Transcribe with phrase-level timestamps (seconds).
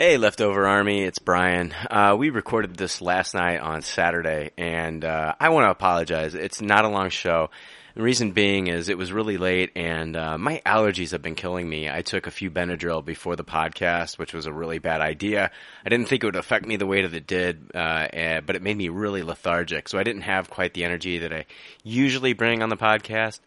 [0.00, 1.74] Hey, Leftover Army, it's Brian.
[1.90, 6.36] Uh, we recorded this last night on Saturday, and uh, I want to apologize.
[6.36, 7.50] It's not a long show.
[7.96, 11.68] The reason being is it was really late, and uh, my allergies have been killing
[11.68, 11.90] me.
[11.90, 15.50] I took a few Benadryl before the podcast, which was a really bad idea.
[15.84, 18.54] I didn't think it would affect me the way that it did, uh, and, but
[18.54, 21.46] it made me really lethargic, so I didn't have quite the energy that I
[21.82, 23.40] usually bring on the podcast.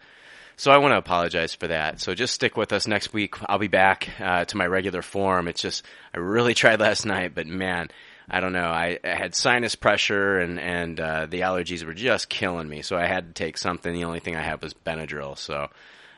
[0.61, 1.99] So I want to apologize for that.
[1.99, 3.33] So just stick with us next week.
[3.49, 5.47] I'll be back uh, to my regular form.
[5.47, 5.83] It's just
[6.13, 7.89] I really tried last night, but man,
[8.29, 8.67] I don't know.
[8.67, 12.83] I, I had sinus pressure and and uh, the allergies were just killing me.
[12.83, 13.91] So I had to take something.
[13.91, 15.35] The only thing I had was Benadryl.
[15.35, 15.69] So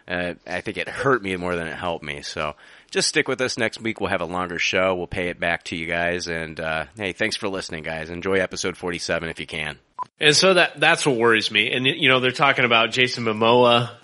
[0.10, 2.22] uh, I think it hurt me more than it helped me.
[2.22, 2.56] So
[2.92, 4.02] just stick with us next week.
[4.02, 4.94] We'll have a longer show.
[4.94, 6.28] We'll pay it back to you guys.
[6.28, 8.10] And uh, hey, thanks for listening, guys.
[8.10, 9.80] Enjoy episode forty-seven if you can.
[10.20, 11.72] And so that that's what worries me.
[11.72, 14.03] And you know, they're talking about Jason Momoa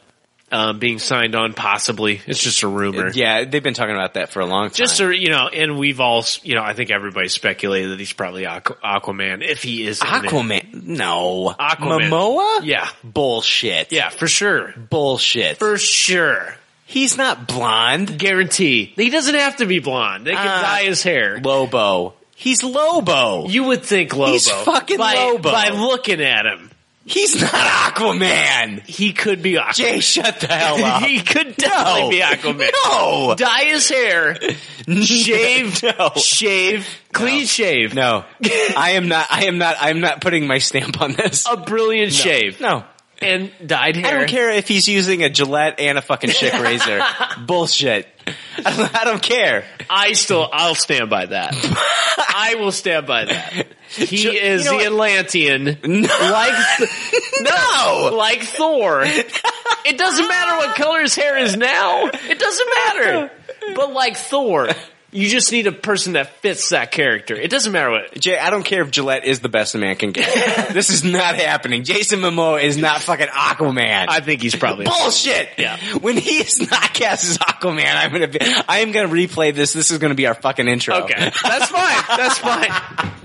[0.52, 2.22] um, being signed on, possibly.
[2.26, 3.10] It's just a rumor.
[3.14, 4.76] Yeah, they've been talking about that for a long time.
[4.76, 8.14] Just a, you know, and we've all, you know, I think everybody speculated that he's
[8.14, 10.00] probably Aqu- Aquaman if he is.
[10.00, 10.84] Aquaman.
[10.84, 11.54] No.
[11.60, 12.10] Aquaman.
[12.10, 12.62] Momoa?
[12.64, 13.92] Yeah, Bullshit.
[13.92, 15.58] yeah, for sure, Bullshit.
[15.58, 18.18] for sure, He's not blonde.
[18.18, 18.92] guarantee.
[18.96, 20.26] He doesn't have to be blonde.
[20.26, 21.40] They can Uh, dye his hair.
[21.40, 22.16] Lobo.
[22.36, 23.48] He's Lobo.
[23.48, 24.32] You would think Lobo.
[24.32, 25.52] He's fucking by, Lobo.
[25.52, 26.69] by looking at him.
[27.10, 28.86] He's not Aquaman.
[28.86, 29.74] He could be Aquaman.
[29.76, 31.04] Jay, shut the hell up.
[31.04, 32.10] he could definitely No.
[32.10, 32.70] be Aquaman.
[32.86, 33.36] No.
[33.36, 34.36] Dye his hair,
[34.88, 36.12] shave, No.
[36.16, 38.26] shave, clean shave, No.
[38.78, 41.46] I am not, I am not, I am not putting my stamp on this.
[41.50, 42.84] a brilliant shave, No.
[43.22, 44.06] And dyed hair.
[44.06, 47.02] I don't care if he's using a Gillette and a fucking Schick razor.
[47.46, 48.08] Bullshit.
[48.64, 49.66] I don't, I don't care.
[49.90, 51.54] I still, I'll stand by that.
[52.18, 53.68] I will stand by that.
[53.90, 55.10] He Ju- is you know the what?
[55.10, 56.90] Atlantean, like Th-
[57.42, 59.02] no, like Thor.
[59.06, 62.06] It doesn't matter what color his hair is now.
[62.06, 63.32] It doesn't matter.
[63.76, 64.70] But like Thor,
[65.12, 67.36] you just need a person that fits that character.
[67.36, 68.20] It doesn't matter what.
[68.20, 70.70] Jay, I don't care if Gillette is the best a man can get.
[70.74, 71.84] this is not happening.
[71.84, 74.06] Jason Momoa is not fucking Aquaman.
[74.08, 75.50] I think he's probably Bullshit.
[75.58, 75.78] Yeah.
[76.00, 79.74] When he is not cast as Aquaman, I'm gonna be, I am gonna replay this.
[79.74, 80.96] This is gonna be our fucking intro.
[81.04, 82.18] Okay, that's fine.
[82.18, 82.72] That's fine.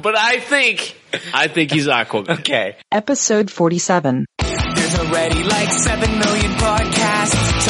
[0.01, 0.97] But I think,
[1.33, 2.41] I think he's Aquaman.
[2.41, 2.77] Okay.
[2.91, 4.27] Episode 47.
[4.39, 7.65] There's already like 7 million podcasts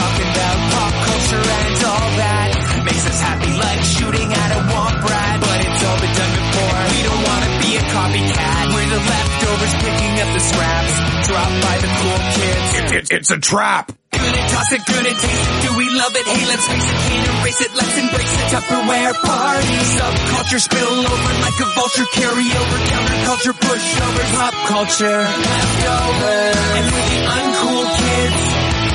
[3.98, 5.36] shooting at a womp rat.
[5.40, 6.78] But it's all been done before.
[6.94, 8.62] We don't want to be a copycat.
[8.74, 10.94] We're the leftovers picking up the scraps
[11.26, 13.10] dropped by the cool kids.
[13.10, 13.92] It's a trap.
[14.12, 15.62] Good at toss it, good at taste it.
[15.66, 16.24] Do we love it?
[16.24, 17.70] Hey, let's face it, can't erase it.
[17.74, 18.46] Let's embrace it.
[18.54, 19.78] Tupperware party.
[19.98, 22.08] Subculture spill over like a vulture.
[22.14, 25.20] Carry over counterculture, pushovers, pop culture.
[25.24, 26.56] Leftovers.
[26.78, 28.40] And we're the uncool kids.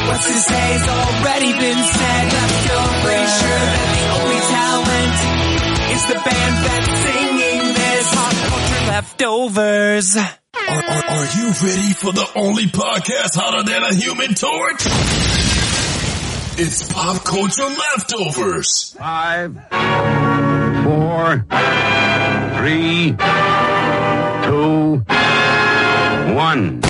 [0.08, 2.24] What's to say's already been said.
[2.32, 3.04] Leftovers.
[3.04, 4.19] Pretty sure that the
[6.00, 8.16] is the band that's singing this.
[8.16, 10.18] Pop culture leftovers.
[10.18, 10.24] Are,
[10.68, 14.86] are, are you ready for the only podcast hotter than a human torch?
[16.62, 18.94] It's Pop Culture Leftovers.
[18.98, 19.56] Five,
[20.84, 21.46] four,
[22.60, 23.16] three,
[24.46, 25.04] two,
[26.36, 26.89] one.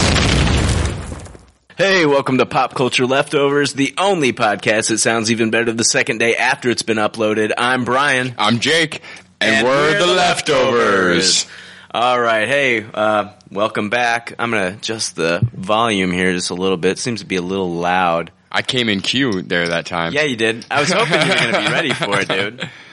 [1.80, 6.18] Hey, welcome to Pop Culture Leftovers, the only podcast that sounds even better the second
[6.18, 7.54] day after it's been uploaded.
[7.58, 8.36] I'm Brian.
[8.38, 9.02] I'm Jake,
[9.40, 11.48] and, we're, the leftovers.
[11.90, 14.34] All right, hey, uh, welcome back.
[14.38, 17.00] I'm gonna adjust the volume here just a little bit.
[17.00, 18.34] Seems to be a little loud.
[18.52, 20.12] I came in cue there that time.
[20.12, 20.66] Yeah, you did.
[20.70, 22.70] I was hoping you were gonna be ready for it, dude.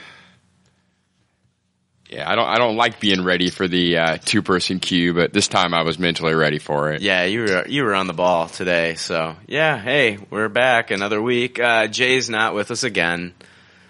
[2.09, 2.47] Yeah, I don't.
[2.47, 5.83] I don't like being ready for the uh, two person cue, but this time I
[5.83, 7.01] was mentally ready for it.
[7.01, 8.95] Yeah, you were you were on the ball today.
[8.95, 11.59] So yeah, hey, we're back another week.
[11.59, 13.33] Uh, Jay's not with us again,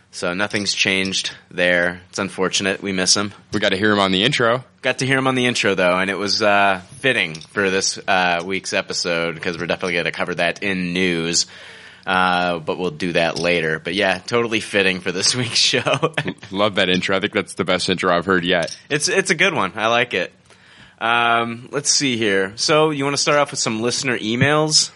[0.10, 2.02] so nothing's changed there.
[2.10, 2.82] It's unfortunate.
[2.82, 3.34] We miss him.
[3.54, 4.64] We got to hear him on the intro.
[4.82, 8.00] Got to hear him on the intro though, and it was uh, fitting for this
[8.08, 11.46] uh, week's episode because we're definitely going to cover that in news.
[12.08, 13.80] Uh, but we'll do that later.
[13.80, 16.14] But yeah, totally fitting for this week's show.
[16.52, 17.18] Love that intro.
[17.18, 18.76] I think that's the best intro I've heard yet.
[18.90, 19.74] it's it's a good one.
[19.76, 20.32] I like it.
[21.00, 22.54] Um, let's see here.
[22.56, 24.90] So you want to start off with some listener emails?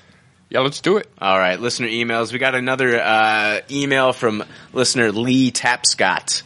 [0.50, 1.08] Yeah, let's do it.
[1.20, 2.32] All right, listener emails.
[2.32, 6.44] We got another uh, email from listener Lee Tapscott.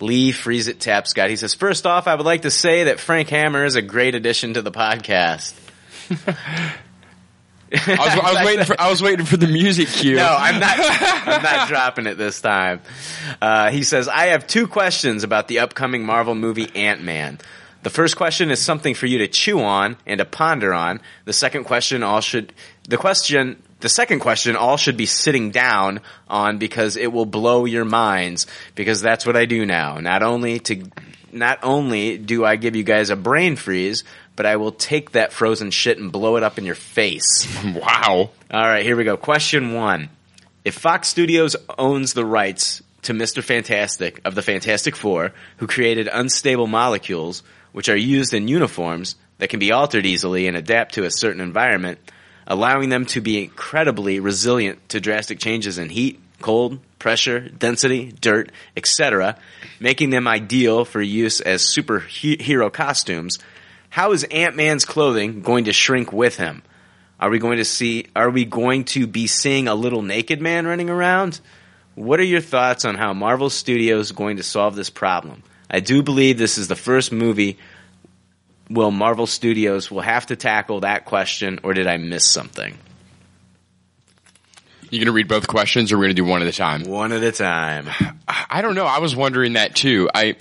[0.00, 1.28] Lee Freeze It Tapscott.
[1.28, 4.14] He says, First off, I would like to say that Frank Hammer is a great
[4.14, 5.54] addition to the podcast.
[7.72, 8.80] I was, I was waiting for.
[8.80, 10.16] I was waiting for the music cue.
[10.16, 10.76] No, I'm not.
[10.78, 12.80] I'm not dropping it this time.
[13.42, 17.38] Uh, he says, "I have two questions about the upcoming Marvel movie Ant Man.
[17.82, 21.00] The first question is something for you to chew on and to ponder on.
[21.26, 22.52] The second question all should.
[22.88, 27.64] The question the second question all should be sitting down on because it will blow
[27.64, 29.98] your minds because that's what I do now.
[29.98, 30.84] Not only to
[31.30, 34.02] not only do I give you guys a brain freeze,
[34.38, 37.44] but I will take that frozen shit and blow it up in your face.
[37.74, 38.30] Wow.
[38.52, 39.16] All right, here we go.
[39.16, 40.08] Question 1.
[40.64, 43.42] If Fox Studios owns the rights to Mr.
[43.42, 47.42] Fantastic of the Fantastic 4, who created unstable molecules
[47.72, 51.40] which are used in uniforms that can be altered easily and adapt to a certain
[51.40, 51.98] environment,
[52.46, 58.52] allowing them to be incredibly resilient to drastic changes in heat, cold, pressure, density, dirt,
[58.76, 59.36] etc.,
[59.80, 63.40] making them ideal for use as superhero costumes,
[63.90, 66.62] how is Ant-Man's clothing going to shrink with him?
[67.20, 70.66] Are we going to see are we going to be seeing a little naked man
[70.66, 71.40] running around?
[71.94, 75.42] What are your thoughts on how Marvel Studios is going to solve this problem?
[75.68, 77.58] I do believe this is the first movie
[78.70, 82.78] will Marvel Studios will have to tackle that question or did I miss something?
[84.90, 86.84] You're gonna read both questions, or we're gonna do one at a time?
[86.84, 87.88] One at a time.
[88.28, 88.86] I don't know.
[88.86, 90.08] I was wondering that too.
[90.14, 90.36] I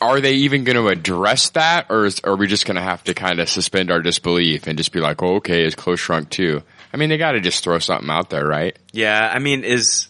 [0.00, 3.02] are they even going to address that, or is, are we just going to have
[3.04, 6.30] to kind of suspend our disbelief and just be like, oh, "Okay, is clothes shrunk
[6.30, 6.62] too"?
[6.92, 8.76] I mean, they got to just throw something out there, right?
[8.92, 10.08] Yeah, I mean, is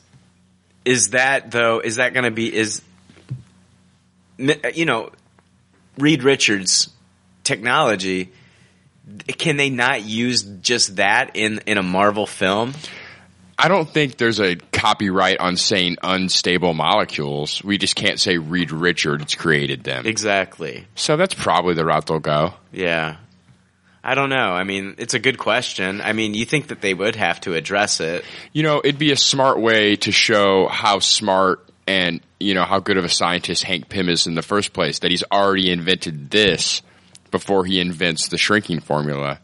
[0.85, 1.81] is that though?
[1.81, 2.82] Is that going to be is
[4.38, 5.11] you know
[5.99, 6.90] Reed Richards
[7.44, 8.32] technology?
[9.26, 12.75] Can they not use just that in in a Marvel film?
[13.60, 17.62] I don't think there's a copyright on saying unstable molecules.
[17.64, 20.06] We just can't say Reed Richards created them.
[20.06, 20.87] Exactly.
[20.94, 22.55] So that's probably the route they'll go.
[22.70, 23.16] Yeah.
[24.05, 24.52] I don't know.
[24.52, 26.00] I mean, it's a good question.
[26.00, 28.25] I mean, you think that they would have to address it.
[28.52, 32.78] You know, it'd be a smart way to show how smart and, you know, how
[32.78, 36.31] good of a scientist Hank Pym is in the first place, that he's already invented
[36.31, 36.81] this
[37.32, 39.40] before he invents the shrinking formula.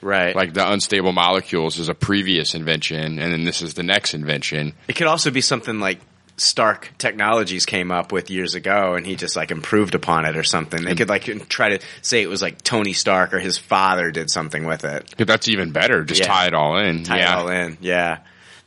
[0.00, 0.34] Right.
[0.34, 4.74] Like the unstable molecules is a previous invention, and then this is the next invention.
[4.86, 5.98] It could also be something like
[6.36, 10.44] Stark Technologies came up with years ago, and he just like improved upon it or
[10.44, 10.84] something.
[10.84, 14.30] They could like try to say it was like Tony Stark or his father did
[14.30, 15.14] something with it.
[15.18, 16.04] That's even better.
[16.04, 16.26] Just Yeah.
[16.28, 17.02] tie it all in.
[17.02, 17.32] Tie yeah.
[17.32, 17.78] it all in.
[17.80, 18.18] Yeah.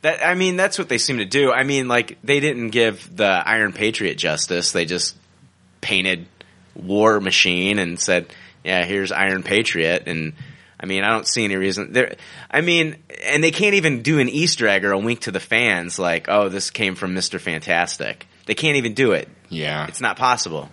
[0.02, 1.50] That I mean, that's what they seem to do.
[1.50, 4.72] I mean, like they didn't give the Iron Patriot justice.
[4.72, 5.16] They just
[5.80, 6.26] painted
[6.74, 8.26] War Machine and said,
[8.64, 10.32] "Yeah, here's Iron Patriot." And
[10.82, 12.16] I mean, I don't see any reason there.
[12.50, 15.38] I mean, and they can't even do an Easter egg or a wink to the
[15.40, 19.28] fans, like, "Oh, this came from Mister Fantastic." They can't even do it.
[19.48, 19.86] Yeah.
[19.86, 20.68] It's not possible.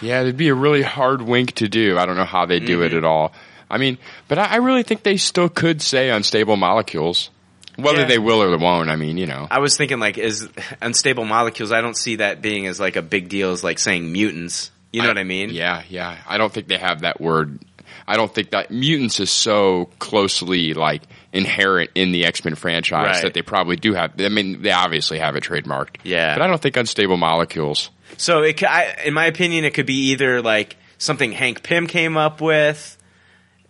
[0.00, 1.96] Yeah, it'd be a really hard wink to do.
[1.96, 2.86] I don't know how they do Mm-hmm.
[2.86, 3.32] it at all.
[3.70, 7.30] I mean, but I, I really think they still could say unstable molecules.
[7.76, 8.06] Whether Yeah.
[8.08, 9.46] they will or they won't, I mean, you know.
[9.50, 10.48] I was thinking, like, is
[10.82, 11.70] unstable molecules?
[11.72, 14.70] I don't see that being as like a big deal as like saying mutants.
[14.92, 15.48] You know what I mean?
[15.50, 16.18] Yeah, yeah.
[16.28, 17.60] I don't think they have that word.
[18.06, 21.02] I don't think that mutants is so closely like
[21.32, 23.22] inherent in the X Men franchise Right.
[23.22, 24.12] that they probably do have.
[24.20, 25.96] I mean, they obviously have it trademarked.
[26.04, 26.34] Yeah.
[26.34, 27.90] but I don't think unstable molecules.
[28.18, 32.16] So it, I, in my opinion, it could be either like something Hank Pym came
[32.16, 32.98] up with.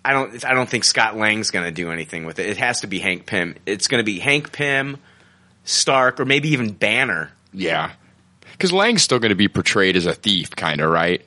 [0.04, 0.44] I don't.
[0.44, 2.46] I don't think Scott Lang's going to do anything with it.
[2.46, 3.54] It has to be Hank Pym.
[3.66, 4.96] It's going to be Hank Pym,
[5.64, 7.30] Stark, or maybe even Banner.
[7.52, 7.92] Yeah,
[8.50, 11.24] because Lang's still going to be portrayed as a thief, kind of, right?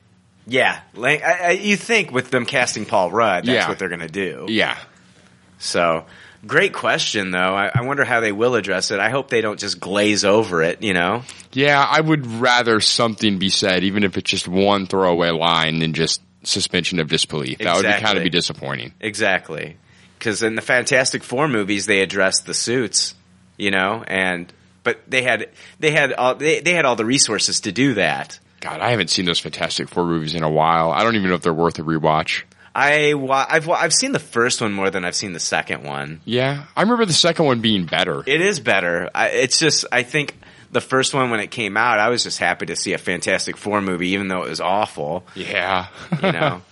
[0.48, 1.22] Yeah, Lang.
[1.24, 3.68] I, I, you think with them casting Paul Rudd, that's Yeah.
[3.68, 4.46] what they're going to do.
[4.50, 4.78] Yeah.
[5.58, 6.06] So
[6.46, 7.56] great question, though.
[7.56, 9.00] I, I wonder how they will address it.
[9.00, 10.84] I hope they don't just glaze over it.
[10.84, 11.24] You know.
[11.54, 15.94] Yeah, I would rather something be said, even if it's just one throwaway line, than
[15.94, 17.58] just suspension of disbelief.
[17.60, 18.18] That would be kind Exactly.
[18.20, 18.94] of be disappointing.
[19.00, 19.78] Exactly.
[20.20, 23.16] Because in the Fantastic Four movies, they addressed the suits,
[23.58, 24.52] you know, and
[24.84, 25.50] but they had
[25.80, 28.40] they had all they, they had all the resources to do that.
[28.66, 30.92] God, I haven't seen those Fantastic Four movies in a while.
[30.92, 32.44] I don't even know if they're worth a rewatch.
[32.74, 35.84] I wa- I've wa- I've seen the first one more than I've seen the second
[35.84, 36.20] one.
[36.26, 38.24] Yeah, I remember the second one being better.
[38.26, 39.10] It is better.
[39.14, 40.36] I, it's just I think
[40.72, 43.56] the first one when it came out, I was just happy to see a Fantastic
[43.56, 45.26] Four movie, even though it was awful.
[45.36, 45.88] Yeah,
[46.22, 46.62] you know.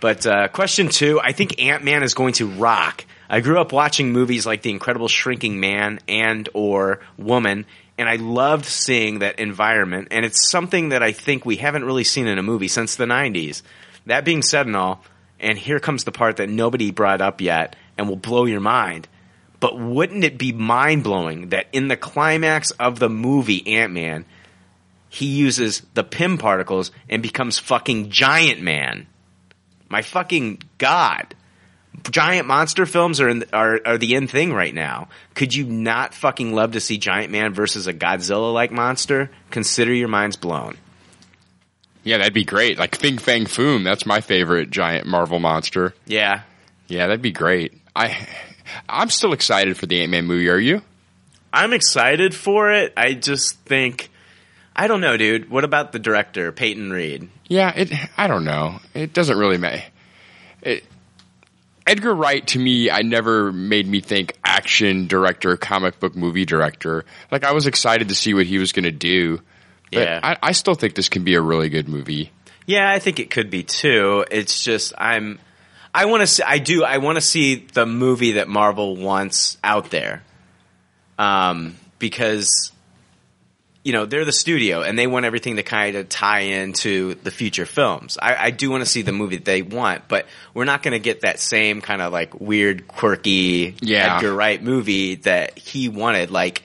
[0.00, 3.06] But uh, question two, I think Ant Man is going to rock.
[3.30, 7.64] I grew up watching movies like The Incredible Shrinking Man and or Woman,
[7.96, 10.08] and I loved seeing that environment.
[10.10, 13.04] And it's something that I think we haven't really seen in a movie since the
[13.06, 13.62] '90s.
[14.06, 15.02] That being said, and all,
[15.40, 19.08] and here comes the part that nobody brought up yet, and will blow your mind.
[19.60, 24.26] But wouldn't it be mind blowing that in the climax of the movie Ant Man,
[25.08, 29.06] he uses the Pym particles and becomes fucking Giant Man?
[29.88, 31.34] My fucking god.
[32.10, 35.08] Giant monster films are, in, are are the end thing right now.
[35.34, 39.30] Could you not fucking love to see Giant Man versus a Godzilla like monster?
[39.50, 40.76] Consider your minds blown.
[42.02, 42.78] yeah, that'd be great.
[42.78, 45.94] Like Fing Fang Foom, that's my favorite giant Marvel monster.
[46.06, 46.42] Yeah.
[46.88, 47.72] Yeah, that'd be great.
[47.96, 48.26] I
[48.88, 50.48] I'm still excited for the Ant Man movie.
[50.48, 50.82] Are you?
[51.52, 52.92] I'm excited for it.
[52.96, 54.10] I just think
[54.76, 55.48] I don't know, dude.
[55.48, 57.28] What about the director, Peyton Reed?
[57.46, 57.92] Yeah, it.
[58.16, 58.80] I don't know.
[58.92, 59.82] It doesn't really matter.
[60.62, 60.84] It,
[61.86, 67.04] Edgar Wright to me, I never made me think action director, comic book movie director.
[67.30, 69.40] Like I was excited to see what he was going to do.
[69.92, 70.20] But Yeah.
[70.22, 72.30] I, I still think this can be a really good movie.
[72.66, 74.24] Yeah, I think it could be too.
[74.30, 75.38] It's just I'm
[75.94, 79.58] I want to see I do I want to see the movie that Marvel wants
[79.62, 80.22] out there.
[81.18, 82.72] Um because
[83.84, 87.30] you know, they're the studio and they want everything to kind of tie into the
[87.30, 88.16] future films.
[88.20, 90.92] I, I do want to see the movie that they want, but we're not going
[90.92, 94.16] to get that same kind of like weird, quirky Yeah.
[94.16, 96.30] Edgar Wright movie that he wanted.
[96.30, 96.62] Like,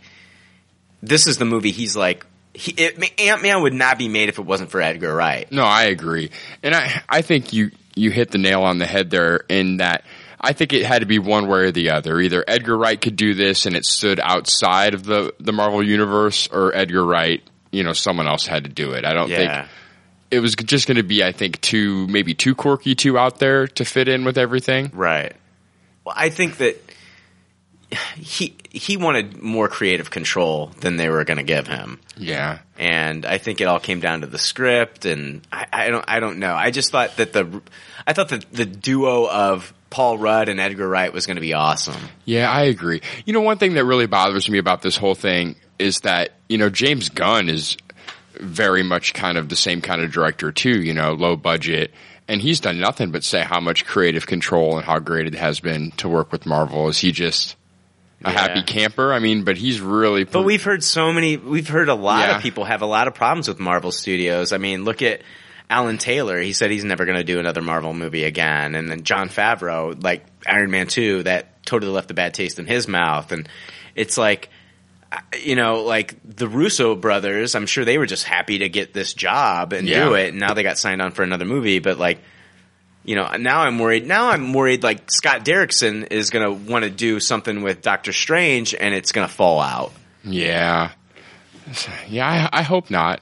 [1.03, 2.75] this is the movie he's like, he,
[3.19, 5.49] Ant Man would not be made if it wasn't for Edgar Wright.
[5.51, 6.31] No, I agree,
[6.63, 10.03] and I I think you you hit the nail on the head there in that.
[10.41, 12.19] I think it had to be one way or the other.
[12.19, 16.47] Either Edgar Wright could do this and it stood outside of the, the Marvel universe,
[16.51, 19.03] or Edgar Wright, you know, someone else had to do it.
[19.05, 19.61] I don't Yeah.
[19.63, 19.71] think
[20.31, 23.67] it was just going to be, I think, too maybe too quirky, too out there
[23.67, 24.91] to fit in with everything.
[24.93, 25.33] Right.
[26.05, 26.81] Well, I think that
[28.15, 33.25] he he wanted more creative control than they were going to give him, Yeah, and
[33.25, 35.05] I think it all came down to the script.
[35.05, 36.53] And I, I don't I don't know.
[36.53, 37.61] I just thought that the
[38.05, 41.53] I thought that the duo of Paul Rudd and Edgar Wright was going to be
[41.53, 42.01] awesome.
[42.25, 43.01] yeah, I agree.
[43.25, 46.57] You know, one thing that really bothers me about this whole thing is that you
[46.57, 47.75] know James Gunn is
[48.39, 50.81] very much kind of the same kind of director too.
[50.81, 51.91] You know, low budget.
[52.27, 55.59] And he's done nothing but say how much creative control and how great it has
[55.59, 56.87] been to work with Marvel.
[56.87, 57.55] Is he just
[58.23, 58.39] a Yeah.
[58.39, 59.13] happy camper?
[59.13, 60.23] I mean, but he's really.
[60.25, 61.37] But we've heard so many.
[61.37, 62.35] We've heard a lot Yeah.
[62.37, 64.51] of people have a lot of problems with Marvel Studios.
[64.53, 65.21] I mean, look at
[65.69, 66.39] Alan Taylor.
[66.41, 68.75] He said he's never going to do another Marvel movie again.
[68.75, 72.65] And then Jon Favreau, like Iron Man Two, that totally left a bad taste in
[72.65, 73.31] his mouth.
[73.31, 73.47] And
[73.95, 74.49] it's like,
[75.41, 77.55] you know, like the Russo brothers.
[77.55, 80.29] I'm sure they were just happy to get this job and do it.
[80.29, 81.79] And now they got signed on for another movie.
[81.79, 82.19] But like.
[83.09, 84.05] You know, now I'm worried.
[84.05, 84.83] Now I'm worried.
[84.83, 89.11] Like Scott Derrickson is going to want to do something with Doctor Strange, and it's
[89.11, 89.91] going to fall out.
[90.23, 90.91] Yeah.
[92.07, 93.21] Yeah, I, I hope not.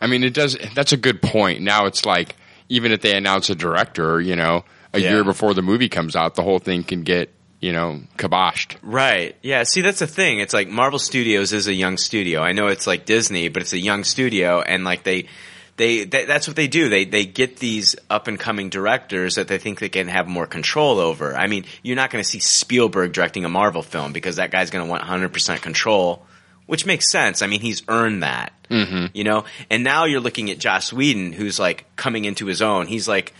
[0.00, 0.56] I mean, it does.
[0.74, 1.60] That's a good point.
[1.60, 2.34] Now it's like,
[2.68, 5.10] even if they announce a director, you know, a Yeah.
[5.12, 8.74] year before the movie comes out, the whole thing can get, you know, kiboshed.
[8.82, 9.36] Right.
[9.40, 9.62] Yeah.
[9.62, 10.40] See, that's the thing.
[10.40, 12.40] It's like Marvel Studios is a young studio.
[12.40, 15.26] I know it's like Disney, but it's a young studio, and like they,
[15.76, 16.88] they, that that's what they do.
[16.88, 20.46] They they get these up and coming directors that they think they can have more
[20.46, 21.34] control over.
[21.34, 24.70] I mean, you're not going to see Spielberg directing a Marvel film because that guy's
[24.70, 26.26] going to want 100 percent control,
[26.66, 27.40] which makes sense.
[27.42, 28.52] I mean, he's earned that.
[28.70, 29.06] Mm-hmm.
[29.14, 29.44] You know.
[29.70, 32.86] And now you're looking at Joss Whedon, who's like coming into his own.
[32.86, 33.32] He's like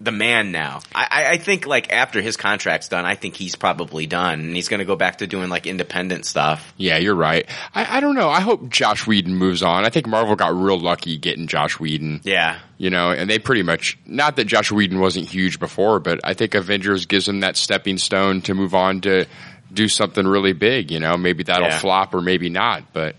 [0.00, 0.80] the man now.
[0.94, 4.68] I, I- think like after his contract's done, I think he's probably done, and he's
[4.68, 6.74] going to go back to doing like independent stuff.
[6.76, 7.48] Yeah, you're right.
[7.74, 8.28] I, I don't know.
[8.28, 9.84] I hope Josh Whedon moves on.
[9.86, 12.20] I think Marvel got real lucky getting Josh Whedon.
[12.24, 16.20] Yeah, You know, and they pretty much, not that Josh Whedon wasn't huge before, but
[16.24, 19.26] I think Avengers gives him that stepping stone to move on to
[19.72, 20.90] do something really big.
[20.90, 21.78] You know, maybe that'll Yeah.
[21.78, 23.16] flop or maybe not, but,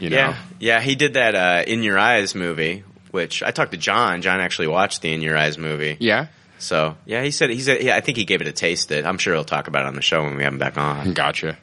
[0.00, 0.16] you know.
[0.16, 0.80] yeah, yeah.
[0.80, 4.20] He did that uh, In Your Eyes movie, which I talked to John.
[4.22, 5.96] John actually watched the In Your Eyes movie.
[6.00, 6.26] Yeah.
[6.58, 8.90] So yeah, he said he said yeah, I think he gave it a taste.
[8.90, 9.06] It.
[9.06, 11.12] I'm sure he'll talk about it on the show when we have him back on.
[11.12, 11.56] Gotcha.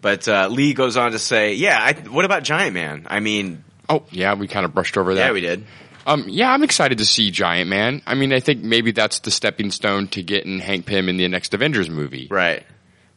[0.00, 3.06] But uh, Lee goes on to say, yeah, I, what about Giant Man?
[3.08, 5.26] I mean, Oh, yeah, we kind of brushed over that.
[5.26, 5.64] yeah, we did.
[6.06, 8.02] Um, yeah, I'm excited to see Giant Man.
[8.06, 11.26] I mean, I think maybe that's the stepping stone to getting Hank Pym in the
[11.28, 12.28] next Avengers movie.
[12.30, 12.64] Right.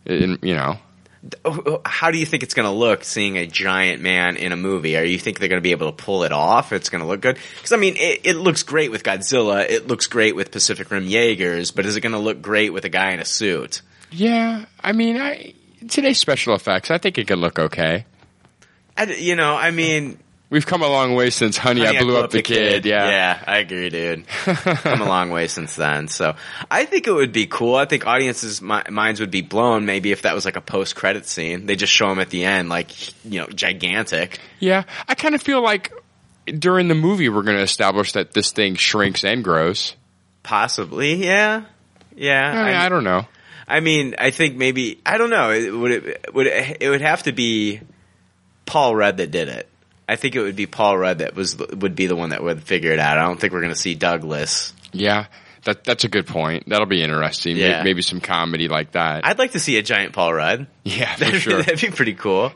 [0.05, 0.77] And, you know,
[1.85, 4.97] How do you think it's going to look seeing a giant man in a movie?
[4.97, 6.71] Are you think they're going to be able to pull it off?
[6.71, 9.67] It's going to look good because I mean, it, it looks great with Godzilla.
[9.67, 12.85] It looks great with Pacific Rim Jaegers, but is it going to look great with
[12.85, 13.81] a guy in a suit?
[14.11, 15.53] yeah, I mean, I,
[15.87, 18.05] today's special effects, I think it could look okay.
[18.95, 20.17] I you know, I mean,
[20.49, 22.85] We've come a long way since Honey, Honey, I Blew Up the, Kid.
[22.85, 23.09] Yeah.
[23.09, 24.27] yeah, I agree, dude.
[24.27, 26.07] Come a long way since then.
[26.07, 26.37] So
[26.71, 27.75] I think it would be cool.
[27.75, 31.25] I think audiences' mi- minds would be blown maybe if that was like a post-credit
[31.25, 31.65] scene.
[31.65, 34.39] They just show him at the end, like you know, gigantic.
[34.59, 35.91] Yeah, I kind of feel like
[36.45, 39.97] during the movie we're going to establish that this thing shrinks and grows.
[40.43, 41.65] Possibly, yeah,
[42.15, 42.49] yeah.
[42.49, 43.25] I, mean, I don't know.
[43.67, 45.51] I mean, I think maybe I don't know.
[45.51, 47.81] It, would it would it, it would have to be
[48.65, 49.67] Paul Rudd that did it.
[50.07, 52.63] I think it would be Paul Rudd that was would be the one that would
[52.63, 53.17] figure it out.
[53.17, 54.73] I don't think we're going to see Douglas.
[54.93, 55.25] Yeah,
[55.65, 56.63] that that's a good point.
[56.67, 57.57] That'll be interesting.
[57.57, 57.83] Yeah.
[57.83, 59.25] Maybe, some comedy like that.
[59.25, 60.67] I'd like to see a giant Paul Rudd.
[60.83, 61.61] yeah, for That'd, sure.
[61.61, 62.51] that'd be pretty cool.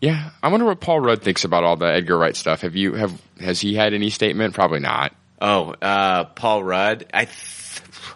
[0.00, 2.60] Yeah, I wonder what Paul Rudd thinks about all the Edgar Wright stuff.
[2.60, 4.54] Have you have has he had any statement?
[4.54, 5.14] Probably not.
[5.40, 7.06] Oh, uh, Paul Rudd.
[7.12, 7.34] I, th-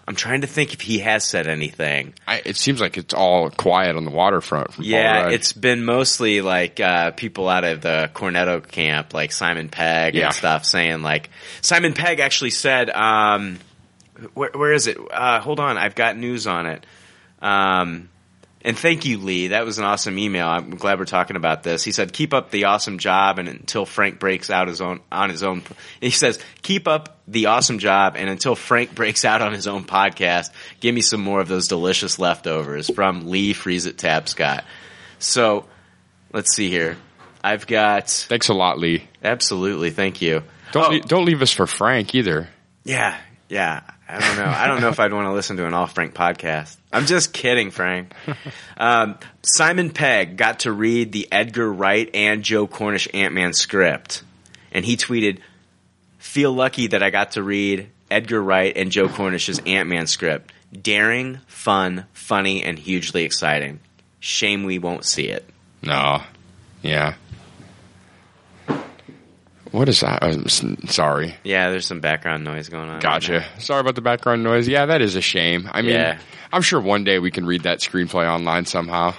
[0.09, 2.15] I'm trying to think if he has said anything.
[2.27, 4.79] I, it seems like it's all quiet on the waterfront.
[4.79, 10.15] Yeah, it's been mostly like uh, people out of the Cornetto camp, like Simon Pegg
[10.15, 10.27] Yeah.
[10.29, 11.29] and stuff, saying like
[11.61, 13.59] Simon Pegg actually said, um,
[14.33, 14.97] where, "Where is it?
[15.12, 16.87] Uh, hold on, I've got news on it."
[17.43, 18.09] Um,
[18.68, 19.48] and thank you, Lee.
[19.48, 20.46] That was an awesome email.
[20.46, 21.82] I'm glad we're talking about this.
[21.82, 25.30] He said, "Keep up the awesome job, and until Frank breaks out his own on
[25.30, 25.62] his own."
[26.00, 29.84] He says, "Keep up the awesome job, and until Frank breaks out on his own
[29.84, 34.62] podcast, give me some more of those delicious leftovers." From Lee Freeze It Tapscott.
[35.18, 35.64] So,
[36.32, 36.96] let's see here.
[37.42, 39.08] I've got Thanks a lot, Lee.
[39.25, 39.90] absolutely.
[39.90, 40.42] Thank you.
[40.72, 42.48] Don't Oh, lea- don't leave us for Frank either.
[42.84, 43.16] yeah,
[43.48, 43.80] yeah.
[44.09, 44.47] I don't know.
[44.50, 46.77] I don't know if I'd want to listen to an all Frank podcast.
[46.93, 48.12] I'm just kidding, Frank.
[48.81, 54.23] Um, Simon Pegg got to read the Edgar Wright and Joe Cornish Ant Man script,
[54.71, 55.41] and he tweeted,
[56.19, 60.53] "Feel lucky that I got to read Edgar Wright and Joe Cornish's Ant Man script.
[60.73, 63.81] Daring, fun, funny, and hugely exciting.
[64.21, 65.45] Shame we won't see it."
[65.83, 66.23] No.
[66.81, 67.15] Yeah.
[69.72, 70.20] What is that?
[70.22, 70.48] Oh, I'm
[70.88, 71.34] sorry.
[71.44, 73.00] Yeah, there's some background noise going on.
[73.00, 73.40] Gotcha.
[73.40, 73.46] now.
[73.58, 74.66] Sorry about the background noise.
[74.68, 75.68] Yeah, that is a shame.
[75.72, 76.18] I mean, Yeah.
[76.52, 79.14] I'm sure one day we can read that screenplay online somehow.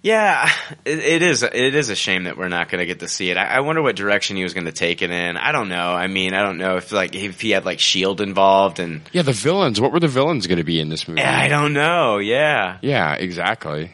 [0.00, 0.48] Yeah,
[0.84, 1.42] it, it is.
[1.42, 3.36] It is a shame that we're not going to get to see it.
[3.36, 5.36] I, I wonder what direction he was going to take it in.
[5.36, 5.90] I don't know.
[5.92, 9.22] I mean, I don't know if like if he had like Shield involved, and Yeah,
[9.22, 9.80] the villains.
[9.80, 11.20] What were the villains going to be in this movie?
[11.20, 12.18] I don't know.
[12.18, 13.90] Yeah, Yeah, exactly.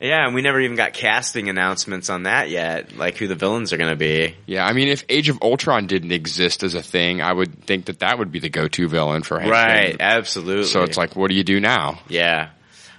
[0.00, 3.72] Yeah, and we never even got casting announcements on that yet, like who the villains
[3.72, 4.34] are going to be.
[4.46, 7.84] Yeah, I mean, if Age of Ultron didn't exist as a thing, I would think
[7.86, 9.96] that that would be the go-to villain for Hank Right, Pym.
[10.00, 10.64] absolutely.
[10.64, 12.00] So it's like, what do you do now?
[12.08, 12.48] Yeah.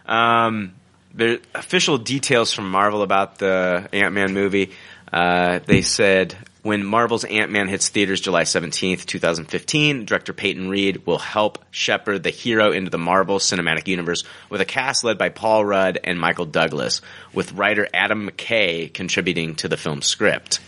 [0.06, 0.74] Um,
[1.14, 4.72] there official details from Marvel about the Ant Man movie.
[5.12, 11.06] Uh, they said when Marvel's Ant Man hits theaters July 17th, 2015, director Peyton Reed
[11.06, 15.30] will help shepherd the hero into the Marvel Cinematic Universe with a cast led by
[15.30, 17.02] Paul Rudd and Michael Douglas,
[17.34, 20.60] with writer Adam McKay contributing to the film's script.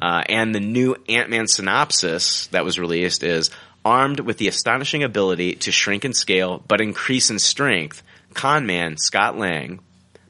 [0.00, 3.50] Uh, and the new Ant-Man synopsis that was released is
[3.84, 8.02] armed with the astonishing ability to shrink in scale but increase in strength.
[8.34, 9.80] Con man Scott Lang,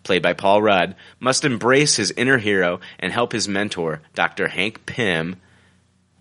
[0.02, 4.48] played by Paul Rudd, must embrace his inner hero and help his mentor, Dr.
[4.48, 5.36] Hank Pym,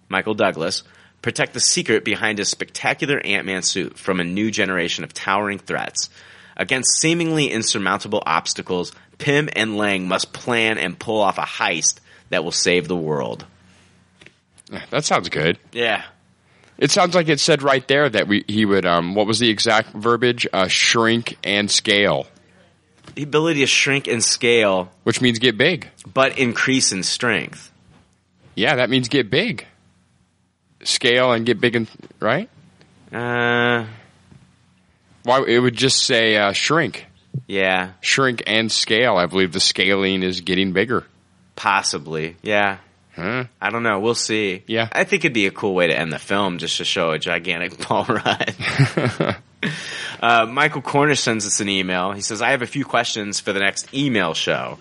[0.09, 0.83] Michael Douglas,
[1.21, 6.09] protect the secret behind his spectacular Ant-Man suit from a new generation of towering threats.
[6.57, 12.43] Against seemingly insurmountable obstacles, Pym and Lang must plan and pull off a heist that
[12.43, 13.45] will save the world.
[14.89, 15.57] That sounds good.
[15.71, 16.03] Yeah.
[16.77, 19.49] It sounds like it said right there that we he would um what was the
[19.49, 20.47] exact verbiage?
[20.51, 22.25] Uh, shrink and scale,
[23.17, 25.87] ability to shrink and scale, which means get big.
[26.13, 27.71] but increase in strength.
[28.55, 29.65] Yeah, that means get big.
[30.83, 31.87] Scale and get big and
[32.19, 32.49] right?
[33.11, 33.85] Uh,
[35.23, 37.05] Why it would just say uh, shrink,
[37.47, 39.15] yeah, shrink and scale.
[39.17, 41.05] I believe the scaling is getting bigger.
[41.55, 42.37] possibly.
[42.41, 42.77] Yeah.
[43.15, 43.43] Huh?
[43.61, 43.99] I don't know.
[43.99, 44.63] We'll see.
[44.67, 44.87] Yeah.
[44.93, 47.19] I think it'd be a cool way to end the film just to show a
[47.19, 48.55] gigantic Paul Rudd.
[50.21, 52.11] uh, Michael Cornish sends us an email.
[52.11, 54.79] He says, I have a few questions for the next email show.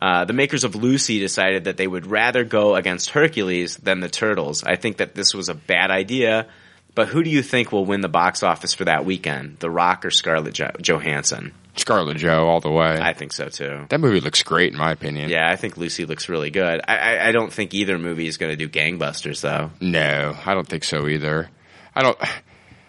[0.00, 4.08] Uh, the makers of Lucy decided that they would rather go against Hercules than the
[4.08, 4.62] Turtles.
[4.62, 6.46] I think that this was a bad idea,
[6.94, 9.58] but who do you think will win the box office for that weekend?
[9.58, 11.52] The Rock or Scarlett jo- Johansson?
[11.76, 12.98] Scarlett Joe all the way.
[13.00, 13.86] I think so too.
[13.90, 15.28] that movie looks great in my opinion.
[15.30, 16.80] Yeah, I think Lucy looks really good.
[16.86, 19.70] I, I, I don't think either movie is going to do gangbusters though.
[19.80, 21.48] No, I don't think so either.
[21.94, 22.18] I don't.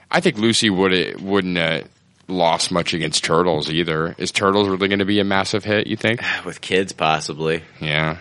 [0.10, 1.82] I think Lucy would wouldn't uh,
[2.28, 4.15] lost much against Turtles either.
[4.17, 5.88] Is Turtles really going to be a massive hit?
[5.88, 6.22] You think?
[6.46, 7.63] With kids, possibly.
[7.80, 8.17] Yeah.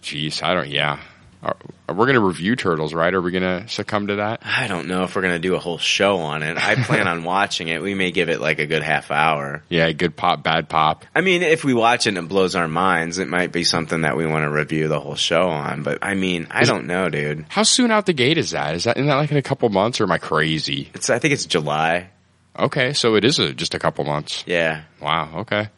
[0.00, 0.68] Jeez, I don't.
[0.68, 1.00] Yeah,
[1.42, 1.56] Are-
[1.88, 3.14] we're going to review Turtles, right?
[3.14, 4.40] Are we going to succumb to that?
[4.44, 6.56] I don't know if we're going to do a whole show on it.
[6.56, 7.80] I plan on watching it.
[7.80, 9.62] We may give it like a good half hour.
[9.68, 11.04] Yeah, good pop, bad pop.
[11.14, 14.00] I mean, if we watch it and it blows our minds, it might be something
[14.00, 15.84] that we want to review the whole show on.
[15.84, 17.46] But I mean, I don't know, dude.
[17.50, 18.74] How soon out the gate is that?
[18.74, 20.90] Is that isn't that like in a couple months, or am I crazy?
[20.92, 22.10] It's I think it's July.
[22.58, 24.42] Okay, so it is a, just a couple months.
[24.46, 24.82] Yeah.
[25.00, 25.40] Wow.
[25.42, 25.68] Okay,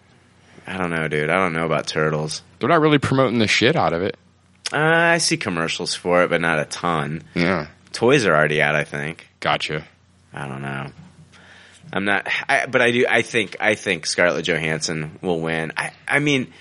[0.66, 1.28] I don't know, dude.
[1.28, 2.42] I don't know about turtles.
[2.60, 4.16] they're not really promoting the shit out of it.
[4.72, 7.22] Uh, I see commercials for it, but not a ton.
[7.34, 9.26] Yeah, Toys are already out, I think.
[9.40, 9.84] gotcha.
[10.32, 10.90] I don't know.
[11.90, 13.06] I'm not, I, but I do.
[13.08, 15.72] I think I think Scarlett Johansson will win.
[15.76, 16.52] I, I mean,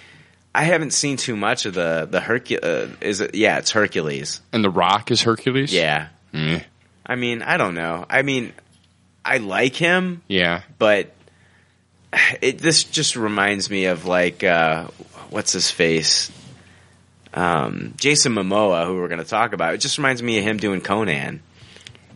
[0.56, 2.64] I haven't seen too much of the the Hercules.
[2.64, 3.36] Uh, is it?
[3.36, 4.40] Yeah, it's Hercules.
[4.54, 5.74] And the Rock is Hercules.
[5.74, 6.08] Yeah.
[6.34, 6.64] Mm.
[7.06, 8.06] I mean, I don't know.
[8.10, 8.54] I mean,
[9.26, 10.62] I like him, Yeah.
[10.80, 11.14] but
[12.42, 14.88] it this just reminds me of like uh,
[15.30, 16.32] what's his face,
[17.34, 19.74] um, Jason Momoa, who we're going to talk about.
[19.74, 21.42] It just reminds me of him doing Conan.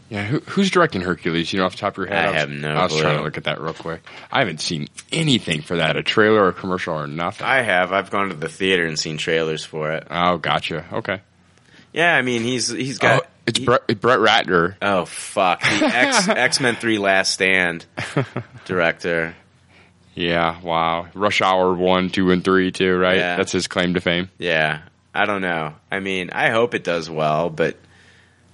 [0.10, 1.54] Yeah, who, who's directing Hercules?
[1.54, 2.26] You know off the top of your head?
[2.26, 3.02] I was- have no I was clue.
[3.02, 4.02] trying to look at that real quick.
[4.32, 7.48] I haven't seen anything for that, a trailer or a commercial or nothing.
[7.48, 7.94] I have.
[7.94, 10.08] I've gone to the theater and seen trailers for it.
[10.12, 10.86] oh, gotcha.
[10.92, 11.22] Okay.
[11.94, 13.24] Yeah, I mean he's he's got.
[13.24, 14.76] oh, it's Brett, Brett Ratner.
[14.82, 15.62] Oh fuck!
[15.62, 17.86] The X X Men Three Last Stand
[18.66, 19.36] director.
[20.14, 21.08] Yeah, wow.
[21.14, 23.16] Rush Hour 1, 2, and 3, too, right?
[23.18, 23.38] Yeah.
[23.38, 24.30] That's his claim to fame.
[24.38, 24.82] Yeah,
[25.14, 25.74] I don't know.
[25.92, 27.78] I mean, I hope it does well, but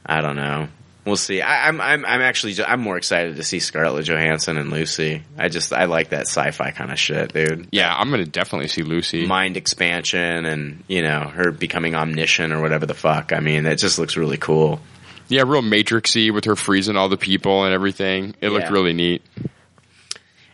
[0.06, 0.68] I don't know.
[1.06, 1.42] We'll see.
[1.42, 5.24] I, I'm I'm I'm actually I'm more excited to see Scarlett Johansson and Lucy.
[5.38, 7.70] I just I like that sci-fi kind of shit, dude.
[7.72, 9.26] Yeah, I'm going to definitely see Lucy.
[9.26, 13.32] Mind expansion and you know her becoming omniscient or whatever the fuck.
[13.32, 14.82] I mean, it just looks really cool.
[15.30, 18.36] yeah, real Matrixy with her freezing all the people and everything.
[18.42, 19.22] It looked really neat.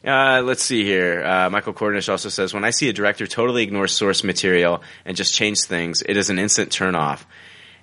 [0.06, 1.24] Uh, let's see here.
[1.24, 5.16] Uh, Michael Cornish also says, when I see a director totally ignore source material and
[5.16, 7.26] just change things, it is an instant turn off.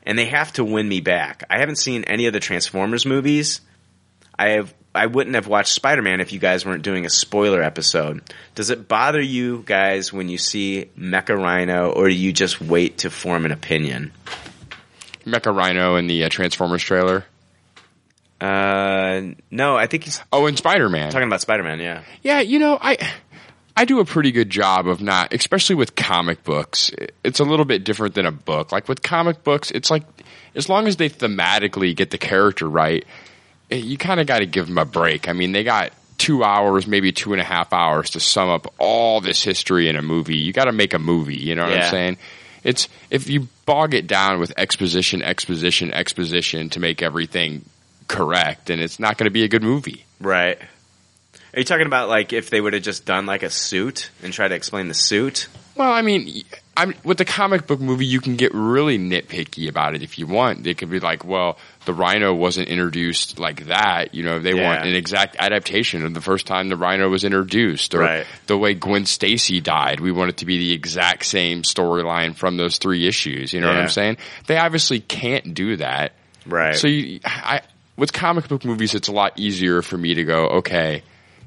[0.02, 1.44] And they have to win me back.
[1.48, 3.60] I haven't seen any of the Transformers movies.
[4.38, 4.74] I have.
[4.92, 8.22] I wouldn't have watched Spider Man if you guys weren't doing a spoiler episode.
[8.56, 12.98] Does it bother you guys when you see Mecha Rhino, or do you just wait
[12.98, 14.12] to form an opinion?
[15.24, 17.24] Mecha Rhino in the uh, Transformers trailer.
[18.40, 21.10] Uh, no, I think he's Oh, and Spider Man.
[21.10, 21.78] talking about Spider Man.
[21.80, 22.96] Yeah, Yeah, you know, I
[23.76, 26.90] I do a pretty good job of not, especially with comic books.
[27.24, 28.72] It's a little bit different than a book.
[28.72, 30.04] Like with comic books, it's like
[30.54, 33.04] as long as they thematically get the character right,
[33.70, 35.28] eh, you kind of got to give them a break.
[35.28, 38.72] I mean, they got two hours, maybe two and a half hours to sum up
[38.78, 40.36] all this history in a movie.
[40.36, 41.36] You got to make a movie.
[41.38, 41.84] You know what Yeah.
[41.84, 42.16] I'm saying?
[42.64, 47.64] It's if you bog it down with exposition, exposition, exposition to make everything
[48.10, 50.04] correct, and it's not going to be a good movie.
[50.20, 50.58] right.
[51.52, 54.32] Are you talking about like if they would have just done like a suit and
[54.32, 55.48] tried to explain the suit?
[55.74, 56.44] Well, I mean,
[56.76, 60.28] I'm, with the comic book movie, you can get really nitpicky about it if you
[60.28, 60.62] want.
[60.62, 64.14] They could be like, well, the Rhino wasn't introduced like that.
[64.14, 64.62] You know, they Yeah.
[64.62, 68.26] want an exact adaptation of the first time the Rhino was introduced, or Right.
[68.46, 69.98] the way Gwen Stacy died.
[69.98, 73.52] We want it to be the exact same storyline from those three issues.
[73.52, 74.18] You know what I'm saying?
[74.46, 76.12] They obviously can't do that.
[76.46, 76.76] Right.
[76.76, 77.62] So you, I,
[78.00, 81.02] with comic book movies, it's a lot easier for me to go, okay,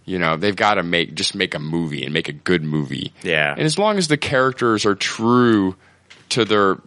[0.06, 3.12] you know, they've got to make just make a movie and make a good movie.
[3.24, 3.52] Yeah.
[3.52, 5.76] And as long as the characters are true
[6.30, 6.78] to their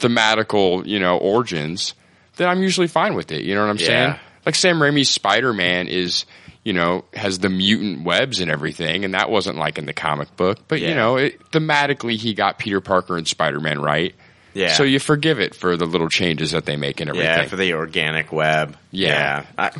[0.00, 1.94] thematical, you know, origins,
[2.36, 3.44] then I'm usually fine with it.
[3.44, 3.86] You know what I'm Yeah.
[3.86, 4.14] saying?
[4.44, 6.24] Like Sam Raimi's Spider Man is,
[6.64, 10.34] you know, has the mutant webs and everything, and that wasn't like in the comic
[10.36, 10.58] book.
[10.68, 10.88] But Yeah.
[10.90, 14.14] you know, it, thematically, he got Peter Parker and Spider Man right.
[14.56, 14.72] Yeah.
[14.72, 17.30] So you forgive it for the little changes that they make and everything.
[17.30, 18.76] Yeah, for the organic web.
[18.90, 19.44] Yeah.
[19.58, 19.70] I,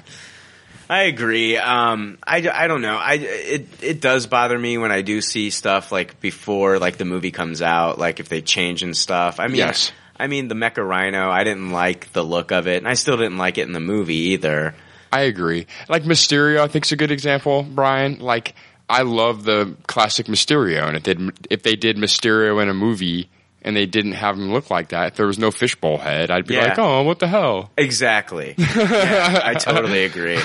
[0.89, 1.57] I agree.
[1.57, 2.97] Um, I, I don't know.
[2.97, 7.07] I it it does bother me when I do see stuff like before like the
[7.07, 9.41] movie comes out, like if they change and stuff.
[9.41, 9.93] I mean, Yes.
[10.19, 11.31] I mean the Mecha Rhino.
[11.31, 13.81] I didn't like the look of it, and I still didn't like it in the
[13.81, 14.75] movie either.
[15.11, 15.67] I agree.
[15.89, 18.19] Like Mysterio, I think is a good example, Brian.
[18.19, 18.55] Like
[18.89, 21.17] I love the classic Mysterio, and if they
[21.51, 23.29] if they did Mysterio in a movie
[23.67, 26.47] and they didn't have him look like that, if there was no fishbowl head, I'd
[26.47, 26.69] be Yeah.
[26.69, 27.71] like, oh, what the hell?
[27.77, 28.55] Exactly.
[28.59, 30.39] yeah, I totally agree.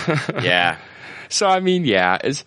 [0.43, 0.77] Yeah.
[1.29, 2.43] So I mean, yeah, as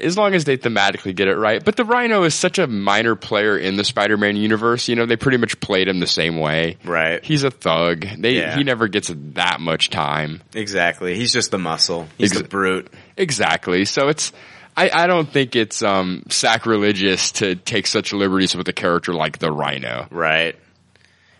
[0.00, 1.64] as long as they thematically get it right.
[1.64, 4.86] But the Rhino is such a minor player in the Spider-Man universe.
[4.86, 6.76] You know, they pretty much played him the same way.
[6.84, 7.24] Right.
[7.24, 8.06] He's a thug.
[8.16, 8.54] They Yeah.
[8.54, 10.40] he never gets that much time.
[10.54, 11.16] Exactly.
[11.16, 12.06] He's just the muscle.
[12.16, 12.92] He's Ex- the brute.
[13.16, 13.84] Exactly.
[13.86, 14.32] So it's
[14.78, 19.38] I, I don't think it's um, sacrilegious to take such liberties with a character like
[19.38, 20.06] the Rhino.
[20.10, 20.54] Right.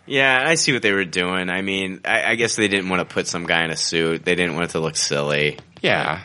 [0.06, 1.48] Yeah, I see what they were doing.
[1.48, 4.24] I mean, I, I guess they didn't want to put some guy in a suit.
[4.24, 5.58] They didn't want it to look silly.
[5.82, 6.22] Yeah.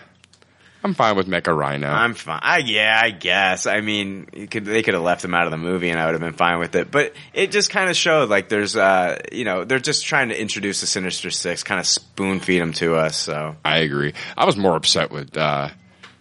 [0.84, 1.88] I'm fine with Mecha Rhino.
[1.88, 2.39] I'm fine.
[2.41, 3.67] I, yeah, I guess.
[3.67, 6.06] I mean, you could, they could have left him out of the movie, and I
[6.06, 6.89] would have been fine with it.
[6.89, 10.41] But it just kind of showed like there's, uh, you know, they're just trying to
[10.41, 13.15] introduce the Sinister Six, kind of spoon feed them to us.
[13.15, 14.13] So I agree.
[14.36, 15.69] I was more upset with uh,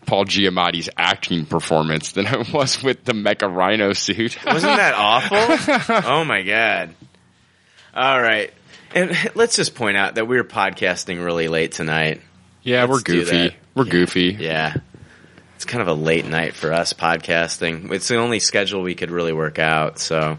[0.06, 4.38] Paul Giamatti's acting performance than I was with the Mecha Rhino suit.
[4.46, 6.04] wasn't that awful?
[6.10, 6.94] oh my god!
[7.94, 8.52] All right,
[8.94, 12.20] and let's just point out that we were podcasting really late tonight.
[12.62, 13.56] yeah, we're Let's do goofy.
[13.74, 14.36] We're goofy.
[14.38, 14.74] Yeah.
[15.56, 17.92] It's kind of a late night for us podcasting.
[17.92, 20.00] It's the only schedule we could really work out.
[20.00, 20.36] So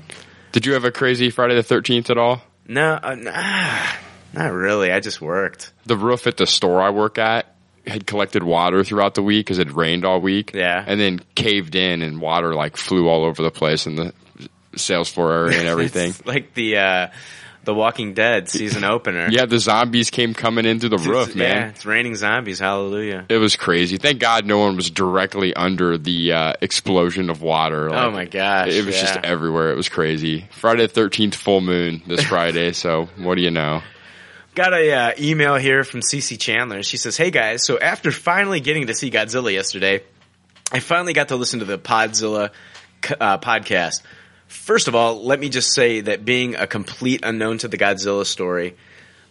[0.52, 2.41] Did you have a crazy Friday the 13th at all?
[2.67, 3.88] no, uh, nah,
[4.34, 4.91] not really.
[4.91, 5.71] I just worked.
[5.86, 7.53] The roof at the store I work at
[7.86, 10.54] had collected water throughout the week because it rained all week.
[10.54, 10.84] Yeah.
[10.86, 14.13] And then caved in and water like flew all over the place in the
[14.76, 16.10] sales floor area and everything.
[16.10, 17.08] It's like the uh,
[17.65, 19.28] The Walking Dead season opener.
[19.30, 21.56] Yeah, the zombies came coming in through the It's- roof, man.
[21.58, 22.60] Yeah, it's raining zombies.
[22.60, 23.26] Hallelujah.
[23.30, 23.98] It was crazy.
[23.98, 27.93] Thank God no one was directly under the uh, explosion of water.
[27.93, 29.72] Oh my gosh, It was just everywhere.
[29.72, 30.46] It was crazy.
[30.52, 32.72] Friday the 13th, full moon this Friday.
[32.74, 33.82] so what do you know?
[34.56, 36.84] Got a uh, email here from Cece Chandler.
[36.84, 40.04] She says, "Hey guys, so after finally getting to see Godzilla yesterday,
[40.72, 42.52] I finally got to listen to the Podzilla
[43.20, 44.04] uh, podcast.
[44.48, 48.28] First of all, let me just say that being a complete unknown to the Godzilla
[48.28, 48.76] story,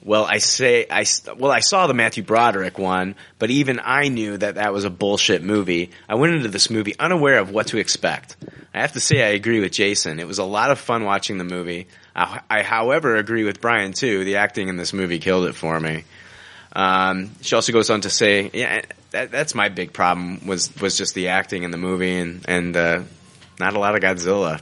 [0.04, 1.04] well, I say I
[1.36, 4.90] well I saw the Matthew Broderick one, but even I knew that that was a
[4.90, 5.90] bullshit movie.
[6.08, 8.36] I went into this movie unaware of what to expect.
[8.74, 10.18] I have to say I agree with Jason.
[10.18, 11.86] It was a lot of fun watching the movie.
[12.16, 14.24] I, I however, agree with Brian too.
[14.24, 16.04] The acting in this movie killed it for me.
[16.74, 20.96] Um, she also goes on to say, yeah, that, that's my big problem was was
[20.96, 23.02] just the acting in the movie and and uh,
[23.60, 24.60] not a lot of Godzilla.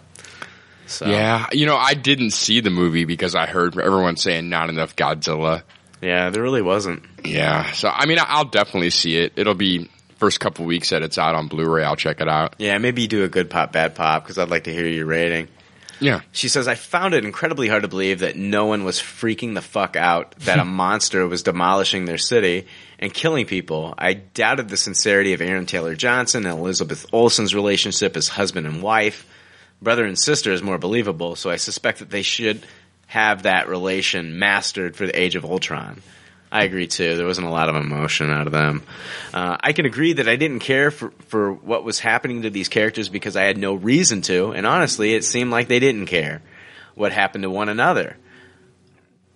[0.91, 4.69] So Yeah, you know, I didn't see the movie because I heard everyone saying not
[4.69, 5.63] enough Godzilla.
[6.03, 7.05] yeah, there really wasn't.
[7.25, 9.35] Yeah, so I mean, I'll definitely see it.
[9.37, 11.83] It'll be first couple weeks that it's out on Blu-ray.
[11.85, 12.57] I'll check it out.
[12.59, 15.07] Yeah, maybe you do a good pop, bad pop because I'd like to hear your
[15.07, 15.49] rating.
[16.03, 19.53] Yeah, She says, I found it incredibly hard to believe that no one was freaking
[19.55, 22.67] the fuck out that a monster was demolishing their city
[22.99, 23.93] and killing people.
[23.99, 28.83] I doubted the sincerity of Aaron Taylor Johnson and Elizabeth Olsen's relationship as husband and
[28.83, 29.27] wife.
[29.83, 32.67] Brother and sister is more believable, so I suspect that they should
[33.07, 36.03] have that relation mastered for the Age of Ultron.
[36.53, 37.17] I agree too.
[37.17, 38.83] There wasn't a lot of emotion out of them.
[39.33, 42.69] Uh, I can agree that I didn't care for, for what was happening to these
[42.69, 46.43] characters because I had no reason to, and honestly, it seemed like they didn't care
[46.95, 48.17] what happened to one another.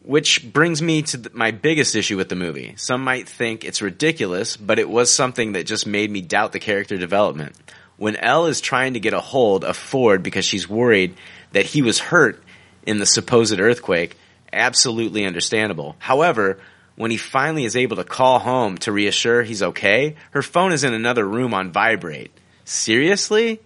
[0.02, 2.74] Which brings me to my biggest issue with the movie.
[2.76, 6.60] Some might think it's ridiculous, but it was something that just made me doubt the
[6.60, 7.56] character development.
[7.96, 11.14] When Elle is trying to get a hold of Ford because she's worried
[11.52, 12.42] that he was hurt
[12.86, 14.16] in the supposed earthquake,
[14.52, 15.96] absolutely understandable.
[15.98, 16.58] However,
[16.96, 20.84] when he finally is able to call home to reassure he's okay, her phone is
[20.84, 22.32] in another room on vibrate.
[22.64, 23.60] Seriously?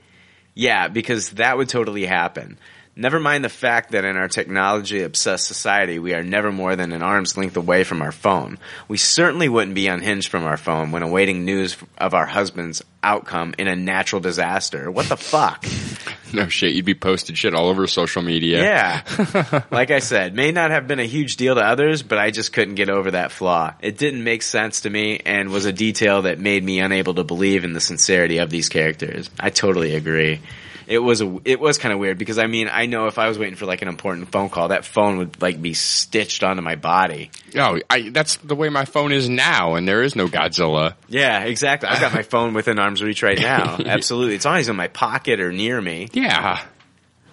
[0.55, 2.59] Yeah, because that would totally happen.
[3.01, 6.91] Never mind the fact that in our technology obsessed society, we are never more than
[6.91, 8.59] an arm's length away from our phone.
[8.89, 13.55] We certainly wouldn't be unhinged from our phone when awaiting news of our husband's outcome
[13.57, 14.91] in a natural disaster.
[14.91, 15.65] What the fuck?
[16.33, 16.75] no shit.
[16.75, 18.65] You'd be posting shit all over social media.
[18.65, 19.63] Yeah.
[19.71, 22.53] like I said, may not have been a huge deal to others, but I just
[22.53, 23.75] couldn't get over that flaw.
[23.81, 27.23] It didn't make sense to me and was a detail that made me unable to
[27.23, 29.31] believe in the sincerity of these characters.
[29.39, 30.41] I totally agree.
[30.89, 33.29] It was a, it was kind of weird because I mean, I know if I
[33.29, 36.63] was waiting for like an important phone call, that phone would like be stitched onto
[36.63, 37.31] my body.
[37.55, 40.95] No, I, that's the way my phone is now, and there is no Godzilla.
[41.09, 41.91] Yeah, exactly.
[41.91, 43.77] I've got my phone within arm's reach right now.
[43.87, 44.35] Absolutely.
[44.35, 46.09] It's always in my pocket or near me.
[46.13, 46.63] Yeah,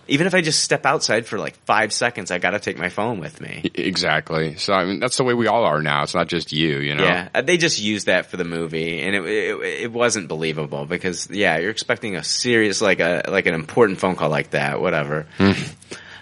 [0.07, 3.19] Even if I just step outside for like five seconds, I gotta take my phone
[3.19, 3.69] with me.
[3.73, 4.55] exactly.
[4.55, 6.03] So I mean, that's the way we all are now.
[6.03, 7.03] It's not just you, you know.
[7.03, 10.85] Yeah, uh, they just used that for the movie, and it, it it wasn't believable
[10.85, 14.79] because yeah, you're expecting a serious like a like an important phone call like that,
[14.81, 15.27] whatever.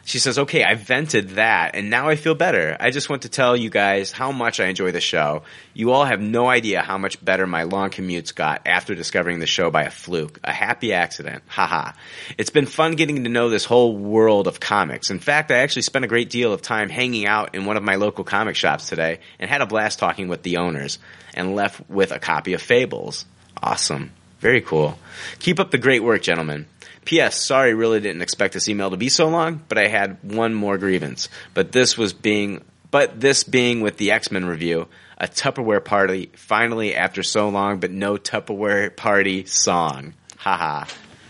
[0.05, 2.75] She says, "Okay, I vented that, and now I feel better.
[2.77, 5.43] I just want to tell you guys how much I enjoy the show.
[5.73, 9.47] You all have no idea how much better my long commutes got after discovering the
[9.47, 11.43] show by a fluke, a happy accident.
[11.47, 11.93] Haha.
[12.37, 15.09] It's been fun getting to know this whole world of comics.
[15.09, 17.83] In fact, I actually spent a great deal of time hanging out in one of
[17.83, 20.99] my local comic shops today and had a blast talking with the owners
[21.33, 23.25] and left with a copy of Fables.
[23.61, 24.11] Awesome.
[24.41, 24.99] Very cool.
[25.39, 26.65] Keep up the great work, gentlemen.
[27.05, 27.39] P.S.
[27.39, 30.77] Sorry, really didn't expect this email to be so long, but I had one more
[30.77, 31.29] grievance.
[31.53, 34.87] But this was being, but this being with the X-Men review,
[35.17, 40.13] a Tupperware party finally after so long, but no Tupperware party song.
[40.37, 40.85] Haha.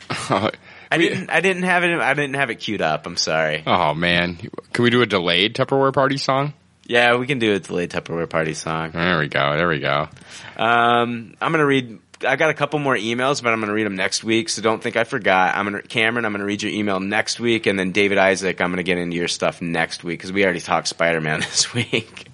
[0.91, 3.07] I didn't, I didn't have it, I didn't have it cued up.
[3.07, 3.63] I'm sorry.
[3.65, 4.35] oh man,
[4.73, 6.53] can we do a delayed Tupperware party song?
[6.85, 8.91] Yeah, we can do a delayed Tupperware party song.
[8.91, 9.55] There we go.
[9.57, 10.09] There we go.
[10.57, 11.99] Um, I'm gonna read.
[12.25, 14.49] I got a couple more emails, but I'm gonna read them next week.
[14.49, 15.55] So don't think I forgot.
[15.55, 16.25] I'm gonna Cameron.
[16.25, 18.61] I'm gonna read your email next week, and then David Isaac.
[18.61, 22.27] I'm gonna get into your stuff next week because we already talked Spider-Man this week.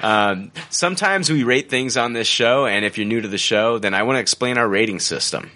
[0.00, 3.78] Um, sometimes we rate things on this show, and if you're new to the show,
[3.78, 5.50] then I want to explain our rating system.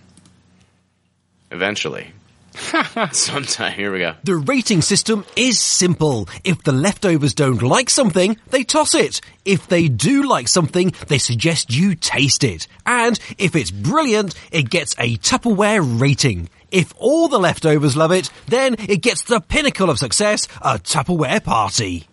[1.51, 2.13] Eventually,
[3.13, 3.73] sometime.
[3.73, 4.15] Here we go.
[4.25, 6.29] The rating system is simple.
[6.45, 9.21] If the leftovers don't like something, they toss it.
[9.45, 12.67] If they do like something, they suggest you taste it.
[12.87, 16.49] And if it's brilliant, it gets a Tupperware rating.
[16.71, 21.43] If all the leftovers love it, then it gets the pinnacle of success, a Tupperware
[21.43, 22.07] party.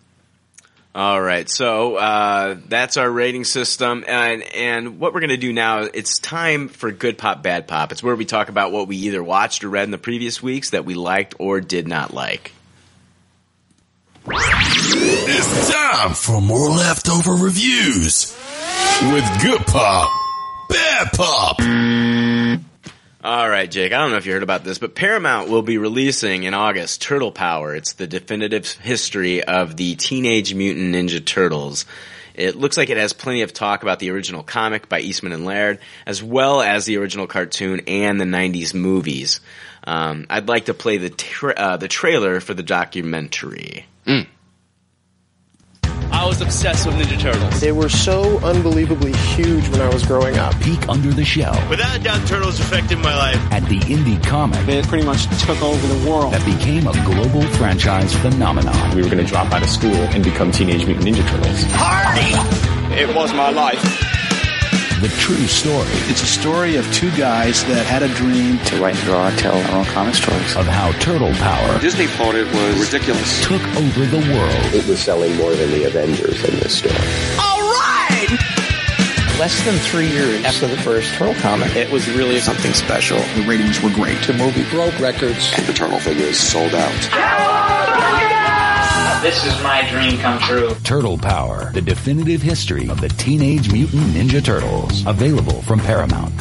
[0.96, 5.80] All right, so uh, that's our rating system, and and what we're gonna do now,
[5.82, 7.92] it's time for good pop, bad pop.
[7.92, 10.70] It's where we talk about what we either watched or read in the previous weeks
[10.70, 12.52] that we liked or did not like.
[14.26, 18.34] It's time for more leftover reviews
[19.12, 20.10] with good pop,
[20.70, 21.60] bad pop.
[23.26, 23.92] All right, Jake.
[23.92, 27.02] I don't know if you heard about this, but Paramount will be releasing in August
[27.02, 27.74] Turtle Power.
[27.74, 31.86] It's the definitive history of the Teenage Mutant Ninja Turtles.
[32.36, 35.44] It looks like it has plenty of talk about the original comic by Eastman and
[35.44, 39.40] Laird, as well as the original cartoon and the '90s movies.
[39.82, 43.86] Um, I'd like to play the tra- uh, the trailer for the documentary.
[46.26, 47.60] I was obsessed with Ninja Turtles.
[47.60, 50.58] They were so unbelievably huge when I was growing up.
[50.60, 53.36] Peek under the shell Without a doubt, Turtles affected my life.
[53.52, 56.32] at the indie comic It pretty much took over the world.
[56.32, 58.74] that became a global franchise phenomenon.
[58.96, 61.64] we were going to drop out of school and become Teenage Mutant Ninja Turtles.
[61.74, 63.00] Party!
[63.00, 64.15] It was my life.
[65.00, 68.94] The true story It's a story of two guys that had a dream To write
[68.96, 70.56] and draw, tell our own comic stories.
[70.56, 73.44] of how Turtle Power Disney thought it was ridiculous.
[73.44, 74.74] took over the world.
[74.74, 76.94] It was selling more than the Avengers in this story.
[77.38, 78.30] Alright!
[79.38, 83.18] Less than three years after the first Turtle comic, it was really something special.
[83.34, 84.18] The ratings were great.
[84.22, 85.52] The movie broke records.
[85.58, 87.65] and The Turtle figures sold out.
[89.22, 90.72] This is my dream come true.
[90.84, 95.04] Turtle Power, the definitive history of the Teenage Mutant Ninja Turtles.
[95.06, 96.32] Available from Paramount.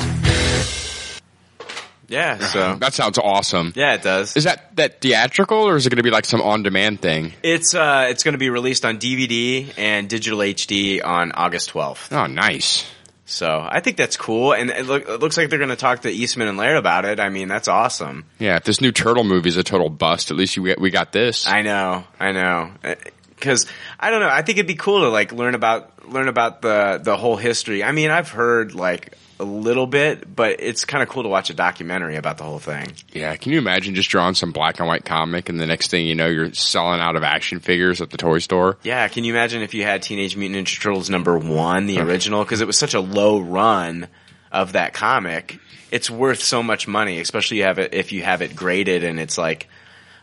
[2.08, 3.74] Yeah, so That sounds awesome.
[3.76, 4.38] yeah, it does.
[4.38, 7.34] Is that that theatrical or is it going to be like some on-demand thing?
[7.42, 12.16] It's uh, it's going to be released on DVD and digital HD on August 12th.
[12.16, 12.86] Oh, nice.
[13.28, 16.04] So I think that's cool, and it, look, it looks like they're going to talk
[16.04, 17.20] to Eastman and Laird about it.
[17.20, 18.26] I mean, that's awesome.
[18.38, 21.12] Yeah, if this new turtle movie is a total bust, at least you, we got
[21.12, 21.48] this.
[21.48, 22.96] I know, I know, uh,
[23.30, 23.66] because
[24.00, 24.30] I don't know.
[24.30, 27.84] I think it'd be cool to like learn about learn about the the whole history.
[27.84, 31.50] I mean, I've heard like a little bit, but it's kind of cool to watch
[31.50, 32.88] a documentary about the whole thing.
[33.12, 36.08] Yeah, can you imagine just drawing some black and white comic and the next thing
[36.08, 38.78] you know, you're selling out of action figures at the toy store?
[38.84, 42.44] Yeah, can you imagine if you had Teenage Mutant Ninja Turtles number one, the original,
[42.44, 44.08] because it was such a low run
[44.52, 45.60] of that comic.
[45.92, 49.20] It's worth so much money, especially you have it if you have it graded and
[49.20, 49.70] it's like.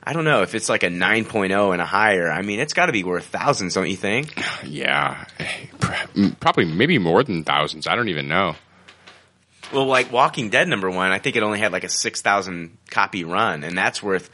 [0.04, 2.28] I don't know if it's like a 9.0 and a higher.
[2.28, 4.36] I mean, it's got to be worth thousands, don't you think?
[4.64, 5.26] Yeah,
[6.40, 7.86] probably maybe more than thousands.
[7.86, 8.56] I don't even know.
[9.72, 13.24] Well, like Walking Dead number one, I think it only had like a 6,000 copy
[13.24, 14.30] run, and that's worth,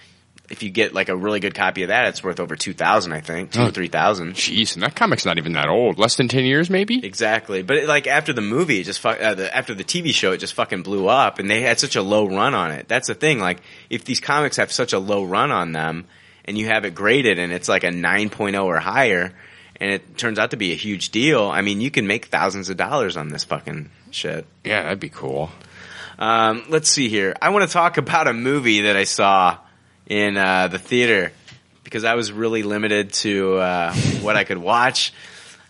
[0.51, 3.21] if you get like a really good copy of that, it's worth over 2,000, I
[3.21, 4.35] think, two or 3,000.
[4.35, 5.99] Jeez, and that comic's not even that old.
[5.99, 7.05] Less than 10 years, maybe?
[7.05, 7.63] Exactly.
[7.63, 10.33] But it, like after the movie, it just fuck, uh, the, after the TV show,
[10.33, 12.89] it just fucking blew up, and they had such a low run on it.
[12.89, 13.39] That's the thing.
[13.39, 16.07] Like, if these comics have such a low run on them,
[16.45, 19.35] and you have it graded, and it's like a 9.0 or higher,
[19.81, 22.69] and it turns out to be a huge deal, I mean, you can make thousands
[22.71, 24.47] of dollars on this fucking shit.
[24.65, 25.51] Yeah, that'd be cool.
[26.19, 27.37] Um, let's see here.
[27.41, 29.59] I want to talk about a movie that I saw
[30.07, 31.33] in uh, the theater
[31.85, 35.13] because I was really limited to uh, what I could watch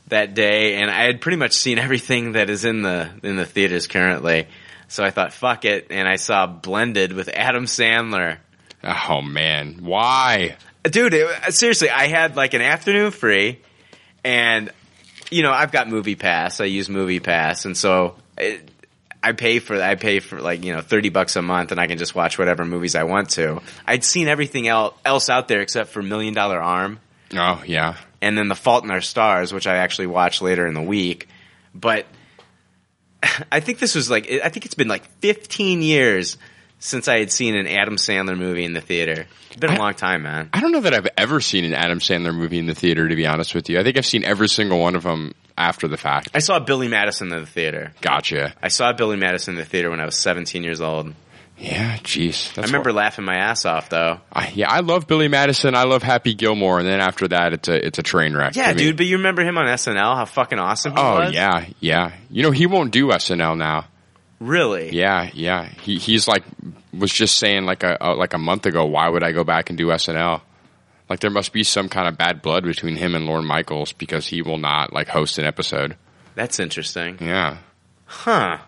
[0.09, 3.45] that day, and I had pretty much seen everything that is in the in the
[3.45, 4.49] theaters currently.
[4.89, 8.39] So I thought, fuck it, and I saw Blended with Adam Sandler.
[8.83, 10.57] Oh man, why?
[10.83, 13.61] Dude, it, seriously, I had like an afternoon free,
[14.25, 14.71] and
[15.31, 16.61] you know I've got Movie Pass.
[16.61, 18.71] I use Movie Pass, and so it,
[19.23, 21.87] I pay for I pay for like you know thirty bucks a month, and I
[21.87, 23.61] can just watch whatever movies I want to.
[23.87, 27.01] I'd seen everything el- else out there except for Million Dollar Arm,
[27.35, 27.97] Oh yeah.
[28.23, 31.29] and then The Fault in Our Stars, which I actually watched later in the week.
[31.75, 32.07] But
[33.53, 36.39] I think this was like I think it's been like fifteen years
[36.79, 39.27] since I had seen an Adam Sandler movie in the theater.
[39.49, 40.51] It's been a long time, man.
[40.53, 43.09] I don't know that I've ever seen an Adam Sandler movie in the theater.
[43.09, 45.89] To be honest with you, I think I've seen every single one of them after
[45.89, 46.29] the fact.
[46.35, 47.93] I saw Billy Madison in the theater.
[48.01, 48.55] Gotcha.
[48.63, 51.13] I saw Billy Madison in the theater when I was 17 years old.
[51.61, 52.57] Yeah, jeez.
[52.57, 54.21] I remember laughing my ass off though.
[54.33, 55.75] I, yeah, I love Billy Madison.
[55.75, 58.55] I love Happy Gilmore, and then after that, it's a it's a train wreck.
[58.55, 60.15] Yeah, dude, but you remember him on SNL?
[60.15, 61.35] How fucking awesome he Oh was?
[61.35, 62.13] yeah, yeah.
[62.31, 63.87] You know he won't do SNL now.
[64.41, 64.91] Really?
[64.91, 65.69] Yeah, yeah.
[65.83, 66.45] He he's like
[66.93, 68.85] was just saying like a, a like a month ago.
[68.85, 70.43] Why would I go back and do SNL?
[71.09, 74.27] Like there must be some kind of bad blood between him and Lorne Michaels because
[74.27, 75.97] he will not like host an episode.
[76.35, 77.19] That's interesting.
[77.21, 77.59] Yeah.
[78.05, 78.59] Huh.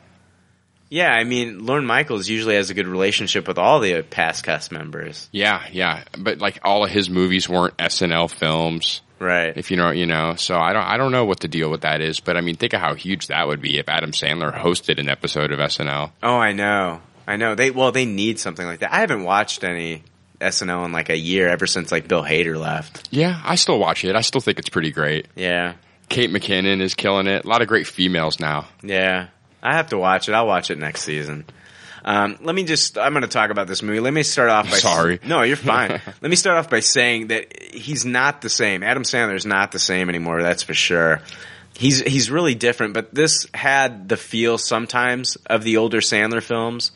[0.90, 4.72] Yeah, I mean, Lorne Michaels usually has a good relationship with all the past cast
[4.72, 5.28] members.
[5.30, 9.56] Yeah, yeah, but like all of his movies weren't SNL films, right?
[9.56, 10.34] If you know, you know.
[10.34, 12.18] So I don't, I don't know what the deal with that is.
[12.18, 15.08] But I mean, think of how huge that would be if Adam Sandler hosted an
[15.08, 16.10] episode of SNL.
[16.22, 17.00] Oh, I know.
[17.26, 17.54] I know.
[17.54, 18.92] They well, they need something like that.
[18.92, 20.02] I haven't watched any
[20.40, 23.08] SNL in like a year ever since like Bill Hader left.
[23.12, 24.16] Yeah, I still watch it.
[24.16, 25.28] I still think it's pretty great.
[25.36, 25.74] Yeah.
[26.08, 27.44] Kate McKinnon is killing it.
[27.44, 28.66] A lot of great females now.
[28.82, 29.28] Yeah.
[29.62, 30.32] I have to watch it.
[30.32, 31.44] I'll watch it next season.
[32.04, 34.00] Um, let me just, I'm going to talk about this movie.
[34.00, 34.78] Let me start off by.
[34.78, 35.20] Sorry.
[35.24, 35.90] No, you're fine.
[36.22, 38.82] let me start off by saying that he's not the same.
[38.82, 41.20] Adam Sandler is not the same anymore, that's for sure.
[41.74, 46.92] He's, he's really different, but this had the feel sometimes of the older Sandler films,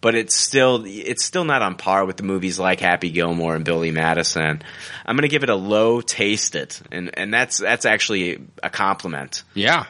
[0.00, 3.64] but it's still, it's still not on par with the movies like Happy Gilmore and
[3.64, 4.62] Billy Madison.
[5.04, 8.70] I'm going to give it a low taste it, and, and that's, that's actually a
[8.70, 9.44] compliment.
[9.54, 9.86] Yeah.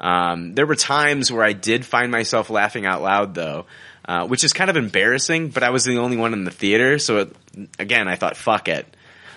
[0.00, 3.66] Um, there were times where I did find myself laughing out loud, though,
[4.04, 5.48] uh, which is kind of embarrassing.
[5.48, 7.36] But I was the only one in the theater, so it,
[7.78, 8.86] again, I thought, "Fuck it."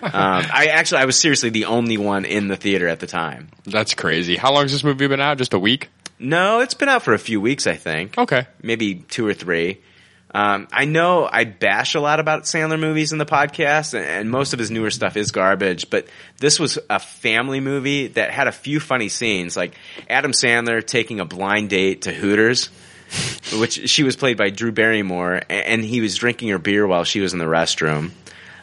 [0.01, 3.49] um, I actually, I was seriously the only one in the theater at the time.
[3.65, 4.35] That's crazy.
[4.35, 5.37] How long has this movie been out?
[5.37, 5.89] Just a week?
[6.19, 8.17] No, it's been out for a few weeks, I think.
[8.17, 9.81] Okay, maybe two or three.
[10.37, 14.29] Um, I know I bash a lot about Sandler movies in the podcast, and, and
[14.29, 15.89] most of his newer stuff is garbage.
[15.89, 16.07] But
[16.37, 19.73] this was a family movie that had a few funny scenes, like
[20.07, 22.67] Adam Sandler taking a blind date to Hooters,
[23.59, 27.03] which she was played by Drew Barrymore, a- and he was drinking her beer while
[27.03, 28.11] she was in the restroom.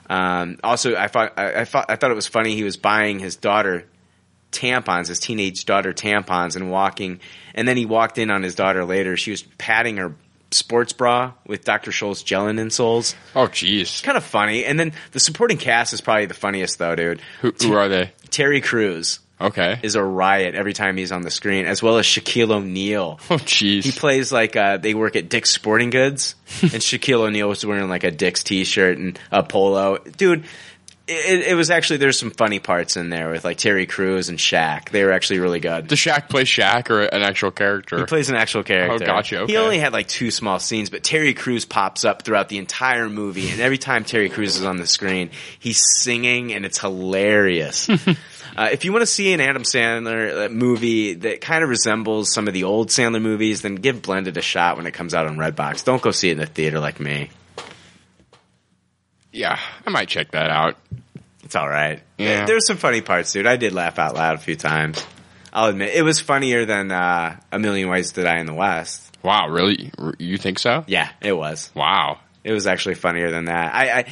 [0.08, 2.54] Um, also, I thought I, I thought I thought it was funny.
[2.54, 3.84] He was buying his daughter
[4.52, 7.18] tampons, his teenage daughter tampons, and walking.
[7.52, 9.16] And then he walked in on his daughter later.
[9.16, 10.14] She was patting her
[10.54, 11.90] sports bra with Dr.
[11.90, 13.14] Scholl's gelin insoles.
[13.34, 14.02] Oh, jeez.
[14.02, 14.64] Kind of funny.
[14.64, 17.20] And then the supporting cast is probably the funniest, though, dude.
[17.40, 18.12] Who, who are they?
[18.30, 19.20] Terry Crews.
[19.40, 19.80] Okay.
[19.82, 23.18] Is a riot every time he's on the screen, as well as Shaquille O'Neal.
[23.30, 23.82] Oh, jeez.
[23.82, 27.88] He plays like uh, they work at Dick's Sporting Goods, and Shaquille O'Neal was wearing
[27.88, 29.98] like a Dick's t-shirt and a polo.
[29.98, 30.44] Dude,
[31.06, 34.38] it, it was actually there's some funny parts in there with like Terry Crews and
[34.38, 34.88] Shaq.
[34.88, 35.86] They were actually really good.
[35.86, 37.98] Does Shaq play Shaq or an actual character?
[37.98, 39.04] He plays an actual character.
[39.04, 39.40] Oh, gotcha.
[39.40, 39.52] Okay.
[39.52, 43.10] He only had like two small scenes, but Terry Crews pops up throughout the entire
[43.10, 47.88] movie, and every time Terry Crews is on the screen, he's singing, and it's hilarious.
[48.56, 52.32] uh, if you want to see an Adam Sandler uh, movie that kind of resembles
[52.32, 55.26] some of the old Sandler movies, then give Blended a shot when it comes out
[55.26, 55.84] on Redbox.
[55.84, 57.28] Don't go see it in the theater like me.
[59.34, 60.76] Yeah, I might check that out.
[61.42, 62.00] It's all right.
[62.16, 62.46] Yeah.
[62.46, 63.46] There's some funny parts, dude.
[63.46, 65.04] I did laugh out loud a few times.
[65.52, 69.16] I'll admit it was funnier than uh, A Million Ways to Die in the West.
[69.22, 69.90] Wow, really?
[70.18, 70.84] You think so?
[70.86, 71.70] Yeah, it was.
[71.74, 72.20] Wow.
[72.44, 73.74] It was actually funnier than that.
[73.74, 74.04] I, I,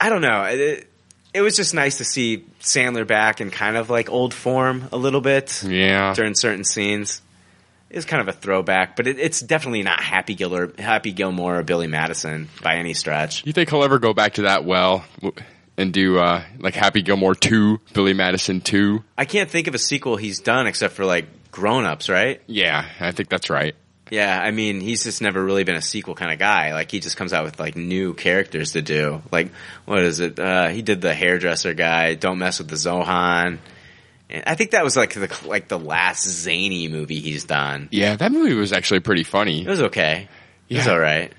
[0.00, 0.44] I don't know.
[0.44, 0.88] It,
[1.32, 4.96] it was just nice to see Sandler back in kind of like old form a
[4.96, 5.62] little bit.
[5.62, 6.14] Yeah.
[6.14, 7.20] During certain scenes.
[7.94, 11.62] Was kind of a throwback, but it, it's definitely not Happy Gilmore, Happy Gilmore or
[11.62, 13.46] Billy Madison by any stretch.
[13.46, 15.04] You think he'll ever go back to that well
[15.76, 19.02] and do uh, like Happy Gilmore 2, Billy Madison 2?
[19.16, 22.40] I can't think of a sequel he's done except for like Grown Ups, right?
[22.46, 23.74] Yeah, I think that's right.
[24.10, 26.72] Yeah, I mean, he's just never really been a sequel kind of guy.
[26.74, 29.22] Like he just comes out with like new characters to do.
[29.32, 29.50] Like
[29.86, 30.38] what is it?
[30.38, 32.14] Uh, he did the hairdresser guy.
[32.14, 33.58] Don't mess with the Zohan.
[34.46, 37.88] I think that was like the like the last zany movie he's done.
[37.90, 39.62] Yeah, that movie was actually pretty funny.
[39.62, 40.28] It was okay.
[40.68, 41.32] It was all right.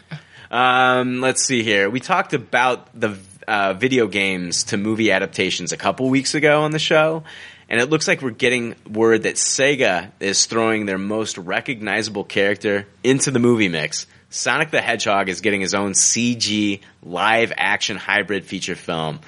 [0.50, 1.90] um, let's see here.
[1.90, 6.70] We talked about the uh, video games to movie adaptations a couple weeks ago on
[6.70, 7.24] the show,
[7.68, 12.86] and it looks like we're getting word that Sega is throwing their most recognizable character
[13.04, 14.06] into the movie mix.
[14.30, 19.20] Sonic the Hedgehog is getting his own CG live action hybrid feature film.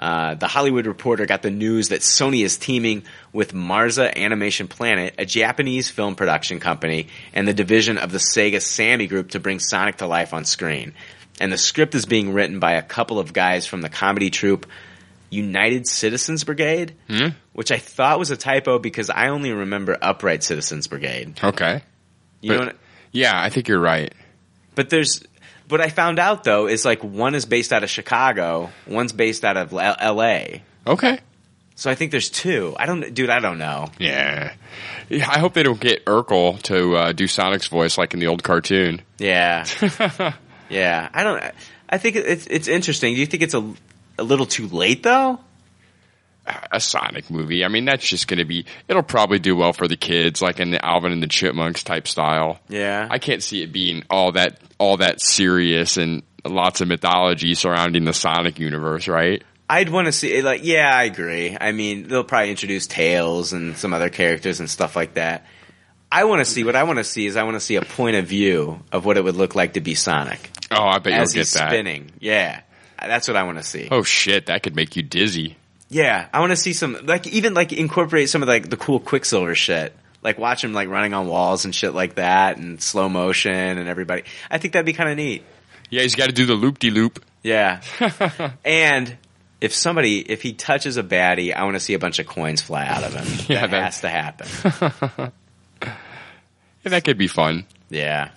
[0.00, 3.02] Uh, the Hollywood Reporter got the news that Sony is teaming
[3.34, 8.62] with Marza Animation Planet, a Japanese film production company, and the division of the Sega
[8.62, 10.94] Sammy Group to bring Sonic to life on screen.
[11.38, 14.66] And the script is being written by a couple of guys from the comedy troupe
[15.28, 17.28] United Citizens Brigade, Hmm?
[17.52, 21.38] which I thought was a typo because I only remember Upright Citizens Brigade.
[21.44, 21.82] Okay.
[22.40, 22.76] You But- know what?
[23.12, 24.12] Yeah, I think you're right.
[24.74, 25.22] But there's
[25.70, 29.44] what I found out though is like one is based out of Chicago, one's based
[29.44, 30.62] out of L- L.A.
[30.86, 31.20] Okay.
[31.74, 32.74] So I think there's two.
[32.78, 33.30] I don't, dude.
[33.30, 33.88] I don't know.
[33.98, 34.52] Yeah.
[35.08, 38.26] yeah I hope they don't get Urkel to uh, do Sonic's voice like in the
[38.26, 39.00] old cartoon.
[39.18, 39.64] Yeah,
[40.68, 41.08] yeah.
[41.14, 41.42] I don't.
[41.88, 43.14] I think it's it's interesting.
[43.14, 43.74] Do you think it's a
[44.18, 45.40] a little too late though?
[46.72, 47.64] A Sonic movie.
[47.64, 48.64] I mean, that's just going to be.
[48.88, 52.08] It'll probably do well for the kids, like in the Alvin and the Chipmunks type
[52.08, 52.58] style.
[52.68, 53.06] Yeah.
[53.10, 58.04] I can't see it being all that all that serious and lots of mythology surrounding
[58.04, 59.44] the Sonic universe, right?
[59.68, 61.56] I'd want to see like yeah, I agree.
[61.60, 65.46] I mean, they'll probably introduce Tails and some other characters and stuff like that.
[66.10, 67.82] I want to see what I want to see is I want to see a
[67.82, 71.12] point of view of what it would look like to be Sonic Oh, I bet
[71.12, 71.70] you'll get he's that.
[71.70, 72.10] spinning.
[72.18, 72.62] Yeah,
[73.00, 73.86] that's what I want to see.
[73.90, 75.56] Oh shit, that could make you dizzy.
[75.90, 79.00] Yeah, I want to see some like even like incorporate some of like the cool
[79.00, 79.94] Quicksilver shit.
[80.22, 83.88] Like watch him like running on walls and shit like that and slow motion and
[83.88, 84.22] everybody.
[84.50, 85.42] I think that'd be kind of neat.
[85.88, 87.24] Yeah, he's got to do the loop de loop.
[87.42, 87.80] Yeah.
[88.64, 89.16] and
[89.60, 92.60] if somebody if he touches a baddie, I want to see a bunch of coins
[92.62, 93.26] fly out of him.
[93.48, 95.32] Yeah, that that- has to happen.
[96.82, 97.66] Yeah, that could be fun.
[97.90, 98.30] Yeah.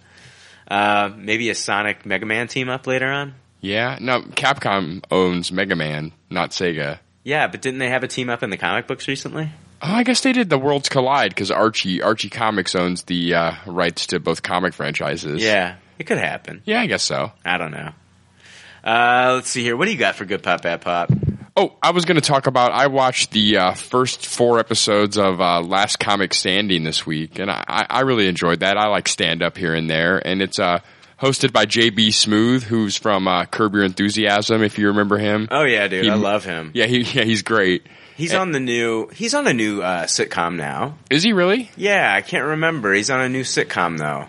[0.67, 3.35] Uh, maybe a Sonic Mega Man team up later on.
[3.61, 6.99] Yeah, no, Capcom owns Mega Man, not Sega.
[7.23, 9.49] Yeah, but didn't they have a team up in the comic books recently?
[9.81, 13.53] Oh, I guess they did the Worlds Collide because Archie Archie Comics owns the uh,
[13.65, 15.43] rights to both comic franchises.
[15.43, 16.61] Yeah, it could happen.
[16.65, 17.31] Yeah, I guess so.
[17.43, 17.91] I don't know.
[18.83, 19.77] Uh, let's see here.
[19.77, 21.11] What do you got for good pop, bad pop?
[21.55, 22.71] Oh, I was going to talk about.
[22.71, 27.51] I watched the uh, first four episodes of uh, Last Comic Standing this week, and
[27.51, 28.77] I, I really enjoyed that.
[28.77, 30.79] I like stand up here and there, and it's uh,
[31.19, 35.47] hosted by JB Smoove, who's from uh, Curb Your Enthusiasm, if you remember him.
[35.51, 36.71] Oh yeah, dude, He- I love him.
[36.73, 37.85] Yeah, he, yeah, he's great.
[38.15, 39.07] He's on the new.
[39.07, 40.97] He's on a new uh, sitcom now.
[41.09, 41.71] Is he really?
[41.75, 42.93] Yeah, I can't remember.
[42.93, 44.27] He's on a new sitcom though.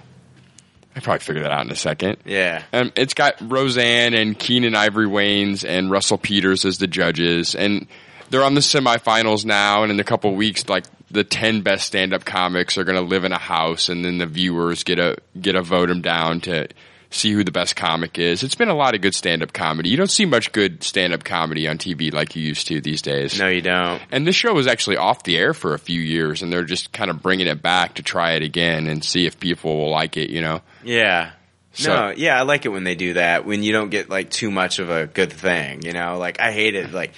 [0.97, 2.16] I probably figure that out in a second.
[2.24, 2.62] Yeah.
[2.72, 7.87] Um, it's got Roseanne and Keenen Ivory Wayans and Russell Peters as the judges, and
[8.30, 9.82] they're on the semifinals now.
[9.82, 10.85] And in a couple of weeks, like
[11.15, 14.27] the ten best stand-up comics are going to live in a house, and then the
[14.27, 16.69] viewers get a get a vote them down to
[17.11, 18.43] see who the best comic is.
[18.43, 19.89] It's been a lot of good stand-up comedy.
[19.89, 23.39] You don't see much good stand-up comedy on TV like you used to these days.
[23.39, 24.03] No, you don't.
[24.11, 26.93] And this show was actually off the air for a few years, and they're just
[26.93, 30.17] kind of bringing it back to try it again and see if people will like
[30.17, 30.31] it.
[30.31, 30.61] You know.
[30.83, 31.31] Yeah.
[31.73, 33.47] So- no, yeah, I like it when they do that.
[33.47, 36.19] When you don't get like too much of a good thing, you know.
[36.19, 37.12] Like I hated like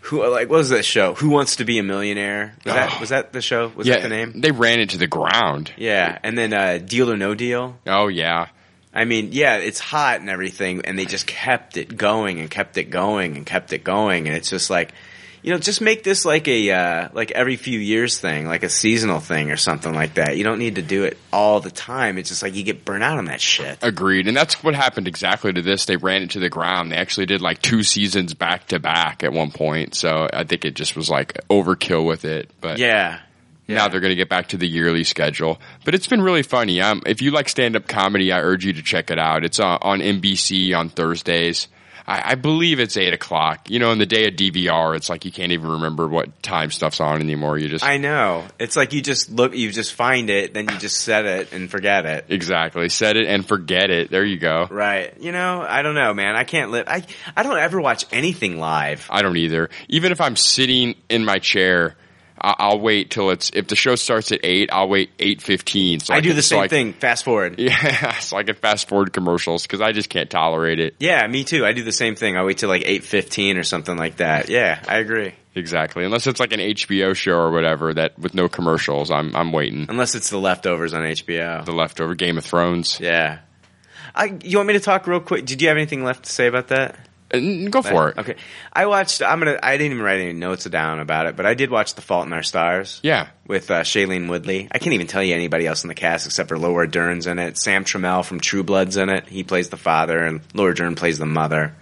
[0.00, 1.14] who like what was that show?
[1.14, 2.54] Who wants to be a millionaire?
[2.64, 3.72] Was that was that the show?
[3.74, 4.40] Was yeah, that the name?
[4.40, 5.72] They ran it to the ground.
[5.76, 7.78] Yeah, and then uh, Deal or No Deal.
[7.86, 8.48] Oh yeah.
[8.92, 12.76] I mean, yeah, it's hot and everything, and they just kept it going and kept
[12.76, 14.92] it going and kept it going, and it's just like,
[15.42, 18.68] you know, just make this like a uh, like every few years thing, like a
[18.68, 20.36] seasonal thing or something like that.
[20.36, 22.18] You don't need to do it all the time.
[22.18, 23.78] It's just like you get burnt out on that shit.
[23.82, 24.28] Agreed.
[24.28, 25.86] And that's what happened exactly to this.
[25.86, 26.92] They ran it to the ground.
[26.92, 29.94] They actually did like two seasons back to back at one point.
[29.94, 32.50] So I think it just was like overkill with it.
[32.60, 33.20] But Yeah.
[33.66, 35.58] now they're going to get back to the yearly schedule.
[35.84, 36.80] But it's been really funny.
[36.82, 39.44] Um, if you like stand up comedy, I urge you to check it out.
[39.44, 41.68] It's uh, on NBC on Thursdays.
[42.10, 43.70] I, I believe it's eight o'clock.
[43.70, 46.72] You know, in the day of DVR, it's like you can't even remember what time
[46.72, 47.56] stuff's on anymore.
[47.56, 48.44] You just I know.
[48.58, 51.70] It's like you just look, you just find it, then you just set it and
[51.70, 52.24] forget it.
[52.28, 54.10] exactly set it and forget it.
[54.10, 54.66] There you go.
[54.68, 55.14] Right.
[55.20, 56.34] You know, I don't know, man.
[56.34, 56.86] I can't live.
[56.88, 57.04] I
[57.36, 59.06] I don't ever watch anything live.
[59.08, 59.70] I don't either.
[59.88, 61.94] Even if I'm sitting in my chair,
[62.40, 64.70] I- I'll wait till it's if the show starts at eight.
[64.72, 66.00] I'll wait eight fifteen.
[66.00, 66.92] So I do can- the so same I- thing.
[66.94, 67.58] Fast forward.
[67.58, 70.94] Yeah, so I can fast forward commercials because I just can't tolerate it.
[71.00, 71.64] Yeah, me too.
[71.66, 72.36] I do the same thing.
[72.36, 74.48] I wait till like eight fifteen or something like that.
[74.48, 75.32] Yeah, I agree.
[75.54, 79.10] Exactly, unless it's like an HBO show or whatever that with no commercials.
[79.10, 79.86] I'm I'm waiting.
[79.88, 81.64] Unless it's the leftovers on HBO.
[81.64, 82.98] The leftover Game of Thrones.
[83.00, 83.40] Yeah.
[84.14, 85.44] I, you want me to talk real quick?
[85.46, 86.96] Did you have anything left to say about that?
[87.32, 88.18] Uh, Go for it.
[88.18, 88.36] Okay.
[88.72, 89.22] I watched.
[89.22, 89.58] I'm gonna.
[89.62, 92.26] I didn't even write any notes down about it, but I did watch The Fault
[92.26, 93.00] in Our Stars.
[93.02, 93.28] Yeah.
[93.46, 94.68] With uh, Shailene Woodley.
[94.70, 97.38] I can't even tell you anybody else in the cast except for Laura Dern's in
[97.38, 97.58] it.
[97.58, 99.26] Sam Trammell from True Blood's in it.
[99.28, 101.74] He plays the father, and Laura Dern plays the mother.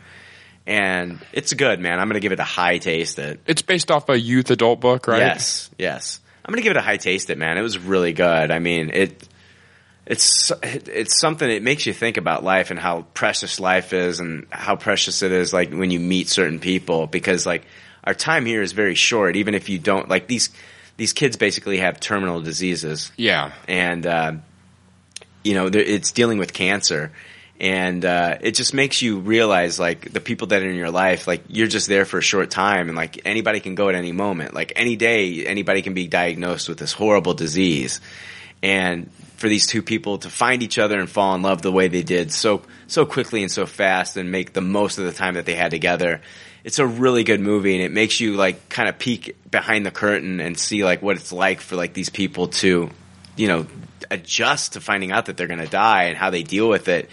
[0.66, 1.98] And it's good, man.
[1.98, 3.18] I'm gonna give it a high taste.
[3.18, 3.40] It.
[3.46, 5.18] It's based off a youth adult book, right?
[5.18, 5.70] Yes.
[5.78, 6.20] Yes.
[6.44, 7.30] I'm gonna give it a high taste.
[7.30, 7.56] It, man.
[7.56, 8.50] It was really good.
[8.50, 9.28] I mean, it.
[10.08, 14.46] It's it's something it makes you think about life and how precious life is and
[14.48, 17.66] how precious it is like when you meet certain people because like
[18.04, 20.48] our time here is very short even if you don't like these
[20.96, 23.12] these kids basically have terminal diseases.
[23.18, 23.52] Yeah.
[23.68, 24.32] and uh,
[25.44, 27.12] you know it's dealing with cancer.
[27.60, 31.26] And uh, it just makes you realize like the people that are in your life
[31.26, 34.12] like you're just there for a short time and like anybody can go at any
[34.12, 34.54] moment.
[34.54, 38.00] Like any day anybody can be diagnosed with this horrible disease
[38.62, 41.86] and for these two people to find each other and fall in love the way
[41.88, 45.34] they did so so quickly and so fast and make the most of the time
[45.34, 46.20] that they had together.
[46.64, 49.90] It's a really good movie and it makes you like kind of peek behind the
[49.92, 52.90] curtain and see like what it's like for like these people to
[53.36, 53.66] you know
[54.10, 57.08] adjust to finding out that they're going to die and how they deal with it.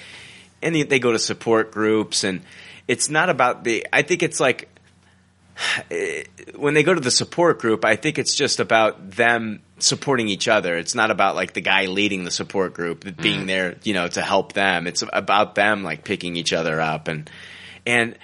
[0.62, 2.42] And they- they go to support groups and
[2.88, 4.70] it's not about the i think it's like
[5.92, 6.24] eh,
[6.56, 10.48] when they go to the support group, I think it's just about them supporting each
[10.48, 10.78] other.
[10.78, 13.48] It's not about like the guy leading the support group being mm.
[13.48, 14.88] there, you know, to help them.
[14.88, 17.30] It's about them like picking each other up and
[17.86, 18.18] and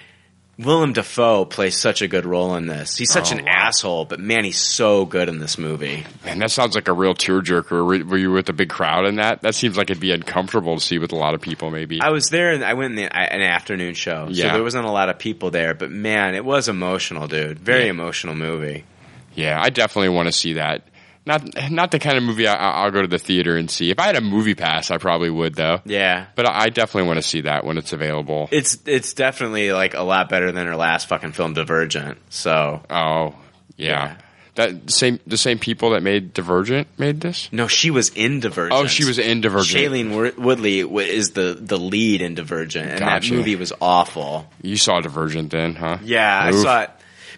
[0.58, 2.96] Willem Dafoe plays such a good role in this.
[2.96, 6.04] He's such Oh, an asshole, but man, he's so good in this movie.
[6.24, 7.70] Man, that sounds like a real tearjerker.
[7.70, 9.40] Were, were you with a big crowd in that?
[9.42, 11.70] That seems like it'd be uncomfortable to see with a lot of people.
[11.70, 12.00] Maybe.
[12.00, 14.52] I was there and I went in the, uh, an afternoon show, so Yeah.
[14.52, 15.72] there wasn't a lot of people there.
[15.74, 17.58] But man, it was emotional, dude.
[17.58, 17.90] Very Yeah.
[17.90, 18.84] emotional movie.
[19.34, 20.82] Yeah, I definitely want to see that.
[21.24, 23.90] Not not the kind of movie I, I'll go to the theater and see.
[23.90, 25.80] If I had a movie pass, I probably would though.
[25.84, 28.48] Yeah, But I definitely want to see that when it's available.
[28.50, 32.18] It's it's definitely like a lot better than her last fucking film, Divergent.
[32.30, 33.36] So oh
[33.76, 34.16] yeah.
[34.54, 37.48] That same the same people that made Divergent made this.
[37.52, 38.78] No, she was in Divergent.
[38.78, 39.80] Oh, she was in Divergent.
[39.80, 43.30] Shailene Woodley is the the lead in Divergent, and Gotcha.
[43.30, 44.46] that movie was awful.
[44.60, 45.98] You saw Divergent then, huh?
[46.02, 46.90] Yeah, I saw it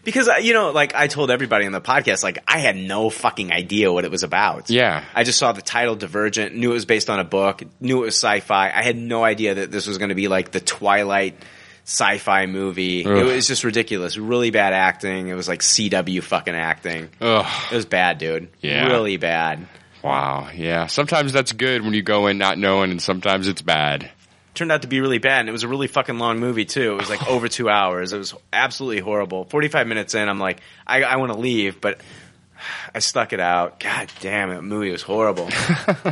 [0.05, 3.11] because uh, you know, like I told everybody on the podcast, like I had no
[3.11, 4.71] fucking idea what it was about.
[4.71, 5.05] Yeah.
[5.15, 8.07] I just saw the title Divergent, knew it was based on a book, knew it
[8.07, 8.71] was sci-fi.
[8.71, 11.37] I had no idea that this was going to be like the Twilight
[11.85, 13.05] sci-fi movie.
[13.05, 13.17] Ugh.
[13.17, 14.17] It was just ridiculous.
[14.17, 15.29] Really bad acting.
[15.29, 17.11] It was like CW fucking acting.
[17.21, 17.47] Ugh.
[17.71, 18.49] It was bad, dude.
[18.61, 18.87] Yeah.
[18.87, 19.67] Really bad.
[20.03, 20.51] Wow.
[20.55, 20.87] Yeah.
[20.87, 24.11] Sometimes that's good when you go in not knowing, and sometimes it's bad.
[24.55, 26.93] Turned out to be really bad, and it was a really fucking long movie too.
[26.93, 28.13] It was like over two hours.
[28.13, 29.45] It was absolutely horrible.
[29.47, 32.01] Forty-five minutes in, I'm like, I, I want to leave, but
[32.95, 33.81] I stuck it out.
[33.81, 35.49] God damn it, movie was horrible.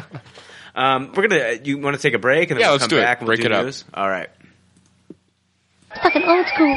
[0.74, 1.52] um, we're gonna.
[1.62, 3.02] You want to take a break and then Yeah, we'll let's come do it.
[3.04, 3.64] back and we'll Break do it up.
[3.64, 3.84] news?
[3.94, 4.28] All right.
[6.02, 6.74] Fucking old school.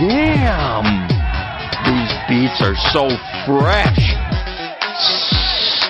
[0.00, 1.08] Damn!
[1.84, 3.10] These beats are so
[3.44, 3.98] fresh.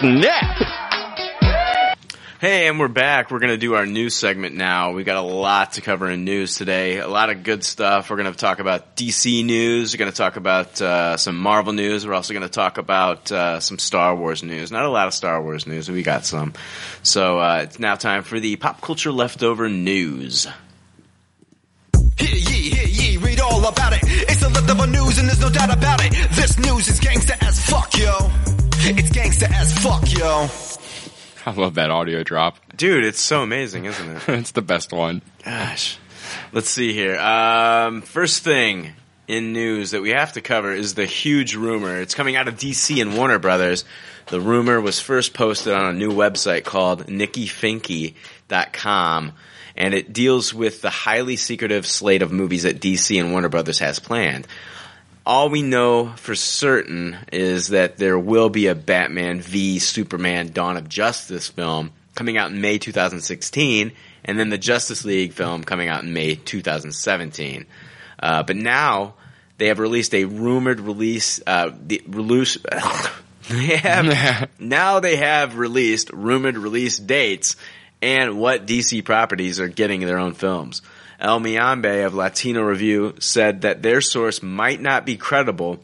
[0.00, 0.56] Snap!
[2.40, 3.30] Hey, and we're back.
[3.30, 4.94] We're going to do our news segment now.
[4.94, 6.98] We got a lot to cover in news today.
[6.98, 8.10] A lot of good stuff.
[8.10, 9.94] We're going to talk about DC news.
[9.94, 12.04] We're going to talk about uh, some Marvel news.
[12.04, 14.72] We're also going to talk about uh, some Star Wars news.
[14.72, 16.54] Not a lot of Star Wars news, but we got some.
[17.04, 20.48] So uh, it's now time for the pop culture leftover news.
[23.50, 24.00] All about it.
[24.02, 26.12] It's the leftover news and there's no doubt about it.
[26.32, 28.30] This news is gangsta as fuck, yo.
[28.82, 30.48] It's gangsta as fuck, yo.
[31.46, 32.56] I love that audio drop.
[32.76, 34.22] Dude, it's so amazing, isn't it?
[34.28, 35.22] it's the best one.
[35.44, 35.98] Gosh.
[36.52, 37.18] Let's see here.
[37.18, 38.92] Um, first thing
[39.26, 42.00] in news that we have to cover is the huge rumor.
[42.00, 43.84] It's coming out of DC and Warner Brothers.
[44.26, 49.32] The rumor was first posted on a new website called NikkiFinke.com,
[49.80, 53.78] and it deals with the highly secretive slate of movies that DC and Warner Brothers
[53.78, 54.46] has planned.
[55.24, 60.76] All we know for certain is that there will be a Batman v Superman Dawn
[60.76, 65.88] of Justice film coming out in May 2016, and then the Justice League film coming
[65.88, 67.64] out in May 2017.
[68.22, 69.14] Uh, but now
[69.56, 71.40] they have released a rumored release.
[71.46, 72.58] Uh, the release.
[73.48, 77.56] they have now they have released rumored release dates
[78.02, 80.82] and what DC properties are getting their own films.
[81.18, 85.80] El Mayimbe of Latino Review said that their source might not be credible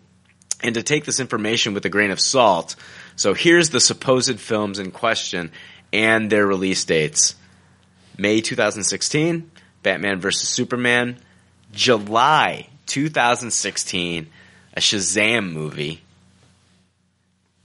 [0.63, 2.77] and to take this information with a grain of salt.
[3.17, 5.53] So here's the supposed films in question
[5.93, 7.35] and their release dates.
[8.17, 9.51] May 2016,
[9.83, 10.49] Batman vs.
[10.49, 11.19] Superman.
[11.73, 14.27] July 2016,
[14.75, 16.01] a Shazam movie.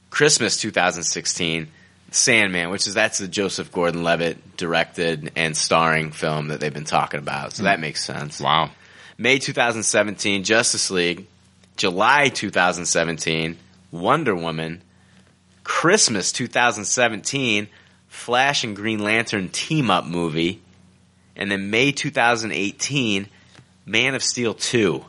[0.09, 1.69] Christmas 2016,
[2.11, 7.19] Sandman, which is that's the Joseph Gordon-Levitt directed and starring film that they've been talking
[7.19, 7.53] about.
[7.53, 8.39] So that makes sense.
[8.39, 8.71] Wow.
[9.17, 11.25] May 2017, Justice League.
[11.77, 13.57] July 2017,
[13.91, 14.81] Wonder Woman.
[15.63, 17.67] Christmas 2017,
[18.07, 20.61] Flash and Green Lantern team up movie.
[21.35, 23.27] And then May 2018,
[23.85, 25.05] Man of Steel 2.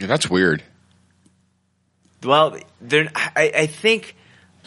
[0.00, 0.62] Yeah, that's weird.
[2.22, 4.16] Well, they're, I, I think,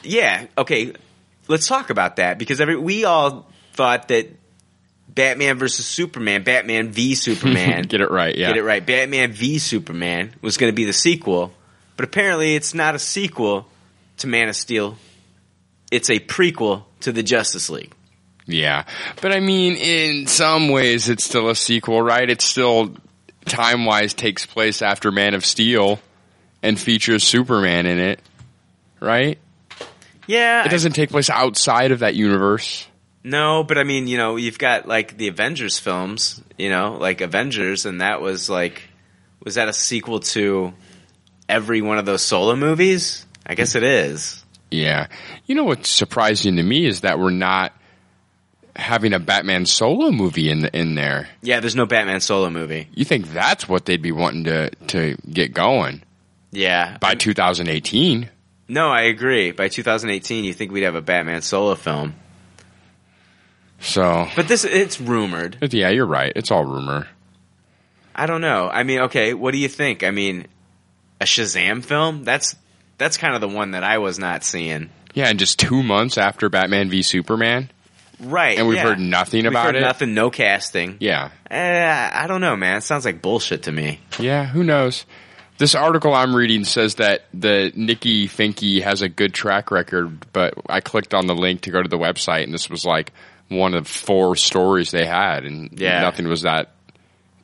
[0.03, 0.93] yeah, okay,
[1.47, 4.27] let's talk about that because every, we all thought that
[5.07, 8.47] Batman versus Superman, Batman v Superman, Get it right, yeah.
[8.49, 11.53] get it right, Batman v Superman was going to be the sequel,
[11.95, 13.67] but apparently it's not a sequel
[14.17, 14.97] to Man of Steel.
[15.91, 17.93] It's a prequel to the Justice League.
[18.45, 18.85] Yeah.
[19.21, 22.29] But I mean, in some ways, it's still a sequel, right?
[22.29, 22.95] It still,
[23.45, 25.99] time wise, takes place after Man of Steel
[26.63, 28.19] and features Superman in it,
[28.99, 29.37] right?
[30.27, 30.65] Yeah.
[30.65, 32.87] It doesn't take place outside of that universe.
[33.23, 37.21] No, but I mean, you know, you've got like the Avengers films, you know, like
[37.21, 38.83] Avengers, and that was like,
[39.43, 40.73] was that a sequel to
[41.49, 43.25] every one of those solo movies?
[43.45, 44.43] I guess it is.
[44.71, 45.07] Yeah.
[45.45, 47.73] You know what's surprising to me is that we're not
[48.75, 51.27] having a Batman solo movie in in there.
[51.41, 52.87] Yeah, there's no Batman solo movie.
[52.93, 56.03] You think that's what they'd be wanting to to get going
[56.51, 56.97] Yeah.
[56.99, 58.29] by 2018?
[58.67, 59.51] No, I agree.
[59.51, 62.15] By 2018, you think we'd have a Batman solo film.
[63.79, 65.57] So, But this, it's rumored.
[65.71, 66.33] yeah, you're right.
[66.35, 67.07] It's all rumor.
[68.15, 68.67] I don't know.
[68.67, 70.03] I mean, okay, what do you think?
[70.03, 70.47] I mean,
[71.21, 72.23] a Shazam film?
[72.23, 72.55] That's,
[72.97, 74.89] that's kind of the one that I was not seeing.
[75.13, 77.69] Yeah, and just two months after Batman v Superman,
[78.19, 78.57] Right.
[78.57, 78.83] and we've yeah.
[78.83, 79.81] heard nothing We've about heard it.
[79.81, 80.97] Nothing, no casting.
[80.99, 82.77] Yeah, Eh, I don't know, man.
[82.77, 83.99] It sounds like bullshit to me.
[84.19, 84.45] yeah.
[84.47, 85.05] Who knows?
[85.57, 90.53] This article I'm reading says that the Nikki Finke has a good track record, but
[90.69, 93.11] I clicked on the link to go to the website, and this was like
[93.49, 96.01] one of four stories they had, and Yeah.
[96.01, 96.73] nothing was that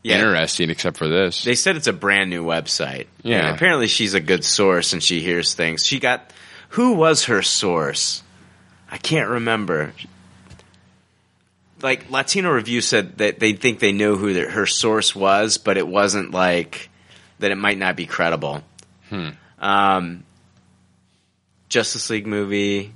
[0.03, 0.15] Yeah.
[0.19, 1.43] interesting except for this.
[1.43, 3.07] They said it's a brand new website.
[3.23, 3.47] Yeah.
[3.47, 5.85] And apparently she's a good source and she hears things.
[5.85, 6.29] She got
[6.69, 8.21] who was her source?
[8.91, 9.93] I can't remember.
[11.81, 15.77] Like Latino Review said that they think they know who their, her source was, but
[15.77, 16.89] it wasn't like
[17.43, 17.51] that.
[17.51, 18.61] It might not be credible.
[19.09, 19.29] Hmm.
[19.59, 20.23] Um,
[21.69, 22.93] Justice League movie,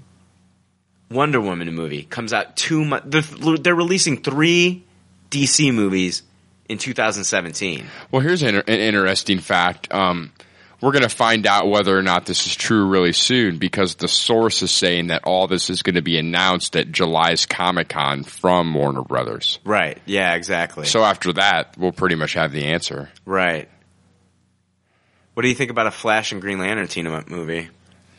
[1.09, 3.07] Wonder Woman movie comes out two months.
[3.09, 4.83] They're, they're releasing three
[5.31, 6.23] DC movies
[6.67, 7.85] in 2017.
[8.11, 9.93] Well, here's an, an interesting fact.
[9.93, 10.31] Um,
[10.81, 14.07] we're going to find out whether or not this is true really soon because the
[14.07, 18.23] source is saying that all this is going to be announced at July's Comic Con
[18.23, 19.59] from Warner Brothers.
[19.63, 19.97] Right.
[20.05, 20.85] Yeah, exactly.
[20.85, 23.09] So after that, we'll pretty much have the answer.
[23.25, 23.69] Right.
[25.37, 27.69] What do you think about a Flash and Green Lantern team up movie?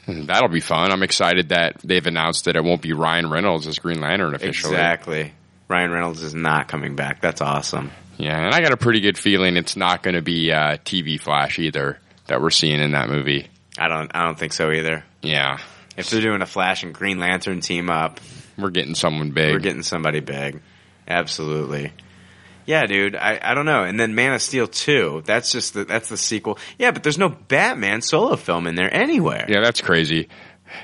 [0.06, 0.92] That'll be fun.
[0.92, 4.74] I'm excited that they've announced that it won't be Ryan Reynolds as Green Lantern officially.
[4.74, 5.32] Exactly.
[5.66, 7.20] Ryan Reynolds is not coming back.
[7.20, 7.90] That's awesome.
[8.18, 11.20] Yeah, and I got a pretty good feeling it's not going to be uh, TV
[11.20, 11.98] Flash either
[12.28, 13.48] that we're seeing in that movie.
[13.76, 14.12] I don't.
[14.14, 15.02] I don't think so either.
[15.20, 15.58] Yeah,
[15.96, 18.20] If they're doing a Flash and Green Lantern team up,
[18.56, 19.52] we're getting someone big.
[19.54, 20.60] we're getting somebody big.
[21.08, 21.92] Absolutely.
[22.68, 23.16] Yeah, dude.
[23.16, 23.84] I, I don't know.
[23.84, 25.22] And then Man of Steel two.
[25.24, 26.58] That's just the, that's the sequel.
[26.76, 29.46] Yeah, but there's no Batman solo film in there anywhere.
[29.48, 30.28] Yeah, that's crazy.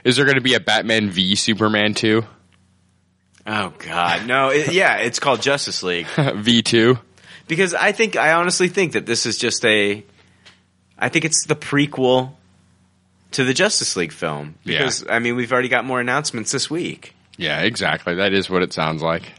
[0.02, 2.24] Is there going to be a Batman v Superman 2?
[3.46, 4.48] Oh God, no.
[4.48, 6.06] It, yeah, it's called Justice League.
[6.16, 6.98] V2?
[7.46, 10.02] because I think I honestly think that this is just a
[10.98, 12.32] I think it's the prequel
[13.32, 17.14] to the Justice League film because I mean we've already got more announcements this week.
[17.36, 18.14] Yeah, exactly.
[18.14, 19.34] That is what it sounds like.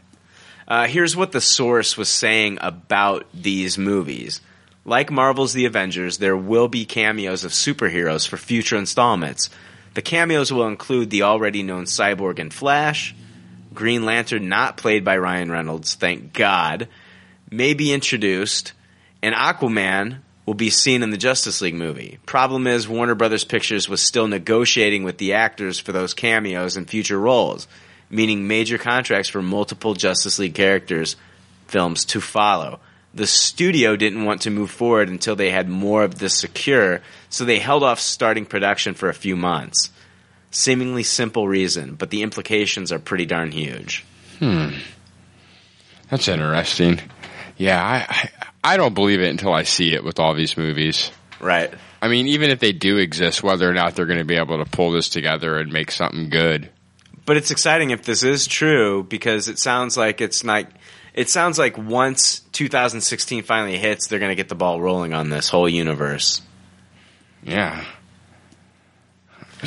[0.68, 4.42] Uh, here's what the source was saying about these movies.
[4.84, 9.50] Like Marvel's The Avengers, there will be cameos of superheroes for future installments.
[9.94, 13.16] The cameos will include the already known Cyborg and Flash,
[13.74, 16.88] Green Lantern not played by Ryan Reynolds, thank God,
[17.52, 18.74] may be introduced,
[19.22, 22.20] and Aquaman will be seen in the Justice League movie.
[22.26, 26.90] Problem is, Warner Brothers Pictures was still negotiating with the actors for those cameos and
[26.90, 27.68] future roles,
[28.16, 31.16] meaning major contracts for multiple Justice League characters
[31.68, 32.80] films to follow.
[33.14, 37.46] The studio didn't want to move forward until they had more of this secure, so
[37.46, 39.92] they held off starting production for a few months.
[40.52, 44.06] Seemingly simple reason, but the implications are pretty darn huge.
[44.40, 44.70] Hmm.
[46.10, 47.00] That's interesting.
[47.58, 48.30] Yeah, I, I
[48.74, 51.12] I don't believe it until I see it with all these movies.
[51.40, 51.72] Right.
[52.02, 54.58] I mean, even if they do exist, whether or not they're going to be able
[54.64, 56.70] to pull this together and make something good.
[57.26, 60.66] But it's exciting if this is true because it sounds like it's not.
[61.14, 65.30] It sounds like once 2016 finally hits, they're going to get the ball rolling on
[65.30, 66.42] this whole universe.
[67.42, 67.86] Yeah.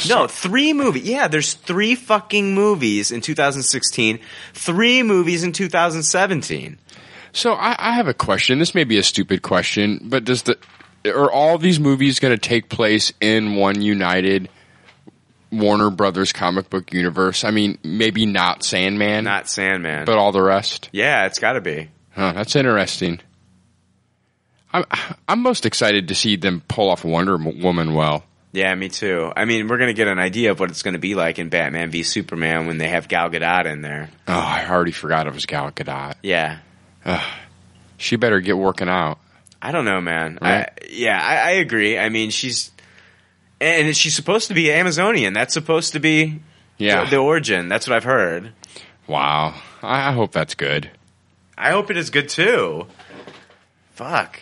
[0.09, 1.05] No, three movies.
[1.05, 4.21] Yeah, there's three fucking movies in 2016,
[4.53, 6.79] three movies in 2017.
[7.33, 8.59] So I, I have a question.
[8.59, 10.59] This may be a stupid question, but does the
[11.07, 14.49] are all these movies going to take place in one united
[15.51, 17.45] Warner Brothers comic book universe?
[17.45, 20.05] I mean, maybe not Sandman, Not Sandman.
[20.05, 20.89] but all the rest.
[20.93, 21.89] yeah, it's got to be.
[22.11, 23.21] Huh, that's interesting.
[24.73, 24.85] I'm
[25.29, 28.25] I'm most excited to see them pull off Wonder Woman well.
[28.53, 29.31] Yeah, me too.
[29.37, 31.39] I mean, we're going to get an idea of what it's going to be like
[31.39, 34.09] in Batman v Superman when they have Gal Gadot in there.
[34.27, 36.15] Oh, I already forgot it was Gal Gadot.
[36.23, 36.59] Yeah.
[37.05, 37.25] Ugh.
[37.99, 39.19] she better get working out.
[39.61, 40.39] I don't know, man.
[40.41, 40.69] Right.
[40.71, 41.99] I, yeah, I, I agree.
[41.99, 42.71] I mean, she's
[43.61, 45.33] and she's supposed to be Amazonian.
[45.33, 46.41] That's supposed to be
[46.77, 47.05] Yeah.
[47.05, 47.69] the, the origin.
[47.69, 48.53] That's what I've heard.
[49.07, 49.55] Wow.
[49.83, 50.91] I, I hope that's good.
[51.57, 52.87] I hope it is good too.
[53.93, 54.41] Fuck.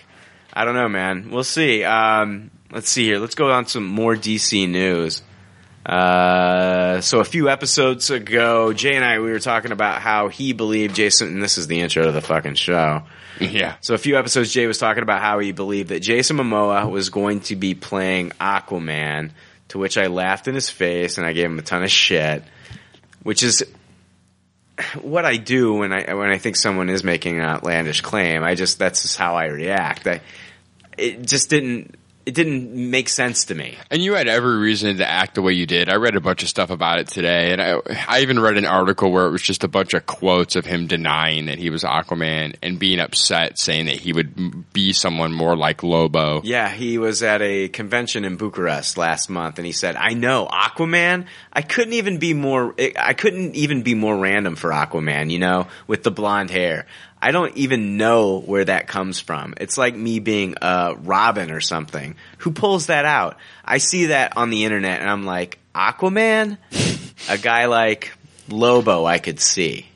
[0.53, 1.31] I don't know, man.
[1.31, 1.85] We'll see.
[1.85, 3.19] Um, let's see here.
[3.19, 5.23] Let's go on some more DC news.
[5.85, 10.53] Uh, so a few episodes ago, Jay and I we were talking about how he
[10.53, 11.29] believed Jason.
[11.29, 13.03] And this is the intro to the fucking show.
[13.41, 13.77] Yeah.
[13.81, 17.11] So a few episodes, Jay was talking about how he believed that Jason Momoa was
[17.11, 19.31] going to be playing Aquaman.
[19.69, 22.45] To which I laughed in his face and I gave him a ton of shit,
[23.25, 23.65] which is
[25.01, 28.45] what I do when I when I think someone is making an outlandish claim.
[28.45, 30.07] I just that's just how I react.
[30.07, 30.21] I,
[30.97, 31.97] it just didn't
[32.27, 33.79] it didn't make sense to me.
[33.89, 35.89] And you had every reason to act the way you did.
[35.89, 38.67] I read a bunch of stuff about it today, and I, I even read an
[38.67, 41.85] article where it was just a bunch of quotes of him denying that he was
[41.85, 46.43] Aquaman and being upset, saying that he would be someone more like Lobo.
[46.43, 50.49] Yeah, he was at a convention in Bucharest last month, and he said, "I know
[50.51, 51.27] Aquaman.
[51.53, 52.75] I couldn't even be more.
[52.99, 55.31] I couldn't even be more random for Aquaman.
[55.31, 56.87] You know, with the blonde hair.
[57.21, 59.55] I don't even know where that comes from.
[59.59, 62.17] It's like me being a Robin or something.
[62.39, 63.39] Who pulls that out?
[63.65, 66.59] I see that on the internet and I'm like, Aquaman?
[67.29, 68.13] a guy like
[68.49, 69.87] Lobo I could see.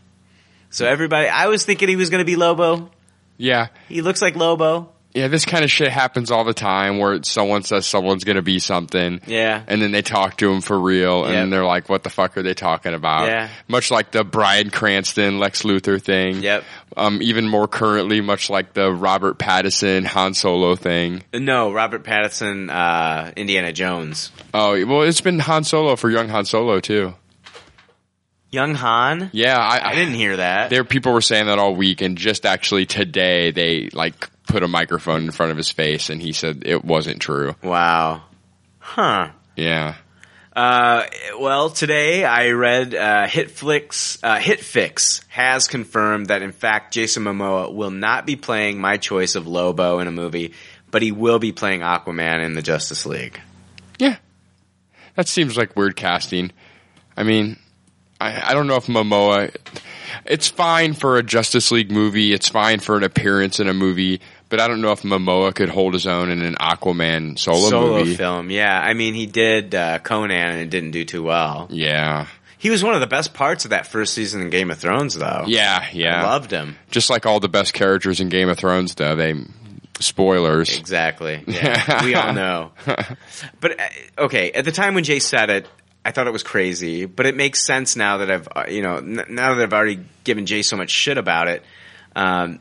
[0.70, 2.90] So everybody, I was thinking he was going to be Lobo.
[3.36, 3.68] Yeah.
[3.88, 4.90] He looks like Lobo.
[5.12, 8.42] Yeah, this kind of shit happens all the time where someone says someone's going to
[8.42, 9.20] be something.
[9.26, 9.60] Yeah.
[9.66, 11.50] And then they talk to him for real and Yep.
[11.50, 13.26] they're like, what the fuck are they talking about?
[13.26, 13.48] Yeah.
[13.66, 16.42] Much like the Bryan Cranston, Lex Luthor thing.
[16.42, 16.62] Yep.
[16.96, 21.24] Um, even more currently, much like the Robert Pattinson, Han Solo thing.
[21.34, 24.30] No, Robert Pattinson, uh, Indiana Jones.
[24.54, 27.14] Oh, well, it's been Han Solo for young Han Solo too.
[28.52, 29.30] Young Han?
[29.32, 30.70] Yeah, I, I didn't hear that.
[30.70, 34.68] There, people were saying that all week, and just actually today, they like put a
[34.68, 37.54] microphone in front of his face, and he said it wasn't true.
[37.62, 38.22] Wow.
[38.78, 39.30] Huh.
[39.56, 39.96] Yeah.
[40.54, 41.06] Uh,
[41.38, 44.18] well, today I read uh, Hitflix.
[44.22, 49.36] Uh, Hitfix has confirmed that in fact Jason Momoa will not be playing my choice
[49.36, 50.52] of Lobo in a movie,
[50.90, 53.40] but he will be playing Aquaman in the Justice League.
[53.98, 54.16] Yeah,
[55.14, 56.50] that seems like weird casting.
[57.16, 57.56] I mean,
[58.20, 59.54] I, I don't know if Momoa.
[60.24, 62.32] It's fine for a Justice League movie.
[62.32, 64.20] It's fine for an appearance in a movie,
[64.50, 68.16] but I don't know if Momoa could hold his own in an Aquaman solo, movie.
[68.16, 68.78] film, yeah.
[68.78, 71.68] I mean, he did uh, Conan and it didn't do too well.
[71.70, 72.26] Yeah.
[72.58, 75.14] He was one of the best parts of that first season in Game of Thrones,
[75.14, 75.44] though.
[75.46, 76.22] Yeah, yeah.
[76.22, 76.76] I loved him.
[76.90, 79.16] Just like all the best characters in Game of Thrones, though.
[79.16, 79.34] They
[80.00, 80.76] spoilers.
[80.76, 81.44] Exactly.
[81.46, 82.72] Yeah, we all know.
[83.60, 83.88] But uh,
[84.24, 85.66] okay, at the time when Jay said it,
[86.04, 87.06] I thought it was crazy.
[87.06, 90.46] But it makes sense now that I've uh, you know now that I've already given
[90.46, 91.62] Jay so much shit about it.
[92.16, 92.58] Um,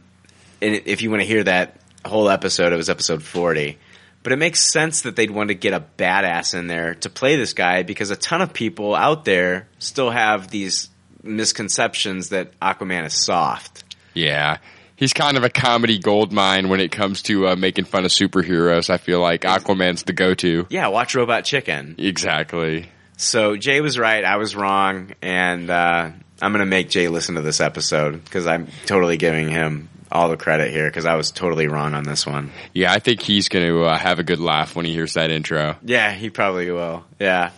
[0.62, 3.78] and if you want to hear that whole episode, it was episode forty.
[4.22, 7.38] But it makes sense that they'd want to get a badass in there to play
[7.38, 10.90] this guy because a ton of people out there still have these
[11.24, 13.84] misconceptions that Aquaman is soft.
[14.14, 14.58] Yeah.
[14.98, 18.12] He's kind of a comedy gold mine when it comes to uh, making fun of
[18.12, 18.90] superheroes.
[18.90, 20.68] I feel like Aquaman's the go-to.
[20.70, 21.96] Yeah, watch Robot Chicken.
[21.98, 22.90] Exactly.
[23.16, 27.36] So Jay was right, I was wrong, and uh, I'm going to make Jay listen
[27.36, 31.32] to this episode because I'm totally giving him all the credit here because I was
[31.32, 32.52] totally wrong on this one.
[32.74, 35.32] Yeah, I think he's going to uh, have a good laugh when he hears that
[35.32, 35.76] intro.
[35.84, 37.04] Yeah, he probably will.
[37.20, 37.52] Yeah.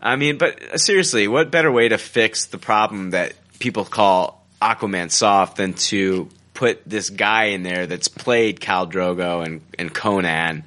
[0.00, 4.46] I mean, but uh, seriously, what better way to fix the problem that people call
[4.62, 9.92] Aquaman soft than to put this guy in there that's played Khal Drogo and, and
[9.92, 10.64] Conan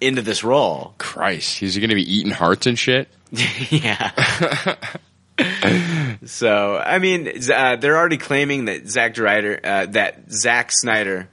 [0.00, 0.94] into this role?
[0.98, 3.08] Christ, he's going to be eating hearts and shit?
[3.70, 4.10] yeah.
[6.24, 11.28] so, I mean, uh, they're already claiming that Zack Ryder, uh, that Zack Snyder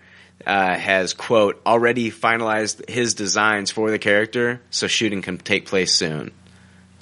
[0.46, 5.94] uh, has quote already finalized his designs for the character, so shooting can take place
[5.94, 6.32] soon.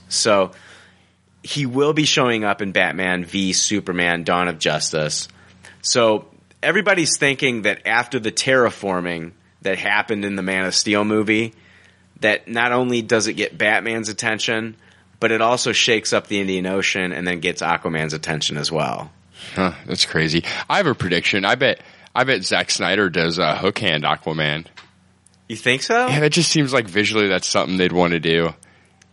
[0.09, 0.51] So
[1.43, 5.27] he will be showing up in Batman v Superman: Dawn of Justice.
[5.81, 6.27] So
[6.63, 11.53] everybody's thinking that after the terraforming that happened in the Man of Steel movie,
[12.21, 14.75] that not only does it get Batman's attention,
[15.25, 19.09] but it also shakes up the Indian Ocean and then gets Aquaman's attention as well.
[19.55, 20.43] Huh, that's crazy.
[20.69, 21.45] I have a prediction.
[21.45, 21.81] I bet
[22.13, 24.67] I bet Zack Snyder does uh, hook hand Aquaman.
[25.49, 26.05] You think so?
[26.09, 28.53] Yeah, that just seems like visually that's something they'd want to do.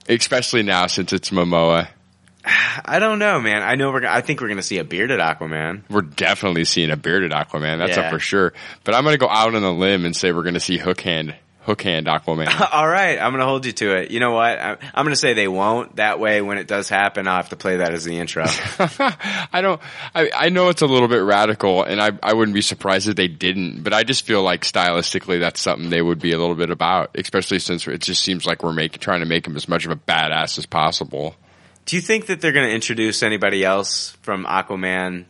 [0.07, 1.89] Especially now since it's Momoa.
[2.45, 3.63] I don't know, man.
[3.63, 4.05] I know we're.
[4.07, 5.81] I think we're going to see a bearded Aquaman.
[5.89, 7.79] We're definitely seeing a bearded Aquaman.
[7.79, 8.03] That's Yeah.
[8.03, 8.53] up for sure.
[8.85, 10.77] But I'm going to go out on a limb and say we're going to see
[10.77, 12.49] hook hand hook hand Aquaman.
[12.73, 14.11] All right, I'm going to hold you to it.
[14.11, 14.59] You know what?
[14.59, 15.97] I'm going to say they won't.
[15.97, 18.45] That way, when it does happen, I'll have to play that as the intro.
[18.79, 19.81] I don't.
[20.15, 23.17] I, I know it's a little bit radical, and I I wouldn't be surprised if
[23.17, 23.83] they didn't.
[23.83, 27.11] But I just feel like stylistically, that's something they would be a little bit about,
[27.15, 29.91] especially since it just seems like we're making trying to make him as much of
[29.91, 31.37] a badass as possible.
[31.85, 35.25] Do you think that they're going to introduce anybody else from Aquaman?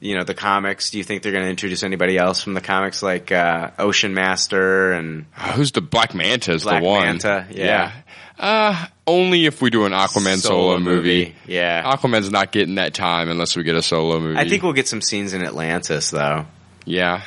[0.00, 0.90] You know, the comics.
[0.90, 4.12] Do you think they're going to introduce anybody else from the comics, like uh, Ocean
[4.14, 6.52] Master and Who's the Black Manta?
[6.52, 7.02] Is Black the one?
[7.02, 7.46] Manta?
[7.50, 7.92] Yeah.
[8.38, 11.26] Uh, only if we do an Aquaman solo, Solo movie.
[11.26, 11.82] movie, yeah.
[11.94, 14.38] Aquaman's not getting that time unless we get a solo movie.
[14.38, 16.44] I think we'll get some scenes in Atlantis, though.
[16.84, 17.22] Yeah.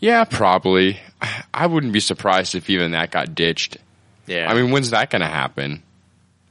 [0.00, 1.00] Yeah, probably.
[1.54, 3.78] I wouldn't be surprised if even that got ditched.
[4.26, 4.50] Yeah.
[4.50, 5.82] I mean, when's that going to happen?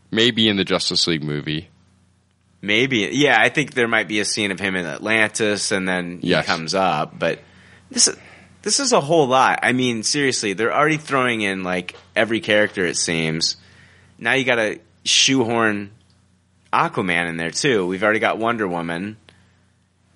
[0.10, 1.70] Maybe in the Justice League movie.
[2.66, 3.36] Maybe, yeah.
[3.40, 6.46] I think there might be a scene of him in Atlantis, and then he Yes.
[6.46, 7.20] comes up.
[7.20, 7.40] But
[7.92, 8.16] this is
[8.62, 9.60] this is a whole lot.
[9.64, 12.86] I mean, seriously, they're already throwing in like every character.
[12.86, 13.58] It seems
[14.18, 15.92] now you got to shoehorn
[16.72, 17.86] Aquaman in there too.
[17.86, 19.18] We've already got Wonder Woman,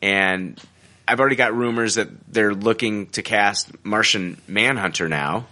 [0.02, 0.58] and
[1.06, 5.48] I've already got rumors that they're looking to cast Martian Manhunter now.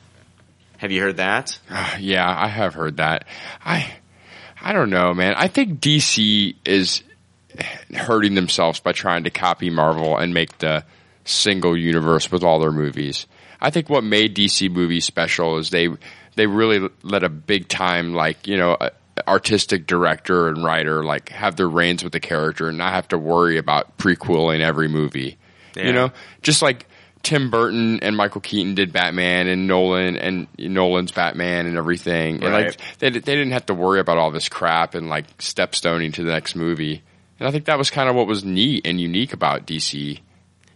[0.78, 1.60] Have you heard that?
[2.00, 3.26] Yeah, I have heard that.
[3.66, 3.92] I
[4.66, 5.36] I don't know, man.
[5.38, 7.04] I think DC is
[7.94, 10.84] hurting themselves by trying to copy Marvel and make the
[11.24, 13.28] single universe with all their movies.
[13.62, 15.90] I think what made DC movies special is they
[16.36, 18.76] they really let a big time like you know
[19.28, 23.20] artistic director and writer like have their reins with the character and not have to
[23.20, 25.38] worry about prequeling every movie.
[25.76, 25.84] Yeah.
[25.84, 26.12] You know,
[26.42, 26.88] just like
[27.26, 32.36] Tim Burton and Michael Keaton did Batman and Nolan and Nolan's Batman and everything.
[32.44, 32.66] And Right.
[32.68, 36.24] like they they didn't have to worry about all this crap and like stepstoning to
[36.24, 37.02] the next movie.
[37.40, 40.20] And I think that was kind of what was neat and unique about DC.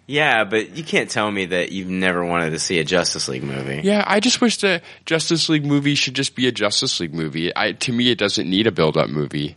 [0.08, 3.43] Yeah, but you can't tell me that you've never wanted to see a Justice League
[3.43, 3.82] movie.
[3.84, 7.52] Yeah, I just wish the Justice League movie should just be a Justice League movie.
[7.56, 9.56] I, to me, it doesn't need a build-up movie.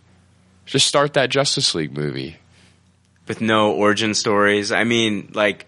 [0.66, 2.36] Just start that Justice League movie.
[3.26, 4.70] with no origin stories.
[4.72, 5.64] I mean, like,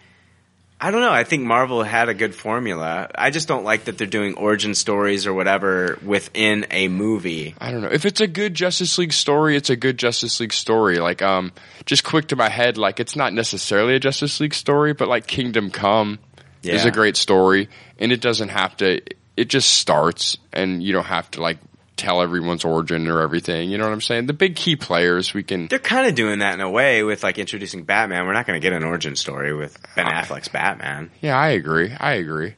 [0.85, 1.11] I don't know.
[1.11, 3.09] I think Marvel had a good formula.
[3.15, 7.55] I just don't like that they're doing origin stories or whatever within a movie.
[7.59, 7.89] I don't know.
[7.91, 10.99] If it's a good Justice League story, it's a good Justice League story.
[10.99, 11.53] Like, um,
[11.87, 15.27] just quick to my head, like, it's not necessarily a Justice League story, but like
[15.27, 16.19] Kingdom Come
[16.63, 19.01] is a great story, and it doesn't have to,
[19.39, 21.61] it just starts, and you don't have to, like,
[21.97, 23.71] tell everyone's origin or everything.
[23.71, 24.27] You know what I'm saying?
[24.27, 25.69] The big key players, we can.
[25.69, 28.27] They're kind of doing that in a way with like introducing Batman.
[28.27, 31.11] We're not going to get an origin story with Ben Affleck's Batman.
[31.21, 31.95] Yeah, I agree.
[31.99, 32.55] I agree.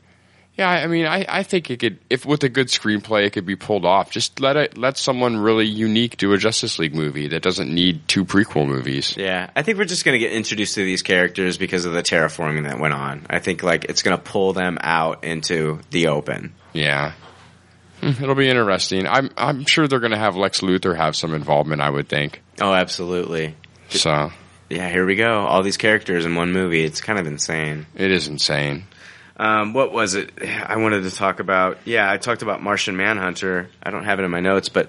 [0.56, 3.34] Yeah, I I mean, I, I think it could, if with a good screenplay, it
[3.34, 4.10] could be pulled off.
[4.10, 8.08] Just let it, let someone really unique do a Justice League movie that doesn't need
[8.08, 9.16] two prequel movies.
[9.18, 12.02] Yeah, I think we're just going to get introduced to these characters because of the
[12.02, 13.26] terraforming that went on.
[13.28, 16.54] I think like it's going to pull them out into the open.
[16.72, 17.12] Yeah.
[18.14, 19.06] Hmm, It'll be interesting.
[19.06, 21.80] I'm I'm sure they're going to have Lex Luthor have some involvement.
[21.82, 22.42] I would think.
[22.60, 23.54] Oh, absolutely.
[23.88, 24.30] So
[24.68, 25.40] Yeah, here we go.
[25.46, 26.84] All these characters in one movie.
[26.84, 27.86] It's kind of insane.
[27.94, 28.84] it is insane.
[29.38, 30.30] Um, what was it?
[30.42, 31.78] I wanted to talk about.
[31.84, 33.68] Yeah, I talked about Martian Manhunter.
[33.82, 34.88] I don't have it in my notes, but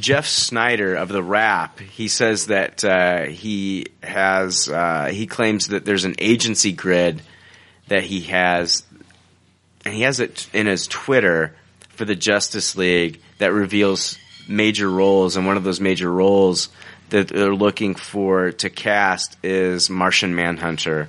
[0.00, 1.78] Jeff Sneider of the Wrap.
[1.80, 4.68] He says that uh, he has.
[4.70, 7.20] Uh, he claims that there's an agency grid
[7.88, 8.82] that he has,
[9.84, 11.54] and he has it in his Twitter
[11.96, 14.18] for the Justice League that reveals
[14.48, 16.68] major roles, and one of those major roles
[17.10, 21.08] that they're looking for to cast is Martian Manhunter.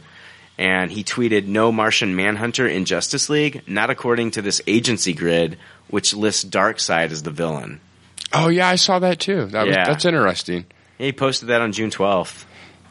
[0.59, 5.57] And he tweeted, "No Martian Manhunter in Justice League, not according to this agency grid,
[5.89, 7.79] which lists Darkseid as the villain."
[8.33, 9.45] Oh yeah, I saw that too.
[9.45, 9.85] That was, Yeah.
[9.85, 10.65] that's interesting.
[10.97, 12.45] He posted that on June twelfth.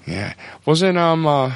[0.06, 0.34] Yeah,
[0.64, 1.52] wasn't um uh,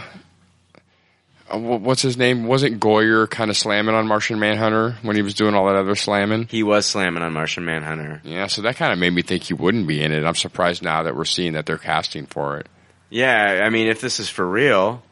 [1.51, 2.47] Uh, what's his name?
[2.47, 5.95] Wasn't Goyer kind of slamming on Martian Manhunter when he was doing all that other
[5.97, 6.47] slamming?
[6.49, 8.21] He was slamming on Martian Manhunter.
[8.25, 10.25] Yeah, so that kind of made me think he wouldn't be in it.
[10.25, 12.69] I'm surprised now that we're seeing that they're casting for it.
[13.11, 15.03] Yeah, I mean, if this is for real,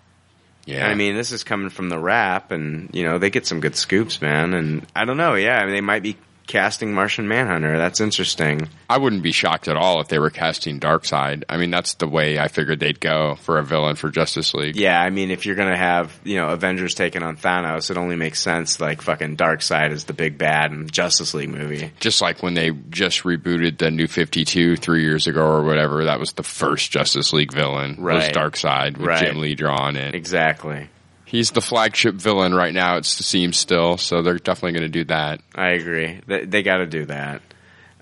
[0.66, 3.58] Yeah, I mean, this is coming from the Wrap, and you know they get some
[3.60, 4.54] good scoops, man.
[4.54, 6.16] And I don't know, yeah, I mean, they might be
[6.48, 7.78] casting Martian Manhunter.
[7.78, 8.68] That's interesting.
[8.90, 11.44] I wouldn't be shocked at all if they were casting Darkseid.
[11.48, 14.74] I mean, that's the way I figured they'd go for a villain for Justice League.
[14.74, 18.16] Yeah, I mean, if you're gonna have you know Avengers taking on Thanos, it only
[18.16, 21.92] makes sense like fucking Darkseid is the big bad in Justice League movie.
[22.00, 26.18] Just like when they just rebooted the New 52 three years ago or whatever, that
[26.18, 28.34] was the first Justice League villain, was Right.
[28.34, 29.20] Darkseid with Right.
[29.26, 30.14] Jim Lee drawn it.
[30.14, 30.88] Exactly.
[31.28, 35.04] He's the flagship villain right now, it seems still, so they're definitely going to do
[35.04, 35.42] that.
[35.54, 36.22] I agree.
[36.26, 37.42] They, they got to do that.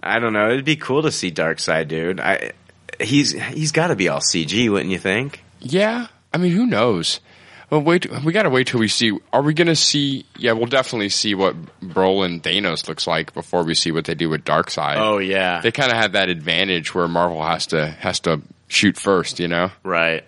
[0.01, 0.51] I don't know.
[0.51, 2.21] It'd be cool to see Darkseid, dude.
[2.21, 2.53] I
[3.01, 5.43] he's he's got to be all CG, wouldn't you think?
[5.59, 7.19] Yeah, I mean, who knows?
[7.69, 9.19] Well, wait, we got to wait till we see.
[9.33, 10.25] Are we going to see?
[10.39, 14.29] Yeah, we'll definitely see what Brolin Thanos looks like before we see what they do
[14.29, 14.99] with Darkseid.
[14.99, 18.97] Oh yeah, they kind of have that advantage where Marvel has to has to shoot
[18.97, 19.71] first, you know?
[19.83, 20.25] Right.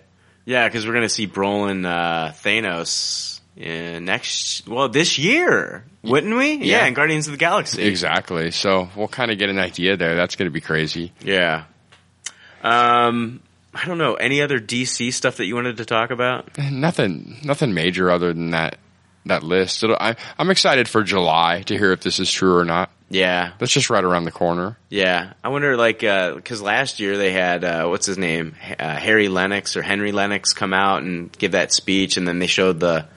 [0.49, 4.67] Yeah, because we're gonna see Brolin uh, Thanos in next.
[4.67, 6.53] Well, this year, wouldn't we?
[6.55, 6.85] Yeah, Yeah.
[6.87, 7.83] in Guardians of the Galaxy.
[7.83, 8.49] Exactly.
[8.49, 10.15] So we'll kind of get an idea there.
[10.15, 11.13] That's going to be crazy.
[11.21, 11.65] Yeah.
[12.63, 13.41] Um,
[13.75, 14.15] I don't know.
[14.15, 16.57] Any other DC stuff that you wanted to talk about?
[16.57, 18.77] Nothing, nothing major other than that
[19.25, 19.83] that list.
[19.83, 22.89] It'll, I, I'm excited for July to hear if this is true or not.
[23.09, 23.53] Yeah.
[23.57, 24.77] That's just right around the corner.
[24.89, 29.29] Yeah, I wonder, like, because last year they had uh, what's his name, uh, Harry
[29.29, 33.07] Lennox or Henry Lennox, come out and give that speech, and then they showed the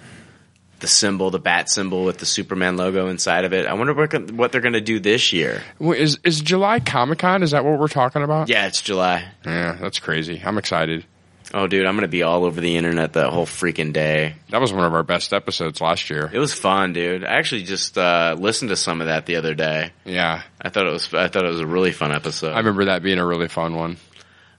[0.81, 3.67] the symbol, the bat symbol with the Superman logo inside of it.
[3.67, 5.63] I wonder what what they're going to do this year.
[5.79, 7.45] Is is July Comic Con?
[7.45, 8.49] Is that what we're talking about?
[8.49, 9.29] Yeah, it's July.
[9.47, 10.43] Yeah, that's crazy.
[10.45, 11.07] I'm excited.
[11.55, 14.37] Oh, dude, I'm going to be all over the internet that whole freaking day.
[14.49, 16.31] That was one of our best episodes last year.
[16.33, 17.25] It was fun, dude.
[17.25, 19.93] I actually just uh, listened to some of that the other day.
[20.07, 22.53] Yeah, I thought it was I thought it was a really fun episode.
[22.53, 23.99] I remember that being a really fun one.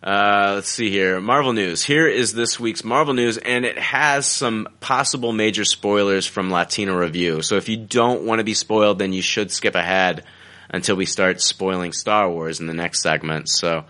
[0.04, 1.22] Uh, let's see here.
[1.22, 1.84] Marvel news.
[1.84, 6.96] Here is this week's Marvel news, and it has some possible major spoilers from Latino
[6.96, 7.42] Review.
[7.42, 10.26] So if you don't want to be spoiled, then you should skip ahead
[10.70, 13.48] until we start spoiling Star Wars in the next segment.
[13.48, 13.86] So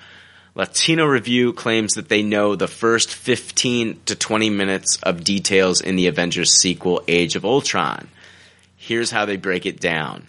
[0.55, 5.95] Latino Review claims that they know the first 15 to 20 minutes of details in
[5.95, 8.07] the Avengers sequel, Age of Ultron.
[8.77, 10.27] Here's how they break it down.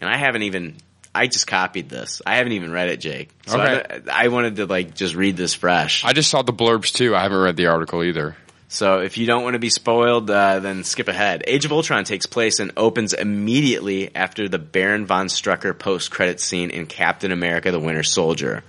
[0.00, 0.74] And I haven't even,
[1.14, 2.20] I just copied this.
[2.26, 3.30] I haven't even read it, Jake.
[3.46, 4.00] So Okay.
[4.10, 6.04] I, I wanted to like just read this fresh.
[6.04, 7.14] I just saw the blurbs too.
[7.14, 8.36] I haven't read the article either.
[8.72, 11.42] So if you don't want to be spoiled, uh, then skip ahead.
[11.46, 16.70] Age of Ultron takes place and opens immediately after the Baron von Strucker post-credit scene
[16.70, 18.62] in Captain America: The Winter Soldier.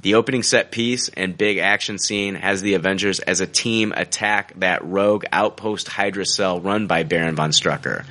[0.00, 4.52] The opening set piece and big action scene has the Avengers as a team attack
[4.60, 8.04] that rogue outpost Hydra cell run by Baron von Strucker.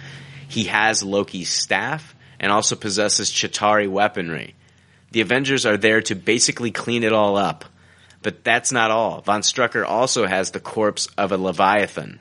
[0.49, 4.55] He has Loki's staff and also possesses Chitauri weaponry.
[5.11, 7.65] The Avengers are there to basically clean it all up.
[8.21, 9.21] But that's not all.
[9.21, 12.19] Von Strucker also has the corpse of a Leviathan.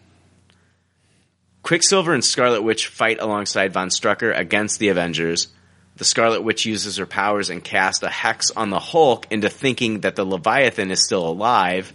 [1.62, 5.48] Quicksilver and Scarlet Witch fight alongside Von Strucker against the Avengers.
[5.96, 10.00] The Scarlet Witch uses her powers and casts a hex on the Hulk into thinking
[10.00, 11.92] that the Leviathan is still alive.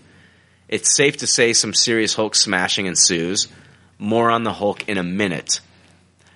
[0.68, 3.48] It's safe to say some serious Hulk smashing ensues.
[4.00, 5.60] More on the Hulk in a minute.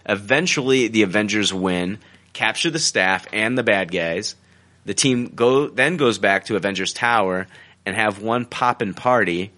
[0.07, 1.97] Eventually, the Avengers win,
[2.33, 4.35] capture the staff and the bad guys.
[4.85, 7.47] The team go then goes back to Avengers Tower
[7.87, 9.51] and have one poppin' party.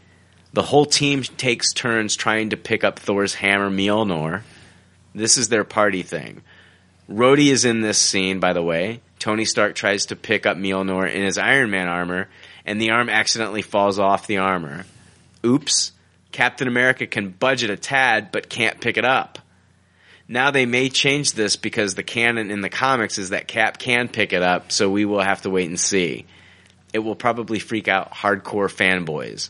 [0.54, 4.44] The whole team takes turns trying to pick up Thor's hammer Mjolnir.
[5.14, 6.42] This is their party thing.
[7.10, 9.02] Rhodey is in this scene, by the way.
[9.20, 12.28] Tony Stark tries to pick up Mjolnir in his Iron Man armor,
[12.66, 14.86] and the arm accidentally falls off the armor.
[15.46, 15.92] Oops.
[16.32, 19.40] Captain America can budget a tad, but can't pick it up.
[20.28, 24.10] Now they may change this because the canon in the comics is that Cap can
[24.10, 26.26] pick it up, so we will have to wait and see.
[26.94, 29.50] It will probably freak out hardcore fanboys.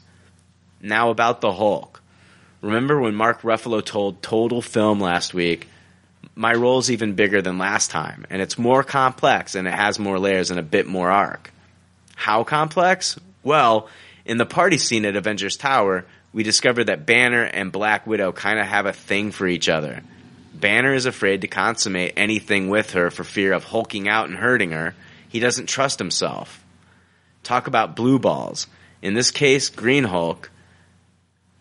[0.79, 2.01] Now about the Hulk.
[2.61, 5.67] Remember when Mark Ruffalo told Total Film last week,
[6.37, 10.19] my role's even bigger than last time, and it's more complex and it has more
[10.19, 11.51] layers and a bit more arc.
[12.15, 13.19] How complex?
[13.43, 13.89] Well,
[14.23, 18.59] in the party scene at Avengers Tower, we discover that Banner and Black Widow kind
[18.59, 20.01] of have a thing for each other.
[20.53, 24.71] Banner is afraid to consummate anything with her for fear of hulking out and hurting
[24.71, 24.93] her.
[25.29, 26.63] He doesn't trust himself.
[27.43, 28.67] Talk about blue balls.
[29.01, 30.51] In this case, Green Hulk,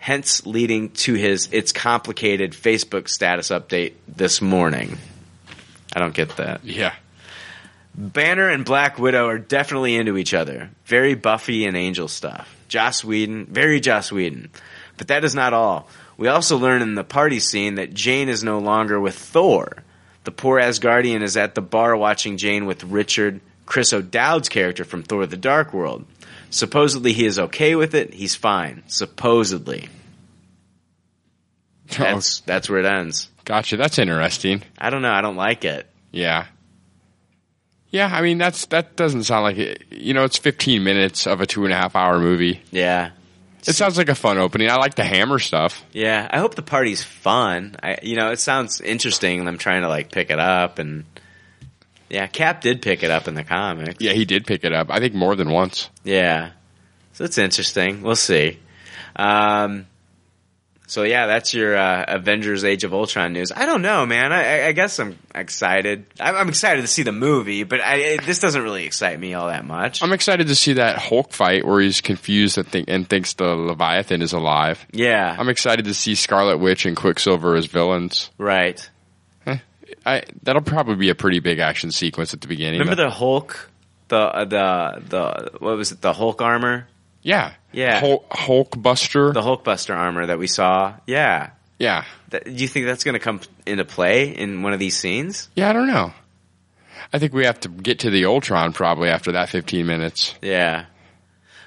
[0.07, 4.98] hence leading to his It's Complicated Facebook status update this morning.
[5.96, 6.64] I don't get that.
[6.64, 6.94] Yeah.
[7.92, 10.70] Banner and Black Widow are definitely into each other.
[10.84, 12.57] Very Buffy and Angel stuff.
[12.68, 14.50] Joss Whedon, very Joss Whedon.
[14.96, 15.88] But that is not all.
[16.16, 19.82] We also learn in the party scene that Jane is no longer with Thor.
[20.22, 25.02] The poor Asgardian is at the bar watching Jane with Richard, Chris O'Dowd's character from
[25.02, 26.07] Thor the Dark World.
[26.51, 28.82] Supposedly he is okay with it, he's fine.
[28.86, 29.88] Supposedly.
[31.97, 33.28] That's that's where it ends.
[33.44, 33.76] Gotcha.
[33.76, 34.62] That's interesting.
[34.76, 35.88] I don't know, I don't like it.
[36.11, 36.47] Yeah.
[37.90, 39.84] Yeah, I mean that's that doesn't sound like it.
[39.90, 42.61] You know, it's 15 minutes of a two and a half hour movie.
[42.70, 43.11] Yeah.
[43.66, 44.70] It sounds like a fun opening.
[44.70, 45.84] I like the hammer stuff.
[45.92, 47.76] Yeah, I hope the party's fun.
[47.82, 50.78] I, you know, it sounds interesting, and I'm trying to like pick it up.
[50.78, 51.05] And
[52.09, 53.96] yeah, Cap did pick it up in the comics.
[54.00, 54.88] Yeah, he did pick it up.
[54.90, 55.88] I think more than once.
[56.04, 56.50] Yeah,
[57.12, 58.02] so it's interesting.
[58.02, 58.59] We'll see.
[59.16, 59.86] Um,
[60.88, 63.50] so yeah, that's your uh, Avengers: Age of Ultron news.
[63.50, 64.32] I don't know, man.
[64.32, 66.07] I, I- guess I'm excited.
[66.20, 69.34] I'm, I'm excited to see the movie, but I, it, this doesn't really excite me
[69.34, 70.00] all that much.
[70.02, 73.46] I'm excited to see that Hulk fight where he's confused and, think, and thinks the
[73.46, 74.86] Leviathan is alive.
[74.92, 78.30] Yeah, I'm excited to see Scarlet Witch and Quicksilver as villains.
[78.38, 78.88] right.
[80.07, 82.78] I, that'll probably be a pretty big action sequence at the beginning.
[82.78, 83.70] Remember the Hulk,
[84.09, 86.00] the uh, the the what was it?
[86.00, 86.86] The Hulk armor.
[87.22, 87.54] Yeah.
[87.72, 87.98] Yeah.
[87.98, 89.32] Hulk, Hulk Buster.
[89.32, 90.94] The Hulkbuster armor that we saw.
[91.09, 91.50] Yeah.
[91.76, 92.04] Yeah.
[92.30, 95.48] That, do you think that's going to come into play in one of these scenes?
[95.57, 96.12] Yeah, I don't know.
[97.12, 100.36] I think we have to get to the Ultron probably after that 15 minutes.
[100.40, 100.86] Yeah.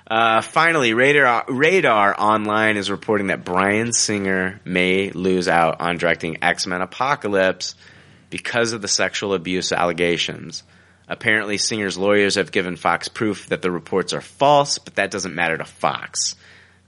[0.10, 6.42] Uh, finally, Radar, Radar Online is reporting that Bryan Singer may lose out on directing
[6.42, 7.76] X Men Apocalypse
[8.30, 10.64] because of the sexual abuse allegations.
[11.08, 15.34] Apparently, Singer's lawyers have given Fox proof that the reports are false, but that doesn't
[15.34, 16.36] matter to Fox.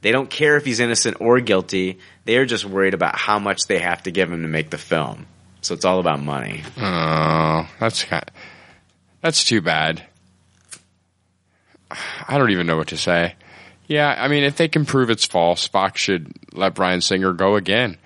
[0.01, 1.99] They don't care if he's innocent or guilty.
[2.25, 4.77] They are just worried about how much they have to give him to make the
[4.77, 5.27] film.
[5.61, 6.63] So it's all about money.
[6.77, 8.05] Oh, that's
[9.21, 10.03] that's too bad.
[12.27, 13.35] I don't even know what to say.
[13.85, 17.55] Yeah, I mean, if they can prove it's false, Fox should let Bryan Singer go
[17.55, 17.97] again.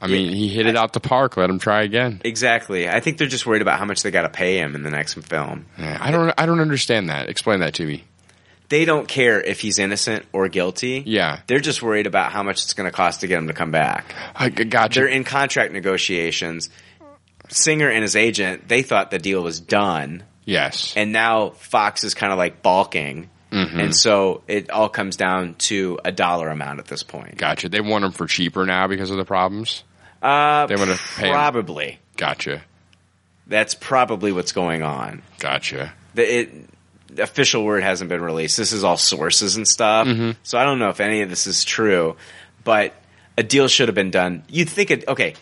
[0.00, 1.36] I mean, he hit it out the park.
[1.36, 2.20] Let him try again.
[2.24, 2.88] Exactly.
[2.88, 4.90] I think they're just worried about how much they got to pay him in the
[4.90, 5.66] next film.
[5.78, 6.32] Yeah, I don't.
[6.38, 7.28] I don't understand that.
[7.28, 8.04] Explain that to me.
[8.68, 11.02] They don't care if he's innocent or guilty.
[11.06, 11.40] Yeah.
[11.46, 13.70] They're just worried about how much it's going to cost to get him to come
[13.70, 14.14] back.
[14.36, 15.00] I got you.
[15.02, 16.68] They're in contract negotiations.
[17.48, 20.22] Singer and his agent, they thought the deal was done.
[20.44, 20.92] Yes.
[20.96, 23.82] And now Fox is kind of like balking Mhm.
[23.82, 27.38] and so it all comes down to a dollar amount at this point.
[27.38, 27.70] Gotcha.
[27.70, 29.84] They want them for cheaper now because of the problems.
[30.22, 31.98] Uh, They want to pay 'em- probably.
[32.16, 32.62] Gotcha.
[33.46, 35.22] That's probably what's going on.
[35.38, 35.92] Gotcha.
[36.14, 36.68] The, it,
[37.14, 38.56] the official word hasn't been released.
[38.56, 40.06] This is all sources and stuff.
[40.06, 40.36] Mhm.
[40.42, 42.16] So I don't know if any of this is true,
[42.64, 42.94] but
[43.38, 44.42] a deal should have been done.
[44.48, 45.34] You'd think it, okay,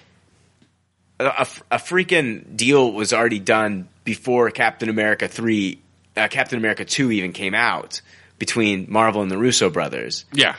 [1.19, 5.81] a, a, a freaking deal was already done before Captain America 3,
[6.17, 8.01] uh, Captain America 2 even came out
[8.39, 10.27] between Marvel and the Russo brothers.
[10.33, 10.57] Yeah.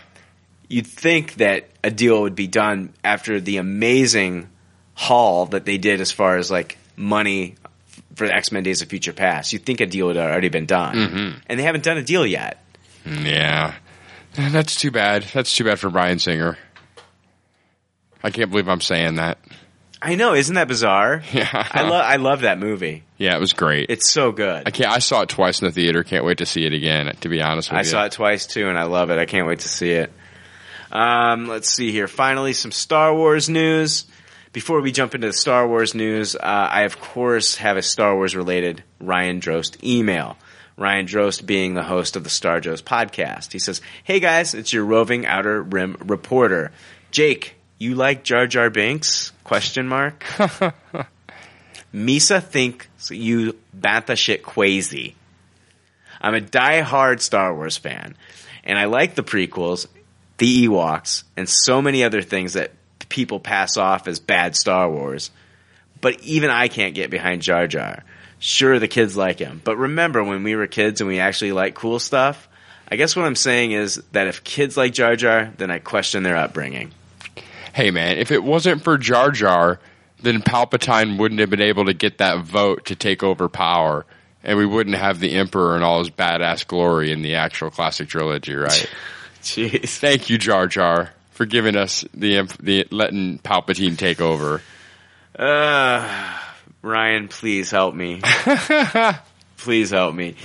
[0.70, 4.50] You'd think that a deal would be done after the amazing
[4.96, 7.56] haul that they did as far as like money
[8.16, 9.54] for X Men Days of Future Past.
[9.54, 11.42] You'd think a deal had already been done, Mhm.
[11.48, 12.64] and they haven't done a deal yet.
[13.06, 13.74] Yeah.
[14.36, 15.24] That's too bad.
[15.34, 16.58] That's too bad for Bryan Singer.
[18.24, 19.38] I can't believe I'm saying that.
[20.02, 21.24] I know, isn't that bizarre?
[21.32, 21.48] Yeah.
[21.54, 23.04] I love I love that movie.
[23.18, 23.90] Yeah, it was great.
[23.90, 24.64] It's so good.
[24.68, 24.92] I can't.
[24.92, 26.04] I saw it twice in the theater.
[26.04, 27.16] Can't wait to see it again.
[27.22, 29.18] To be honest with I you, I saw it twice too, and I love it.
[29.18, 30.12] I can't wait to see it.
[30.92, 32.08] Um, let's see here.
[32.08, 34.06] Finally, some Star Wars news.
[34.54, 38.16] Before we jump into the Star Wars news, uh, I of course have a Star
[38.16, 40.38] Wars related Ryan Drost email.
[40.78, 43.52] Ryan Drost being the host of the Star Joe's podcast.
[43.52, 46.72] He says, Hey guys, it's your roving outer rim reporter.
[47.12, 49.32] Jake, you like Jar Jar Binks?
[49.44, 50.24] Question mark.
[51.94, 55.16] Misa thinks you bantha shit crazy.
[56.22, 58.16] I'm a die-hard Star Wars fan,
[58.64, 59.88] and I like the prequels,
[60.38, 62.72] the Ewoks, and so many other things that
[63.10, 65.32] people pass off as bad Star Wars.
[66.00, 68.04] But even I can't get behind Jar Jar.
[68.40, 71.76] Sure, the kids like him, but remember when we were kids and we actually liked
[71.76, 72.48] cool stuff?
[72.90, 76.22] I guess what I'm saying is that if kids like Jar Jar, then I question
[76.22, 76.92] their upbringing.
[77.74, 79.80] Hey man, if it wasn't for Jar Jar,
[80.22, 84.06] then Palpatine wouldn't have been able to get that vote to take over power,
[84.44, 88.08] and we wouldn't have the Emperor and all his badass glory in the actual classic
[88.08, 88.90] trilogy, right?
[89.42, 89.98] Jeez.
[89.98, 94.62] Thank you, Jar Jar, for giving us the the letting Palpatine take over.
[95.38, 96.40] Uh,
[96.82, 98.22] Ryan, please help me.
[99.58, 100.36] please help me.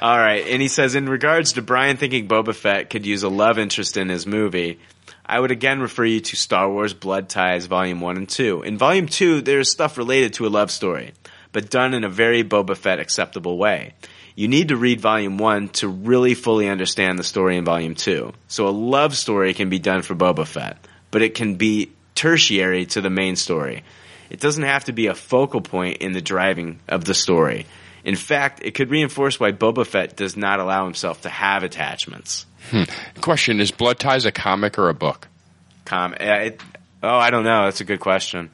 [0.00, 0.46] All right.
[0.46, 3.96] And he says, in regards to Brian thinking Boba Fett could use a love interest
[3.96, 4.80] in his movie,
[5.24, 8.62] I would again refer you to Star Wars Blood Ties Volume 1 and 2.
[8.62, 11.12] In Volume 2, there's stuff related to a love story,
[11.52, 13.94] but done in a very Boba Fett acceptable way.
[14.36, 18.32] You need to read Volume 1 to really fully understand the story in Volume 2.
[18.48, 20.78] So a love story can be done for Boba Fett,
[21.10, 23.82] but it can be tertiary to the main story.
[24.30, 27.66] It doesn't have to be a focal point in the driving of the story.
[28.04, 32.46] In fact, it could reinforce why Boba Fett does not allow himself to have attachments.
[32.70, 32.84] Hmm.
[33.20, 35.28] Question: Is Blood Ties a comic or a book?
[35.84, 36.62] Com- it,
[37.02, 37.64] oh, I don't know.
[37.64, 38.50] That's a good question.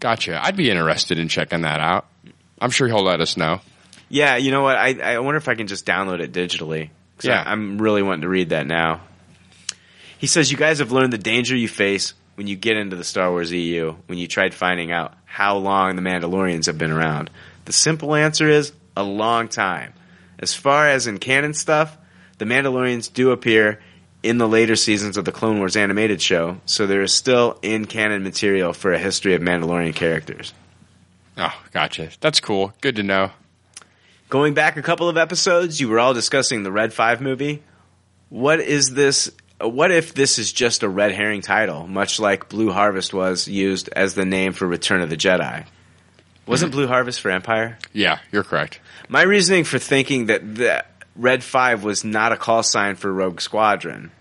[0.00, 0.42] Gotcha.
[0.42, 2.06] I'd be interested in checking that out.
[2.60, 3.60] I'm sure he'll let us know.
[4.10, 4.76] Yeah, you know what?
[4.76, 6.90] I, I wonder if I can just download it digitally.
[7.22, 7.42] Yeah.
[7.42, 9.00] I, I'm really wanting to read that now.
[10.18, 13.04] He says, You guys have learned the danger you face when you get into the
[13.04, 17.30] Star Wars EU, when you tried finding out how long the Mandalorians have been around.
[17.66, 19.92] The simple answer is a long time.
[20.38, 21.96] As far as in canon stuff,
[22.38, 23.80] the Mandalorians do appear
[24.22, 27.84] in the later seasons of the Clone Wars animated show, so there is still in
[27.86, 30.52] canon material for a history of Mandalorian characters.
[31.38, 32.10] Oh, gotcha.
[32.20, 32.72] That's cool.
[32.80, 33.30] Good to know.
[34.30, 37.64] Going back a couple of episodes, you were all discussing the Red 5 movie.
[38.28, 39.28] What is this?
[39.60, 43.88] What if this is just a red herring title, much like Blue Harvest was used
[43.88, 45.66] as the name for Return of the Jedi?
[46.46, 47.76] Wasn't Blue Harvest for Empire?
[47.92, 48.78] Yeah, you're correct.
[49.08, 50.84] My reasoning for thinking that the
[51.16, 54.12] Red 5 was not a call sign for Rogue Squadron.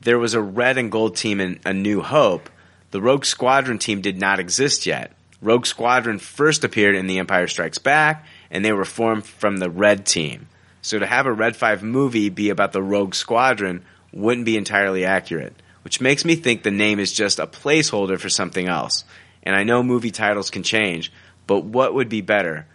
[0.00, 2.48] There was a red and gold team in A New Hope.
[2.90, 5.12] The Rogue Squadron team did not exist yet.
[5.42, 9.70] Rogue Squadron first appeared in The Empire Strikes Back, and they were formed from the
[9.70, 10.48] Red Team.
[10.82, 15.04] So to have a Red 5 movie be about the Rogue Squadron wouldn't be entirely
[15.04, 19.04] accurate, which makes me think the name is just a placeholder for something else.
[19.42, 21.12] And I know movie titles can change,
[21.46, 22.66] but what would be better?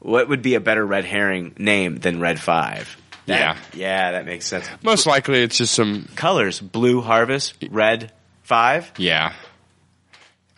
[0.00, 2.96] What would be a better red herring name than Red 5?
[3.26, 3.56] That- Yeah.
[3.74, 4.68] Yeah, that makes sense.
[4.82, 8.10] Most likely, it's just some Colors Blue Harvest, Red
[8.42, 8.92] 5.
[8.96, 9.32] Yeah.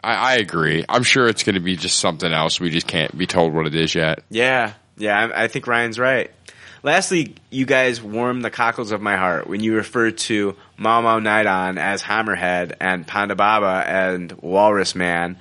[0.02, 0.84] I, I agree.
[0.88, 2.60] I'm sure it's going to be just something else.
[2.60, 4.22] We just can't be told what it is yet.
[4.30, 6.30] Yeah, yeah, I, I think Ryan's right.
[6.84, 11.78] Lastly, you guys warm the cockles of my heart when you refer to Momaw Nadon
[11.78, 15.38] as Hammerhead and Ponda Baba and Walrus Man,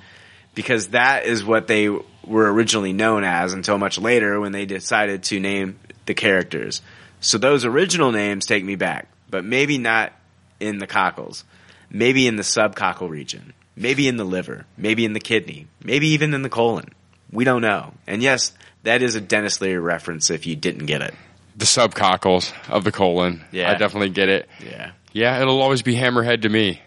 [0.54, 5.24] because that is what they were originally known as until much later when they decided
[5.24, 6.80] to name the characters.
[7.20, 10.12] So those original names take me back, but maybe not
[10.60, 11.44] in the cockles.
[11.90, 13.52] Maybe in the subcockle region.
[13.76, 14.66] Maybe in the liver.
[14.76, 15.66] Maybe in the kidney.
[15.82, 16.90] Maybe even in the colon.
[17.30, 17.94] We don't know.
[18.06, 21.14] And yes, that is a Denis Leary reference if you didn't get it.
[21.56, 23.44] the subcockles of the colon.
[23.52, 23.70] Yeah.
[23.70, 24.48] I definitely get it.
[24.64, 24.92] Yeah.
[25.12, 26.80] Yeah, it'll always be Hammerhead to me.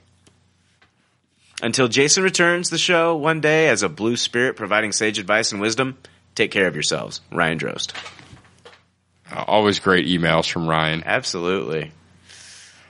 [1.61, 5.61] Until Jason returns the show one day as a blue spirit providing sage advice and
[5.61, 5.97] wisdom,
[6.35, 7.21] take care of yourselves.
[7.31, 7.93] Ryan Drost.
[9.31, 11.03] Uh, always great emails from Ryan.
[11.05, 11.91] Absolutely.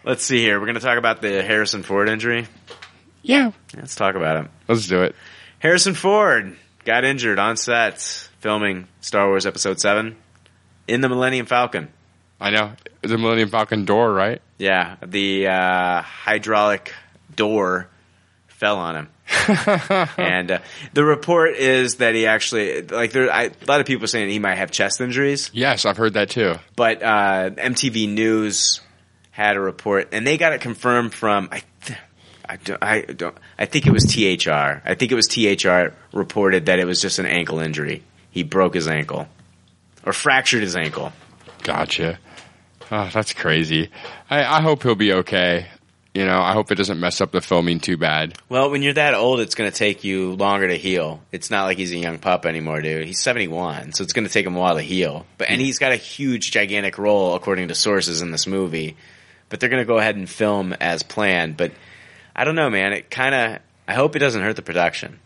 [0.03, 0.59] Let's see here.
[0.59, 2.47] We're going to talk about the Harrison Ford injury.
[3.25, 3.51] Yeah.
[3.75, 4.51] Let's talk about it.
[4.67, 5.15] Let's do it.
[5.59, 7.99] Harrison Ford got injured on set
[8.39, 10.15] filming Star Wars Episode 7
[10.87, 11.89] in the Millennium Falcon.
[12.39, 12.73] I know.
[13.01, 14.41] The Millennium Falcon door, right?
[14.57, 16.93] Yeah, the uh, hydraulic
[17.35, 17.89] door
[18.47, 19.09] fell on him.
[20.17, 20.59] and uh,
[20.93, 24.39] the report is that he actually, like, there, I, a lot of people saying he
[24.39, 25.49] might have chest injuries.
[25.51, 26.55] Yes, I've heard that too.
[26.75, 28.81] But uh, MTV News
[29.31, 31.99] had a report, and they got it confirmed from I, th-
[32.47, 34.81] I don't, I don't, I think it was THR.
[34.85, 38.03] I think it was THR reported that it was just an ankle injury.
[38.31, 39.27] He broke his ankle
[40.05, 41.11] or fractured his ankle.
[41.63, 42.19] Gotcha.
[42.91, 43.89] Oh, that's crazy.
[44.29, 45.67] I, I hope he'll be okay.
[46.13, 48.37] You know, I hope it doesn't mess up the filming too bad.
[48.47, 51.21] Well, when you're that old, it's going to take you longer to heal.
[51.33, 53.05] It's not like he's a young pup anymore, dude.
[53.05, 55.25] He's 71, so it's going to take him a while to heal.
[55.37, 58.95] But and he's got a huge, gigantic role according to sources in this movie.
[59.49, 61.57] But they're going to go ahead and film as planned.
[61.57, 61.73] But
[62.35, 62.93] I don't know, man.
[62.93, 63.61] It kind of.
[63.87, 65.19] I hope it doesn't hurt the production.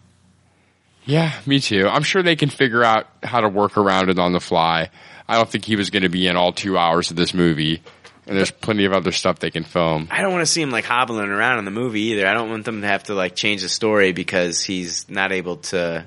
[1.05, 1.87] Yeah, me too.
[1.87, 4.89] I'm sure they can figure out how to work around it on the fly.
[5.27, 7.81] I don't think he was going to be in all two hours of this movie.
[8.27, 10.07] And there's plenty of other stuff they can film.
[10.11, 12.27] I don't want to see him like hobbling around in the movie either.
[12.27, 15.57] I don't want them to have to like change the story because he's not able
[15.57, 16.05] to,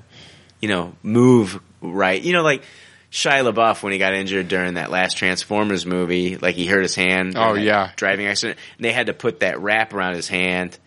[0.61, 2.21] you know, move right.
[2.21, 2.63] You know, like
[3.11, 6.95] Shia LaBeouf when he got injured during that last Transformers movie, like he hurt his
[6.95, 7.33] hand.
[7.35, 7.91] Oh, yeah.
[7.97, 8.57] driving accident.
[8.77, 10.77] And they had to put that wrap around his hand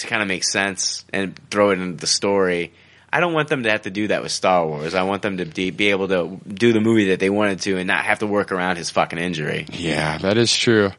[0.00, 2.72] to kind of make sense and throw it into the story.
[3.12, 4.94] I don't want them to have to do that with Star Wars.
[4.94, 7.76] I want them to be, be able to do the movie that they wanted to
[7.76, 9.66] and not have to work around his fucking injury.
[9.72, 10.92] Yeah, that is true.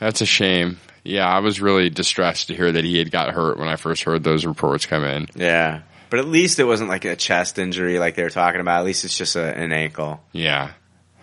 [0.00, 0.78] That's a shame.
[1.04, 4.02] Yeah, I was really distressed to hear that he had got hurt when I first
[4.02, 5.26] heard those reports come in.
[5.34, 5.82] Yeah.
[6.10, 8.80] But at least it wasn't like a chest injury like they were talking about.
[8.80, 10.22] At least it's just a, an ankle.
[10.32, 10.72] Yeah.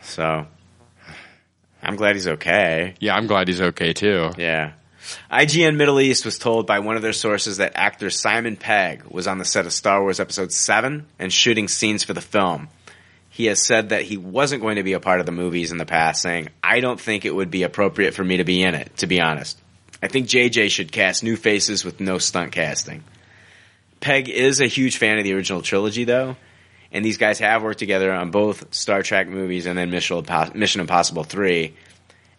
[0.03, 0.45] So
[1.81, 2.93] I'm glad he's okay.
[2.99, 4.31] Yeah, I'm glad he's okay too.
[4.37, 4.73] Yeah.
[5.31, 9.27] IGN Middle East was told by one of their sources that actor Simon Pegg was
[9.27, 12.69] on the set of Star Wars Episode 7 and shooting scenes for the film.
[13.29, 15.77] He has said that he wasn't going to be a part of the movies in
[15.77, 18.75] the past, saying, I don't think it would be appropriate for me to be in
[18.75, 19.59] it, to be honest.
[20.01, 23.03] I think JJ should cast new faces with no stunt casting.
[23.99, 26.37] Pegg is a huge fan of the original trilogy, though,
[26.91, 31.23] and these guys have worked together on both Star Trek movies and then Mission Impossible
[31.23, 31.75] 3.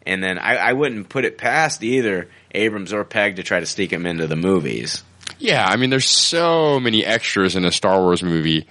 [0.06, 3.66] And then I, I wouldn't put it past either Abrams or Pegg to try to
[3.66, 5.02] sneak him into the movies.
[5.38, 8.66] Yeah, I mean, there's so many extras in a Star Wars movie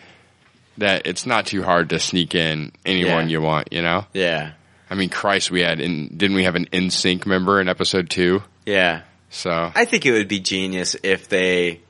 [0.77, 3.31] that it's not too hard to sneak in anyone Yeah.
[3.33, 4.05] you want, you know?
[4.13, 4.53] Yeah.
[4.89, 8.41] I mean, Christ, we had in, didn't we have an NSYNC member in episode two?
[8.65, 9.01] Yeah.
[9.29, 11.81] So, I think it would be genius if they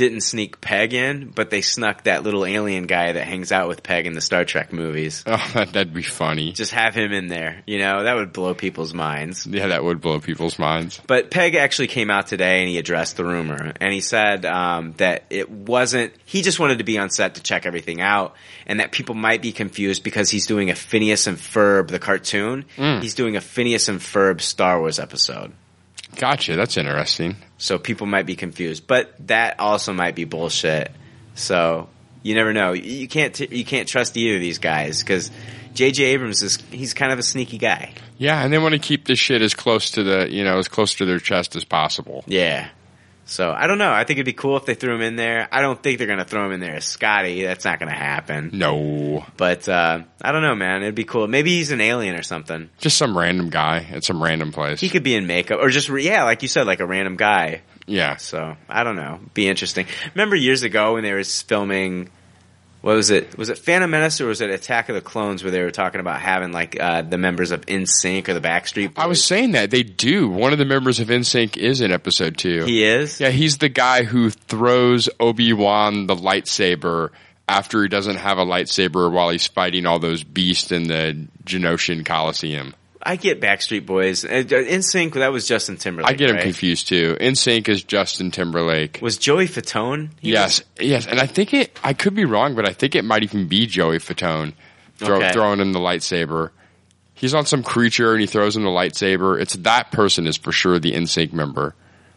[0.00, 3.82] didn't sneak Pegg in, but they snuck that little alien guy that hangs out with
[3.82, 5.22] Pegg in the Star Trek movies.
[5.26, 6.52] oh, that, that'd be funny.
[6.52, 7.62] Just have him in there.
[7.66, 9.46] You know, that would blow people's minds.
[9.46, 10.98] Yeah, that would blow people's minds.
[11.06, 13.74] But Pegg actually came out today and he addressed the rumor.
[13.78, 17.42] And he said um, that it wasn't, he just wanted to be on set to
[17.42, 18.34] check everything out.
[18.66, 22.64] And that people might be confused because he's doing a Phineas and Ferb, the cartoon.
[22.78, 23.02] Mm.
[23.02, 25.52] He's doing a Phineas and Ferb Star Wars episode.
[26.16, 26.56] Gotcha.
[26.56, 27.36] That's interesting.
[27.60, 28.86] So people might be confused.
[28.86, 30.90] But that also might be bullshit.
[31.34, 31.88] So
[32.22, 32.72] you never know.
[32.72, 35.30] You can't, t- you can't trust either of these guys because
[35.74, 36.04] J.J.
[36.04, 37.92] Abrams is, he's kind of a sneaky guy.
[38.18, 40.68] Yeah, and they want to keep this shit as close to the, you know, as
[40.68, 42.24] close to their chest as possible.
[42.26, 42.68] Yeah.
[43.30, 43.92] So I don't know.
[43.92, 45.46] I think it'd be cool if they threw him in there.
[45.52, 47.44] I don't think they're going to throw him in there as Scotty.
[47.44, 48.50] That's not going to happen.
[48.52, 49.24] No.
[49.36, 50.82] But uh, I don't know, man.
[50.82, 51.28] It'd be cool.
[51.28, 52.70] Maybe he's an alien or something.
[52.78, 54.80] Just some random guy at some random place.
[54.80, 57.62] He could be in makeup or just yeah, like you said, like a random guy.
[57.86, 58.16] Yeah.
[58.16, 59.20] So I don't know.
[59.32, 59.86] Be interesting.
[60.12, 62.10] Remember years ago when they were filming.
[62.82, 63.36] What was it?
[63.36, 66.00] Was it Phantom Menace or was it Attack of the Clones where they were talking
[66.00, 69.04] about having like uh, the members of NSYNC or the Backstreet Boys?
[69.04, 70.28] I was saying that they do.
[70.28, 72.64] One of the members of NSYNC is in episode two.
[72.64, 73.20] He is.
[73.20, 77.10] Yeah, he's the guy who throws Obi Wan the lightsaber
[77.46, 82.06] after he doesn't have a lightsaber while he's fighting all those beasts in the Geonosian
[82.06, 82.74] Coliseum.
[83.02, 84.24] I get Backstreet Boys.
[84.24, 85.14] Uh, NSYNC.
[85.14, 86.10] That was Justin Timberlake.
[86.10, 86.42] I get him right?
[86.42, 87.16] confused too.
[87.20, 88.98] NSYNC is Justin Timberlake.
[89.00, 90.10] Was Joey Fatone?
[90.20, 91.78] Yes, yes, and I think it.
[91.82, 94.52] I could be wrong, but I think it might even be Joey Fatone
[94.96, 95.32] throw, Okay.
[95.32, 96.50] throwing in the lightsaber.
[97.14, 99.40] He's on some creature and he throws in the lightsaber.
[99.40, 101.74] It's that person is for sure the NSYNC member.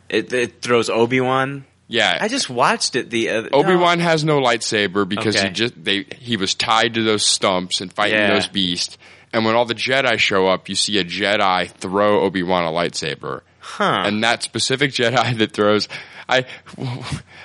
[0.10, 1.66] It, it throws Obi Wan.
[1.88, 3.50] Yeah, I just watched it the other.
[3.54, 5.48] Obi Wan has no lightsaber because Okay.
[5.48, 8.34] he just they he was tied to those stumps and fighting Yeah.
[8.34, 8.98] those beasts,
[9.34, 12.70] and when all the Jedi show up, you see a Jedi throw Obi Wan a
[12.72, 13.42] lightsaber.
[13.60, 14.04] Huh.
[14.06, 15.88] And that specific Jedi that throws,
[16.30, 16.46] I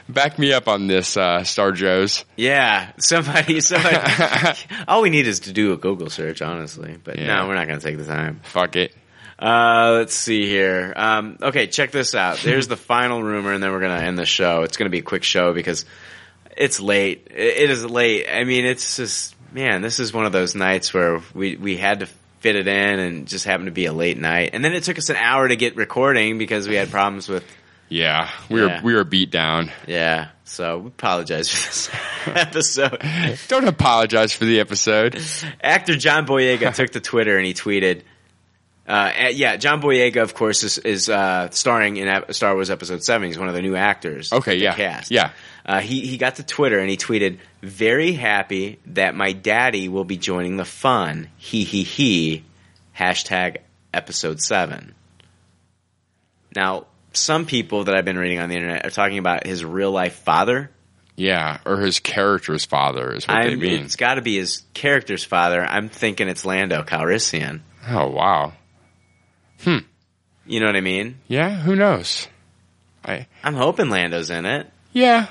[0.09, 2.25] back me up on this, uh, Star Joes.
[2.37, 3.97] Yeah, somebody, somebody.
[4.89, 6.99] all we need is to do a Google search, honestly.
[7.03, 7.27] But Yeah.
[7.37, 8.41] no, we're not going to take the time.
[8.45, 8.95] Fuck it.
[9.41, 10.93] Uh, let's see here.
[10.97, 12.39] Um, okay, check this out.
[12.45, 14.63] There's the final rumor, and then we're going to end the show.
[14.63, 15.85] It's going to be a quick show because
[16.57, 17.29] it's late.
[17.31, 18.27] It, it is late.
[18.29, 22.01] I mean, it's just man, this is one of those nights where we we had
[22.01, 22.07] to
[22.41, 24.51] fit it in, and just happened to be a late night.
[24.53, 27.45] And then it took us an hour to get recording because we had problems with.
[27.91, 28.77] Yeah, we Yeah.
[28.81, 29.73] were we were beat down.
[29.87, 31.91] Yeah, so we apologize for this
[32.27, 33.03] episode.
[33.49, 35.19] Don't apologize for the episode.
[35.63, 38.03] Actor John Boyega took to Twitter and he tweeted,
[38.87, 43.27] uh, yeah, John Boyega, of course, is, is uh, starring in Star Wars Episode 7.
[43.27, 44.33] He's one of the new actors.
[44.35, 45.11] Okay, yeah, Cast.
[45.11, 45.31] yeah.
[45.69, 50.03] Uh, he, he got to Twitter and he tweeted, very happy that my daddy will
[50.05, 51.29] be joining the fun.
[51.37, 52.45] He, he, he.
[52.99, 53.59] Hashtag
[53.95, 54.95] Episode 7.
[56.57, 59.91] Now, some people that I've been reading on the internet are talking about his real
[59.93, 60.71] life father.
[61.17, 63.83] Yeah, or his character's father is what they I'm- mean.
[63.85, 65.63] It's got to be his character's father.
[65.65, 67.61] I'm thinking it's Lando Calrissian.
[67.89, 68.53] Oh wow.
[69.63, 69.79] Hmm.
[70.47, 71.19] You know what I mean?
[71.27, 72.29] Yeah, who knows?
[73.05, 74.71] I I'm hoping Lando's in it.
[74.93, 75.27] yeah.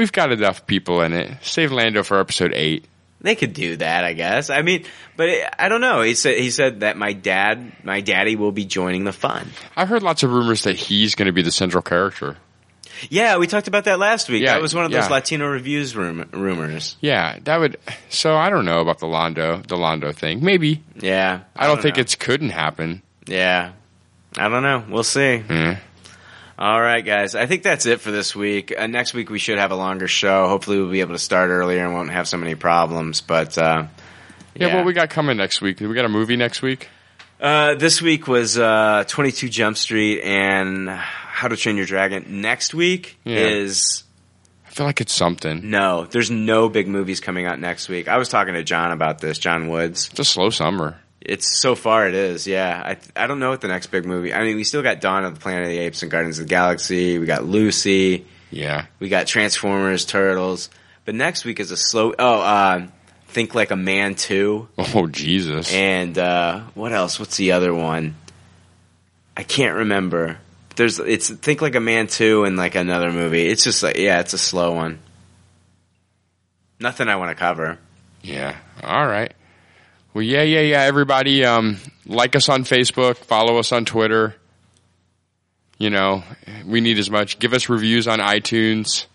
[0.00, 1.30] We've got enough people in it.
[1.42, 2.86] Save Lando for episode eight.
[3.20, 4.48] They could do that, I guess.
[4.48, 6.00] I mean, but it, I don't know.
[6.00, 9.50] He said he said that my dad, my daddy, will be joining the fun.
[9.76, 12.38] I've heard lots of rumors that he's going to be the central character.
[13.10, 14.42] Yeah, we talked about that last week.
[14.44, 15.10] Yeah, that was one of those yeah.
[15.10, 16.96] Latino reviews rum- rumors.
[17.02, 17.76] Yeah, that would.
[18.08, 20.42] So I don't know about the Lando, the Lando thing.
[20.42, 20.82] Maybe.
[20.96, 23.02] Yeah, I don't, don't think it's couldn't happen.
[23.26, 23.72] Yeah,
[24.38, 24.82] I don't know.
[24.88, 25.42] We'll see.
[25.46, 25.78] Yeah.
[26.60, 27.34] All right, guys.
[27.34, 28.74] I think that's it for this week.
[28.78, 30.46] Uh, next week we should have a longer show.
[30.46, 33.22] Hopefully, we'll be able to start earlier and won't have so many problems.
[33.22, 33.86] But uh,
[34.54, 35.80] Yeah, what we got coming next week?
[35.80, 36.88] We got a movie next week.
[37.40, 42.42] Uh, this week was uh, 22 Jump Street and How to Train Your Dragon.
[42.42, 43.38] Next week Yeah.
[43.38, 44.04] is.
[44.66, 45.70] I feel like it's something.
[45.70, 48.06] No, there's no big movies coming out next week.
[48.06, 50.08] I was talking to John about this, John Woods.
[50.10, 50.98] It's a slow summer.
[51.20, 52.82] It's so far it is, yeah.
[52.84, 54.32] I I don't know what the next big movie.
[54.32, 56.46] I mean, we still got Dawn of the Planet of the Apes and Guardians of
[56.46, 57.18] the Galaxy.
[57.18, 58.24] We got Lucy.
[58.50, 58.86] Yeah.
[58.98, 60.70] We got Transformers, Turtles.
[61.04, 62.14] But next week is a slow.
[62.18, 62.86] Oh, uh,
[63.28, 64.68] Think Like a Man Two.
[64.78, 65.72] Oh Jesus!
[65.72, 67.18] And uh, what else?
[67.18, 68.16] What's the other one?
[69.36, 70.38] I can't remember.
[70.76, 73.46] There's it's Think Like a Man Two and like another movie.
[73.46, 74.98] It's just like yeah, it's a slow one.
[76.80, 77.78] Nothing I want to cover.
[78.22, 78.56] Yeah.
[78.82, 79.32] All right.
[80.12, 80.80] Well, yeah, yeah, yeah.
[80.82, 84.34] Everybody, um, like us on Facebook, follow us on Twitter.
[85.78, 86.24] You know,
[86.66, 87.38] we need as much.
[87.38, 89.06] Give us reviews on iTunes.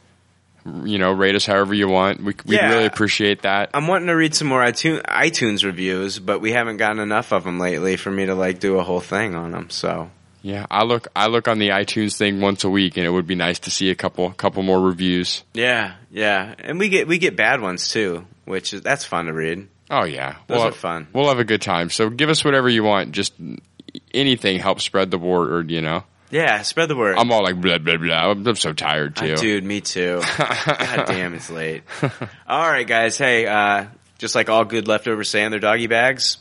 [0.83, 2.23] You know, rate us however you want.
[2.23, 2.69] We we Yeah.
[2.71, 3.69] really appreciate that.
[3.73, 7.43] I'm wanting to read some more iTunes, iTunes reviews, but we haven't gotten enough of
[7.43, 9.69] them lately for me to like do a whole thing on them.
[9.69, 10.09] So
[10.41, 13.27] Yeah, I look I look on the iTunes thing once a week, and it would
[13.27, 15.43] be nice to see a couple couple more reviews.
[15.53, 19.33] yeah, yeah, and we get we get bad ones too, which is that's fun to
[19.33, 19.67] read.
[19.89, 21.07] Oh yeah, Those we'll are fun.
[21.13, 21.89] We'll have a good time.
[21.89, 23.11] So give us whatever you want.
[23.11, 23.33] Just
[24.13, 25.71] anything helps spread the word.
[25.71, 26.03] You know.
[26.31, 27.17] Yeah, spread the word.
[27.17, 28.31] I'm all like blah blah blah.
[28.31, 29.33] I'm, I'm so tired too.
[29.33, 30.21] Uh, dude, me too.
[30.37, 31.83] God damn, it's late.
[32.47, 33.17] All right, guys.
[33.17, 33.85] Hey, uh,
[34.17, 36.37] just like all good leftovers say in their doggy bags,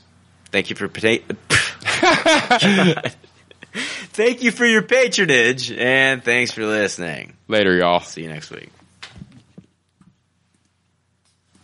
[0.50, 1.36] thank you for potato.
[4.12, 7.36] thank you for your patronage, and thanks for listening.
[7.46, 8.00] Later, y'all.
[8.00, 8.70] See you next week.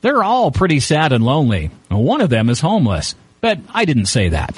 [0.00, 1.70] They're all pretty sad and lonely.
[1.88, 4.56] One of them is homeless, but I didn't say that.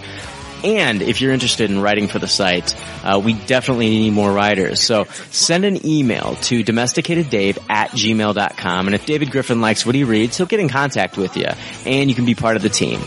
[0.64, 4.82] And if you're interested in writing for the site, uh, we definitely need more writers.
[4.82, 8.88] So send an email to domesticateddave at gmail.com.
[8.88, 11.48] And if David Griffin likes what he reads, he'll get in contact with you
[11.86, 13.00] and you can be part of the team.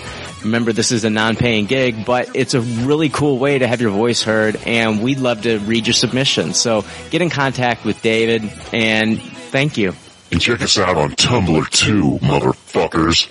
[0.44, 3.90] Remember, this is a non-paying gig, but it's a really cool way to have your
[3.90, 6.58] voice heard and we'd love to read your submissions.
[6.58, 8.42] So get in contact with David
[8.72, 9.94] and thank you.
[10.30, 13.28] And check us out on Tumblr too, motherfuckers.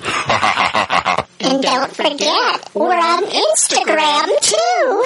[1.43, 5.03] And don't forget, we're on Instagram too.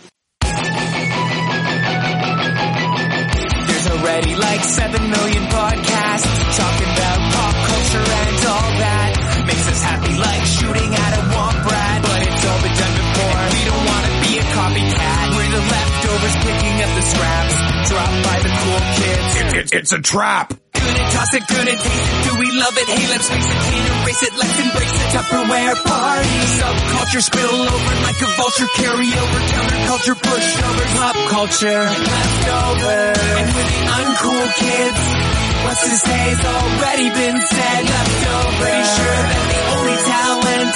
[4.04, 6.28] already like 7 million podcasts.
[6.60, 9.10] Talking about pop culture and all that.
[9.48, 11.98] Makes us happy like shooting at a womp rat.
[12.04, 15.24] But it's all been done before and we don't want to be a copycat.
[15.32, 17.56] We're the leftovers picking up the scraps.
[17.88, 18.93] Dropped by the cool
[19.54, 20.50] it's a trap.
[20.50, 21.78] Toss it, taste it.
[22.26, 22.88] Do we love it?
[22.90, 24.34] Hey, let's face it, can't erase it.
[24.34, 26.38] Let's embrace the Tupperware party.
[26.58, 28.66] Subculture spill over like a vulture.
[28.74, 33.14] Carry over counterculture, pushovers, pop culture, leftovers.
[33.14, 35.00] And with the uncool kids,
[35.62, 37.80] what's to already been said.
[37.94, 38.58] Leftovers.
[38.58, 40.74] Pretty sure that the only talent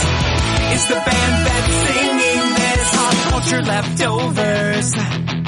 [0.71, 2.87] is the band that's singing this.
[2.95, 5.48] Pop culture leftovers.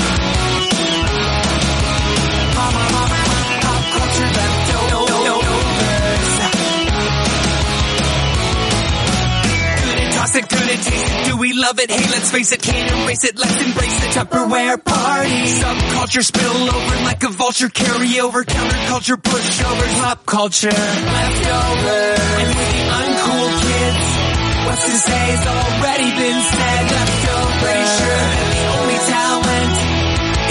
[10.39, 11.25] Toss taste it.
[11.25, 11.91] Do we love it?
[11.91, 13.37] Hey, let's face it, can't erase it.
[13.37, 15.43] Let's embrace the Tupperware party.
[15.59, 17.69] Subculture spill over like a vulture.
[17.69, 22.19] Carry over counterculture, pushovers, pop culture, leftovers.
[22.41, 26.83] And with the uncool kids, what's to say say's already been said.
[26.91, 27.61] Leftovers.
[27.61, 29.75] Pretty sure that the only talent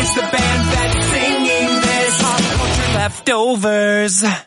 [0.00, 2.22] is the band that's singing this.
[2.22, 4.46] Pop culture leftovers.